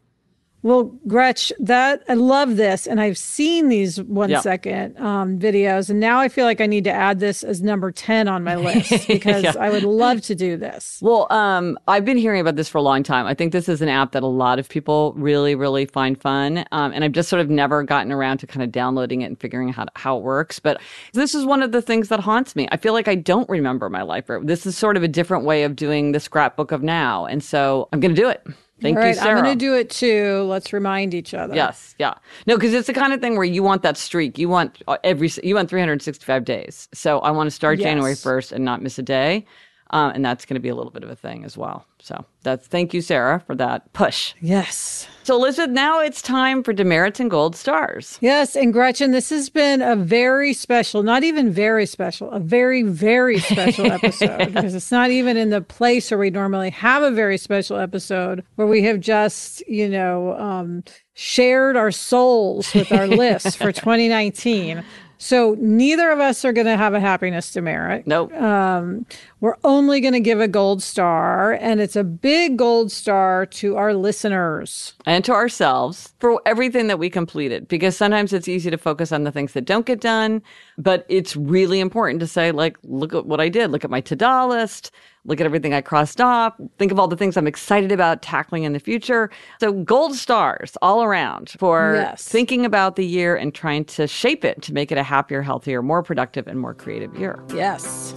Well, 0.61 0.85
Gretch, 1.07 1.53
that 1.59 2.03
I 2.09 2.15
love 2.15 2.57
this, 2.57 2.85
and 2.85 2.99
I've 2.99 3.17
seen 3.17 3.69
these 3.69 4.01
one 4.01 4.29
yeah. 4.29 4.41
second 4.41 4.97
um, 4.99 5.39
videos, 5.39 5.89
and 5.89 6.01
now 6.01 6.19
I 6.19 6.27
feel 6.27 6.43
like 6.43 6.59
I 6.59 6.65
need 6.65 6.83
to 6.83 6.91
add 6.91 7.21
this 7.21 7.43
as 7.43 7.61
number 7.61 7.91
ten 7.91 8.27
on 8.27 8.43
my 8.43 8.55
list 8.55 8.89
because 9.07 9.43
yeah. 9.43 9.53
I 9.57 9.69
would 9.69 9.83
love 9.83 10.19
to 10.23 10.35
do 10.35 10.57
this. 10.57 10.99
Well, 11.01 11.31
um, 11.31 11.79
I've 11.87 12.03
been 12.03 12.17
hearing 12.17 12.41
about 12.41 12.57
this 12.57 12.67
for 12.67 12.77
a 12.77 12.81
long 12.81 13.03
time. 13.03 13.25
I 13.25 13.33
think 13.33 13.53
this 13.53 13.69
is 13.69 13.81
an 13.81 13.87
app 13.87 14.11
that 14.11 14.21
a 14.21 14.27
lot 14.27 14.59
of 14.59 14.67
people 14.67 15.13
really, 15.15 15.55
really 15.55 15.85
find 15.85 16.19
fun, 16.19 16.65
um, 16.73 16.91
and 16.91 17.05
I've 17.05 17.13
just 17.13 17.29
sort 17.29 17.41
of 17.41 17.49
never 17.49 17.81
gotten 17.83 18.11
around 18.11 18.39
to 18.39 18.47
kind 18.47 18.61
of 18.61 18.69
downloading 18.69 19.21
it 19.21 19.27
and 19.27 19.39
figuring 19.39 19.69
out 19.69 19.75
how, 19.75 19.85
how 19.95 20.17
it 20.17 20.23
works. 20.23 20.59
But 20.59 20.81
this 21.13 21.33
is 21.33 21.45
one 21.45 21.63
of 21.63 21.71
the 21.71 21.81
things 21.81 22.09
that 22.09 22.19
haunts 22.19 22.57
me. 22.57 22.67
I 22.69 22.75
feel 22.75 22.91
like 22.91 23.07
I 23.07 23.15
don't 23.15 23.49
remember 23.49 23.89
my 23.89 24.01
life. 24.01 24.25
This 24.43 24.65
is 24.65 24.77
sort 24.77 24.97
of 24.97 25.03
a 25.03 25.07
different 25.07 25.45
way 25.45 25.63
of 25.63 25.77
doing 25.77 26.11
the 26.11 26.19
scrapbook 26.19 26.73
of 26.73 26.83
now, 26.83 27.25
and 27.25 27.41
so 27.41 27.87
I'm 27.93 28.01
going 28.01 28.13
to 28.13 28.21
do 28.21 28.27
it. 28.27 28.45
Thank 28.81 28.97
All 28.97 29.03
right, 29.03 29.09
you, 29.09 29.15
Sarah. 29.15 29.37
I'm 29.37 29.43
going 29.43 29.57
to 29.57 29.65
do 29.65 29.75
it 29.75 29.89
too. 29.89 30.43
Let's 30.43 30.71
remind 30.71 31.13
each 31.13 31.33
other. 31.33 31.53
Yes, 31.55 31.95
yeah. 31.99 32.15
No, 32.47 32.55
because 32.55 32.73
it's 32.73 32.87
the 32.87 32.93
kind 32.93 33.13
of 33.13 33.19
thing 33.19 33.35
where 33.35 33.45
you 33.45 33.63
want 33.63 33.83
that 33.83 33.97
streak. 33.97 34.37
You 34.37 34.49
want 34.49 34.81
uh, 34.87 34.97
every 35.03 35.29
you 35.43 35.55
want 35.55 35.69
365 35.69 36.45
days. 36.45 36.87
So 36.93 37.19
I 37.19 37.31
want 37.31 37.47
to 37.47 37.51
start 37.51 37.79
yes. 37.79 37.85
January 37.85 38.13
1st 38.13 38.51
and 38.53 38.65
not 38.65 38.81
miss 38.81 38.97
a 38.97 39.03
day. 39.03 39.45
Um, 39.91 40.11
and 40.13 40.23
that's 40.23 40.45
going 40.45 40.55
to 40.55 40.59
be 40.59 40.69
a 40.69 40.75
little 40.75 40.91
bit 40.91 41.03
of 41.03 41.09
a 41.09 41.15
thing 41.15 41.43
as 41.43 41.57
well. 41.57 41.85
So 41.99 42.23
that's 42.43 42.67
thank 42.67 42.93
you, 42.93 43.01
Sarah, 43.01 43.41
for 43.45 43.55
that 43.55 43.91
push. 43.93 44.33
Yes. 44.39 45.07
So 45.23 45.35
Elizabeth, 45.35 45.71
now 45.71 45.99
it's 45.99 46.21
time 46.21 46.63
for 46.63 46.73
demerits 46.73 47.19
and 47.19 47.29
gold 47.29 47.55
stars. 47.55 48.17
Yes, 48.21 48.55
and 48.55 48.71
Gretchen, 48.71 49.11
this 49.11 49.29
has 49.31 49.49
been 49.49 49.81
a 49.81 49.95
very 49.95 50.53
special, 50.53 51.03
not 51.03 51.23
even 51.23 51.51
very 51.51 51.85
special, 51.85 52.31
a 52.31 52.39
very 52.39 52.83
very 52.83 53.39
special 53.39 53.91
episode 53.91 54.53
because 54.53 54.75
it's 54.75 54.91
not 54.91 55.09
even 55.09 55.37
in 55.37 55.49
the 55.49 55.61
place 55.61 56.09
where 56.11 56.19
we 56.19 56.29
normally 56.29 56.69
have 56.69 57.03
a 57.03 57.11
very 57.11 57.37
special 57.37 57.77
episode 57.77 58.43
where 58.55 58.67
we 58.67 58.83
have 58.83 58.99
just 58.99 59.67
you 59.67 59.89
know 59.89 60.37
um, 60.37 60.83
shared 61.13 61.75
our 61.75 61.91
souls 61.91 62.73
with 62.73 62.91
our 62.91 63.07
list 63.07 63.57
for 63.57 63.71
2019. 63.73 64.83
So 65.21 65.57
neither 65.59 66.11
of 66.11 66.19
us 66.19 66.45
are 66.45 66.53
going 66.53 66.65
to 66.65 66.77
have 66.77 66.93
a 66.93 66.99
happiness 67.01 67.51
demerit. 67.51 68.07
Nope. 68.07 68.33
Um, 68.33 69.05
we're 69.41 69.57
only 69.65 69.99
going 69.99 70.13
to 70.13 70.21
give 70.21 70.39
a 70.39 70.47
gold 70.47 70.81
star, 70.81 71.51
and 71.51 71.81
it's 71.81 71.97
a 71.97 72.05
big 72.05 72.57
gold 72.57 72.89
star 72.89 73.45
to 73.47 73.75
our 73.75 73.93
listeners 73.93 74.93
and 75.05 75.25
to 75.25 75.33
ourselves 75.33 76.13
for 76.19 76.41
everything 76.45 76.87
that 76.87 76.99
we 76.99 77.09
completed. 77.09 77.67
Because 77.67 77.97
sometimes 77.97 78.31
it's 78.31 78.47
easy 78.47 78.69
to 78.71 78.77
focus 78.77 79.11
on 79.11 79.25
the 79.25 79.31
things 79.31 79.51
that 79.53 79.65
don't 79.65 79.85
get 79.85 79.99
done, 79.99 80.41
but 80.77 81.05
it's 81.09 81.35
really 81.35 81.81
important 81.81 82.21
to 82.21 82.27
say, 82.27 82.51
like, 82.53 82.77
look 82.83 83.13
at 83.13 83.25
what 83.25 83.41
I 83.41 83.49
did. 83.49 83.71
Look 83.71 83.83
at 83.83 83.91
my 83.91 84.01
to-do 84.01 84.45
list 84.45 84.89
look 85.29 85.39
at 85.39 85.45
everything 85.45 85.73
I 85.73 85.81
crossed 85.81 86.19
off, 86.19 86.55
think 86.77 86.91
of 86.91 86.99
all 86.99 87.07
the 87.07 87.15
things 87.15 87.37
I'm 87.37 87.47
excited 87.47 87.91
about 87.91 88.21
tackling 88.21 88.63
in 88.63 88.73
the 88.73 88.79
future. 88.79 89.29
So, 89.61 89.71
gold 89.71 90.15
stars 90.15 90.75
all 90.81 91.03
around 91.03 91.51
for 91.51 91.93
yes. 91.95 92.27
thinking 92.27 92.65
about 92.65 92.95
the 92.95 93.05
year 93.05 93.35
and 93.35 93.53
trying 93.53 93.85
to 93.85 94.07
shape 94.07 94.43
it 94.43 94.61
to 94.63 94.73
make 94.73 94.91
it 94.91 94.97
a 94.97 95.03
happier, 95.03 95.41
healthier, 95.43 95.81
more 95.81 96.01
productive, 96.01 96.47
and 96.47 96.59
more 96.59 96.73
creative 96.73 97.15
year. 97.15 97.41
Yes. 97.53 98.13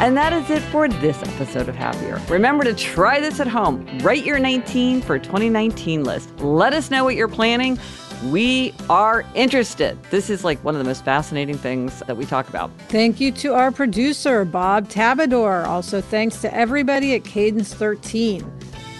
And 0.00 0.16
that 0.16 0.32
is 0.32 0.48
it 0.48 0.62
for 0.70 0.88
this 0.88 1.20
episode 1.24 1.68
of 1.68 1.74
Happier. 1.74 2.22
Remember 2.28 2.62
to 2.62 2.72
try 2.72 3.20
this 3.20 3.40
at 3.40 3.48
home. 3.48 3.84
Write 3.98 4.24
your 4.24 4.38
19 4.38 5.02
for 5.02 5.18
2019 5.18 6.04
list. 6.04 6.30
Let 6.38 6.72
us 6.72 6.88
know 6.88 7.02
what 7.02 7.16
you're 7.16 7.26
planning 7.26 7.80
We 8.24 8.74
are 8.90 9.24
interested. 9.34 10.02
This 10.10 10.28
is 10.28 10.44
like 10.44 10.62
one 10.64 10.74
of 10.74 10.78
the 10.80 10.84
most 10.84 11.04
fascinating 11.04 11.56
things 11.56 12.00
that 12.00 12.16
we 12.16 12.26
talk 12.26 12.48
about. 12.48 12.70
Thank 12.88 13.20
you 13.20 13.30
to 13.32 13.54
our 13.54 13.70
producer, 13.70 14.44
Bob 14.44 14.88
Tabador. 14.88 15.66
Also, 15.66 16.00
thanks 16.00 16.40
to 16.42 16.54
everybody 16.54 17.14
at 17.14 17.24
Cadence 17.24 17.72
13. 17.74 18.44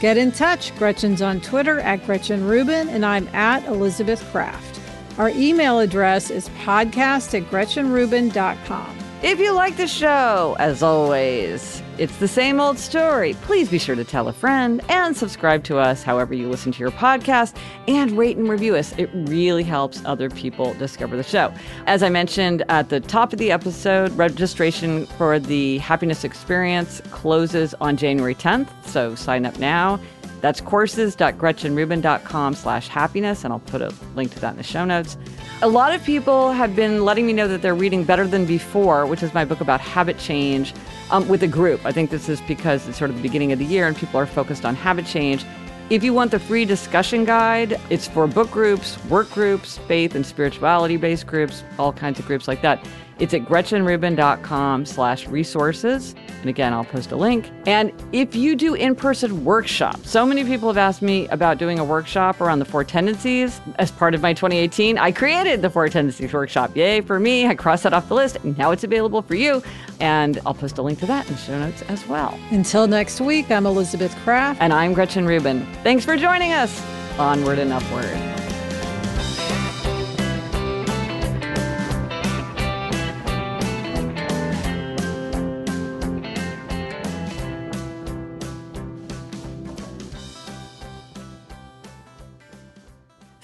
Get 0.01 0.17
in 0.17 0.31
touch. 0.31 0.77
Gretchen's 0.77 1.21
on 1.21 1.41
Twitter 1.41 1.81
at 1.81 2.05
Gretchen 2.07 2.47
Rubin, 2.47 2.89
and 2.89 3.05
I'm 3.05 3.27
at 3.29 3.65
Elizabeth 3.67 4.23
Craft. 4.31 4.81
Our 5.19 5.31
email 5.31 5.81
address 5.81 6.31
is 6.31 6.49
podcast 6.51 7.37
at 7.37 7.51
GretchenRubin.com. 7.51 8.99
If 9.21 9.41
you 9.41 9.53
like 9.53 9.77
the 9.77 9.89
show, 9.89 10.55
as 10.61 10.81
always, 10.81 11.78
it's 11.99 12.17
the 12.19 12.29
same 12.29 12.61
old 12.61 12.79
story. 12.79 13.35
Please 13.43 13.69
be 13.69 13.79
sure 13.79 13.97
to 13.97 14.05
tell 14.05 14.29
a 14.29 14.33
friend 14.33 14.81
and 14.89 15.17
subscribe 15.17 15.65
to 15.65 15.79
us 15.79 16.03
however 16.03 16.33
you 16.33 16.49
listen 16.49 16.71
to 16.73 16.79
your 16.79 16.93
podcast 16.93 17.57
and 17.89 18.13
rate 18.13 18.37
and 18.37 18.49
review 18.49 18.77
us. 18.77 18.93
It 18.97 19.11
really 19.13 19.65
helps 19.65 20.05
other 20.05 20.31
people 20.31 20.75
discover 20.75 21.17
the 21.17 21.23
show. 21.23 21.53
As 21.87 22.03
I 22.03 22.09
mentioned 22.09 22.63
at 22.69 22.89
the 22.89 23.01
top 23.01 23.33
of 23.33 23.39
the 23.39 23.51
episode, 23.51 24.13
registration 24.13 25.07
for 25.07 25.39
the 25.39 25.79
Happiness 25.79 26.23
Experience 26.23 27.03
closes 27.11 27.75
on 27.75 27.97
January 27.97 28.35
10th, 28.35 28.69
so 28.85 29.15
sign 29.15 29.45
up 29.45 29.59
now. 29.59 29.99
That's 30.41 30.61
courses.gretchenrubin.com 30.61 32.55
slash 32.55 32.89
happiness, 32.89 33.45
and 33.45 33.53
I'll 33.53 33.59
put 33.61 33.83
a 33.83 33.93
link 34.15 34.33
to 34.35 34.41
that 34.41 34.53
in 34.53 34.57
the 34.57 34.63
show 34.63 34.85
notes. 34.85 35.17
A 35.63 35.69
lot 35.69 35.93
of 35.93 36.05
people 36.05 36.53
have 36.53 36.77
been 36.77 37.05
letting 37.05 37.27
me 37.27 37.33
know 37.33 37.49
that 37.49 37.63
they're 37.63 37.75
reading 37.75 38.05
Better 38.05 38.27
Than 38.27 38.47
Before, 38.47 39.07
which 39.07 39.23
is 39.23 39.35
my 39.35 39.45
book 39.45 39.61
about 39.61 39.81
habit 39.81 40.19
change, 40.19 40.73
um, 41.11 41.27
with 41.29 41.43
a 41.43 41.49
group. 41.49 41.85
I 41.85 41.93
think 41.93 42.11
this 42.11 42.29
is 42.29 42.41
because 42.43 42.87
it's 42.89 42.99
sort 42.99 43.11
of 43.11 43.17
the 43.17 43.23
beginning 43.23 43.53
of 43.53 43.59
the 43.59 43.65
year 43.65 43.87
and 43.87 43.97
people 43.97 44.21
are 44.21 44.27
focused 44.27 44.65
on 44.65 44.75
habit 44.75 45.07
change. 45.07 45.45
If 45.91 46.05
you 46.05 46.13
want 46.13 46.31
the 46.31 46.39
free 46.39 46.65
discussion 46.67 47.25
guide, 47.25 47.81
it's 47.89 48.07
for 48.07 48.27
book 48.27 48.51
groups, 48.51 49.03
work 49.07 49.31
groups, 49.31 49.79
faith 49.89 50.15
and 50.15 50.25
spirituality 50.25 50.99
based 50.99 51.27
groups, 51.27 51.65
all 51.79 51.93
kinds 51.93 52.19
of 52.19 52.27
groups 52.27 52.47
like 52.47 52.61
that. 52.63 52.87
It's 53.19 53.35
at 53.35 53.43
gretchenrubin.com 53.43 54.87
slash 54.87 55.27
resources. 55.27 56.15
And 56.41 56.49
again, 56.49 56.73
I'll 56.73 56.85
post 56.85 57.11
a 57.11 57.17
link. 57.17 57.51
And 57.67 57.93
if 58.13 58.35
you 58.37 58.55
do 58.55 58.75
in-person 58.75 59.45
workshops, 59.45 60.09
so 60.09 60.25
many 60.25 60.45
people 60.45 60.69
have 60.69 60.77
asked 60.77 61.03
me 61.03 61.27
about 61.29 61.59
doing 61.59 61.79
a 61.79 61.85
workshop 61.85 62.41
around 62.41 62.61
the 62.61 62.65
four 62.65 62.85
tendencies. 62.85 63.61
As 63.79 63.91
part 63.91 64.15
of 64.15 64.23
my 64.23 64.33
2018, 64.33 64.99
I 64.99 65.11
created 65.11 65.63
the 65.63 65.71
four 65.71 65.89
tendencies 65.89 66.33
workshop. 66.33 66.77
Yay 66.77 67.01
for 67.01 67.19
me. 67.19 67.47
I 67.47 67.55
crossed 67.55 67.83
that 67.83 67.93
off 67.93 68.09
the 68.09 68.15
list. 68.15 68.37
And 68.45 68.57
Now 68.57 68.71
it's 68.71 68.85
available 68.85 69.23
for 69.23 69.35
you. 69.35 69.63
And 70.01 70.39
I'll 70.47 70.55
post 70.55 70.79
a 70.79 70.83
link 70.83 71.01
to 71.01 71.07
that 71.07 71.27
in 71.27 71.33
the 71.33 71.39
show 71.41 71.59
notes 71.59 71.83
as 71.83 72.07
well. 72.07 72.39
Until 72.51 72.87
next 72.87 73.21
week, 73.21 73.51
I'm 73.51 73.67
Elizabeth 73.67 74.15
Craft. 74.23 74.61
And 74.63 74.73
I'm 74.73 74.93
Gretchen 74.93 75.27
Rubin. 75.27 75.67
Thanks 75.83 76.05
for 76.05 76.17
joining 76.17 76.53
us. 76.53 76.81
Onward 77.19 77.59
and 77.59 77.73
upward. 77.73 78.48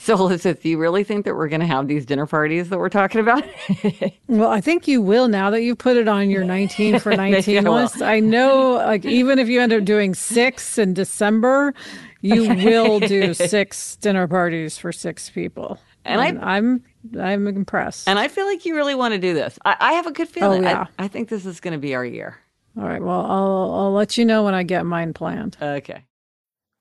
So, 0.04 0.18
Elizabeth, 0.18 0.62
do 0.62 0.68
you 0.68 0.76
really 0.76 1.02
think 1.02 1.24
that 1.24 1.34
we're 1.34 1.48
going 1.48 1.62
to 1.62 1.66
have 1.66 1.88
these 1.88 2.04
dinner 2.04 2.26
parties 2.26 2.68
that 2.68 2.78
we're 2.78 2.90
talking 2.90 3.22
about? 3.22 3.42
well, 4.28 4.50
I 4.50 4.60
think 4.60 4.86
you 4.86 5.00
will 5.00 5.28
now 5.28 5.48
that 5.48 5.62
you've 5.62 5.78
put 5.78 5.96
it 5.96 6.08
on 6.08 6.28
your 6.28 6.44
19 6.44 6.98
for 6.98 7.16
19 7.16 7.64
list. 7.64 8.02
I 8.02 8.20
know, 8.20 8.72
like, 8.72 9.06
even 9.06 9.38
if 9.38 9.48
you 9.48 9.62
end 9.62 9.72
up 9.72 9.82
doing 9.82 10.14
six 10.14 10.76
in 10.76 10.92
December, 10.92 11.72
you 12.20 12.54
will 12.54 13.00
do 13.00 13.32
six 13.32 13.96
dinner 13.96 14.28
parties 14.28 14.76
for 14.76 14.92
six 14.92 15.30
people. 15.30 15.78
And, 16.04 16.20
and 16.20 16.38
I, 16.38 16.56
I'm, 16.56 16.84
I'm 17.18 17.46
impressed. 17.46 18.06
And 18.06 18.18
I 18.18 18.28
feel 18.28 18.44
like 18.44 18.66
you 18.66 18.76
really 18.76 18.94
want 18.94 19.14
to 19.14 19.18
do 19.18 19.32
this. 19.32 19.58
I, 19.64 19.74
I 19.80 19.92
have 19.94 20.06
a 20.06 20.12
good 20.12 20.28
feeling. 20.28 20.66
Oh, 20.66 20.68
yeah. 20.68 20.86
I, 20.98 21.04
I 21.04 21.08
think 21.08 21.30
this 21.30 21.46
is 21.46 21.60
going 21.60 21.72
to 21.72 21.78
be 21.78 21.94
our 21.94 22.04
year. 22.04 22.36
All 22.76 22.84
right. 22.84 23.00
Well, 23.00 23.24
I'll 23.24 23.74
I'll 23.74 23.92
let 23.92 24.18
you 24.18 24.26
know 24.26 24.42
when 24.42 24.54
I 24.54 24.64
get 24.64 24.84
mine 24.84 25.14
planned. 25.14 25.56
Okay. 25.62 26.04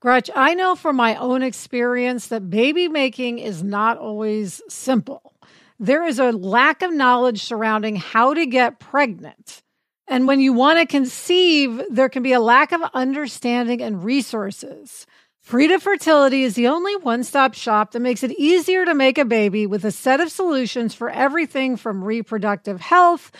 Gretch, 0.03 0.29
I 0.35 0.53
know 0.53 0.75
from 0.75 0.97
my 0.97 1.15
own 1.15 1.43
experience 1.43 2.27
that 2.27 2.49
baby 2.49 2.89
making 2.89 3.39
is 3.39 3.63
not 3.63 3.97
always 3.97 4.61
simple. 4.67 5.31
There 5.79 6.05
is 6.05 6.19
a 6.19 6.33
lack 6.33 6.81
of 6.81 6.91
knowledge 6.91 7.41
surrounding 7.41 7.95
how 7.95 8.33
to 8.33 8.45
get 8.45 8.79
pregnant. 8.79 9.61
And 10.05 10.27
when 10.27 10.41
you 10.41 10.51
want 10.51 10.77
to 10.79 10.85
conceive, 10.85 11.81
there 11.89 12.09
can 12.09 12.21
be 12.21 12.33
a 12.33 12.41
lack 12.41 12.73
of 12.73 12.81
understanding 12.93 13.81
and 13.81 14.03
resources. 14.03 15.07
Frida 15.39 15.79
Fertility 15.79 16.43
is 16.43 16.55
the 16.55 16.67
only 16.67 16.97
one 16.97 17.23
stop 17.23 17.53
shop 17.53 17.91
that 17.91 18.01
makes 18.01 18.23
it 18.23 18.37
easier 18.37 18.83
to 18.83 18.93
make 18.93 19.17
a 19.17 19.23
baby 19.23 19.65
with 19.65 19.85
a 19.85 19.91
set 19.91 20.19
of 20.19 20.29
solutions 20.29 20.93
for 20.93 21.09
everything 21.09 21.77
from 21.77 22.03
reproductive 22.03 22.81
health 22.81 23.31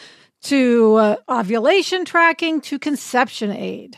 to 0.43 0.95
uh, 0.95 1.15
ovulation 1.27 2.05
tracking 2.05 2.61
to 2.61 2.79
conception 2.79 3.51
aid. 3.51 3.97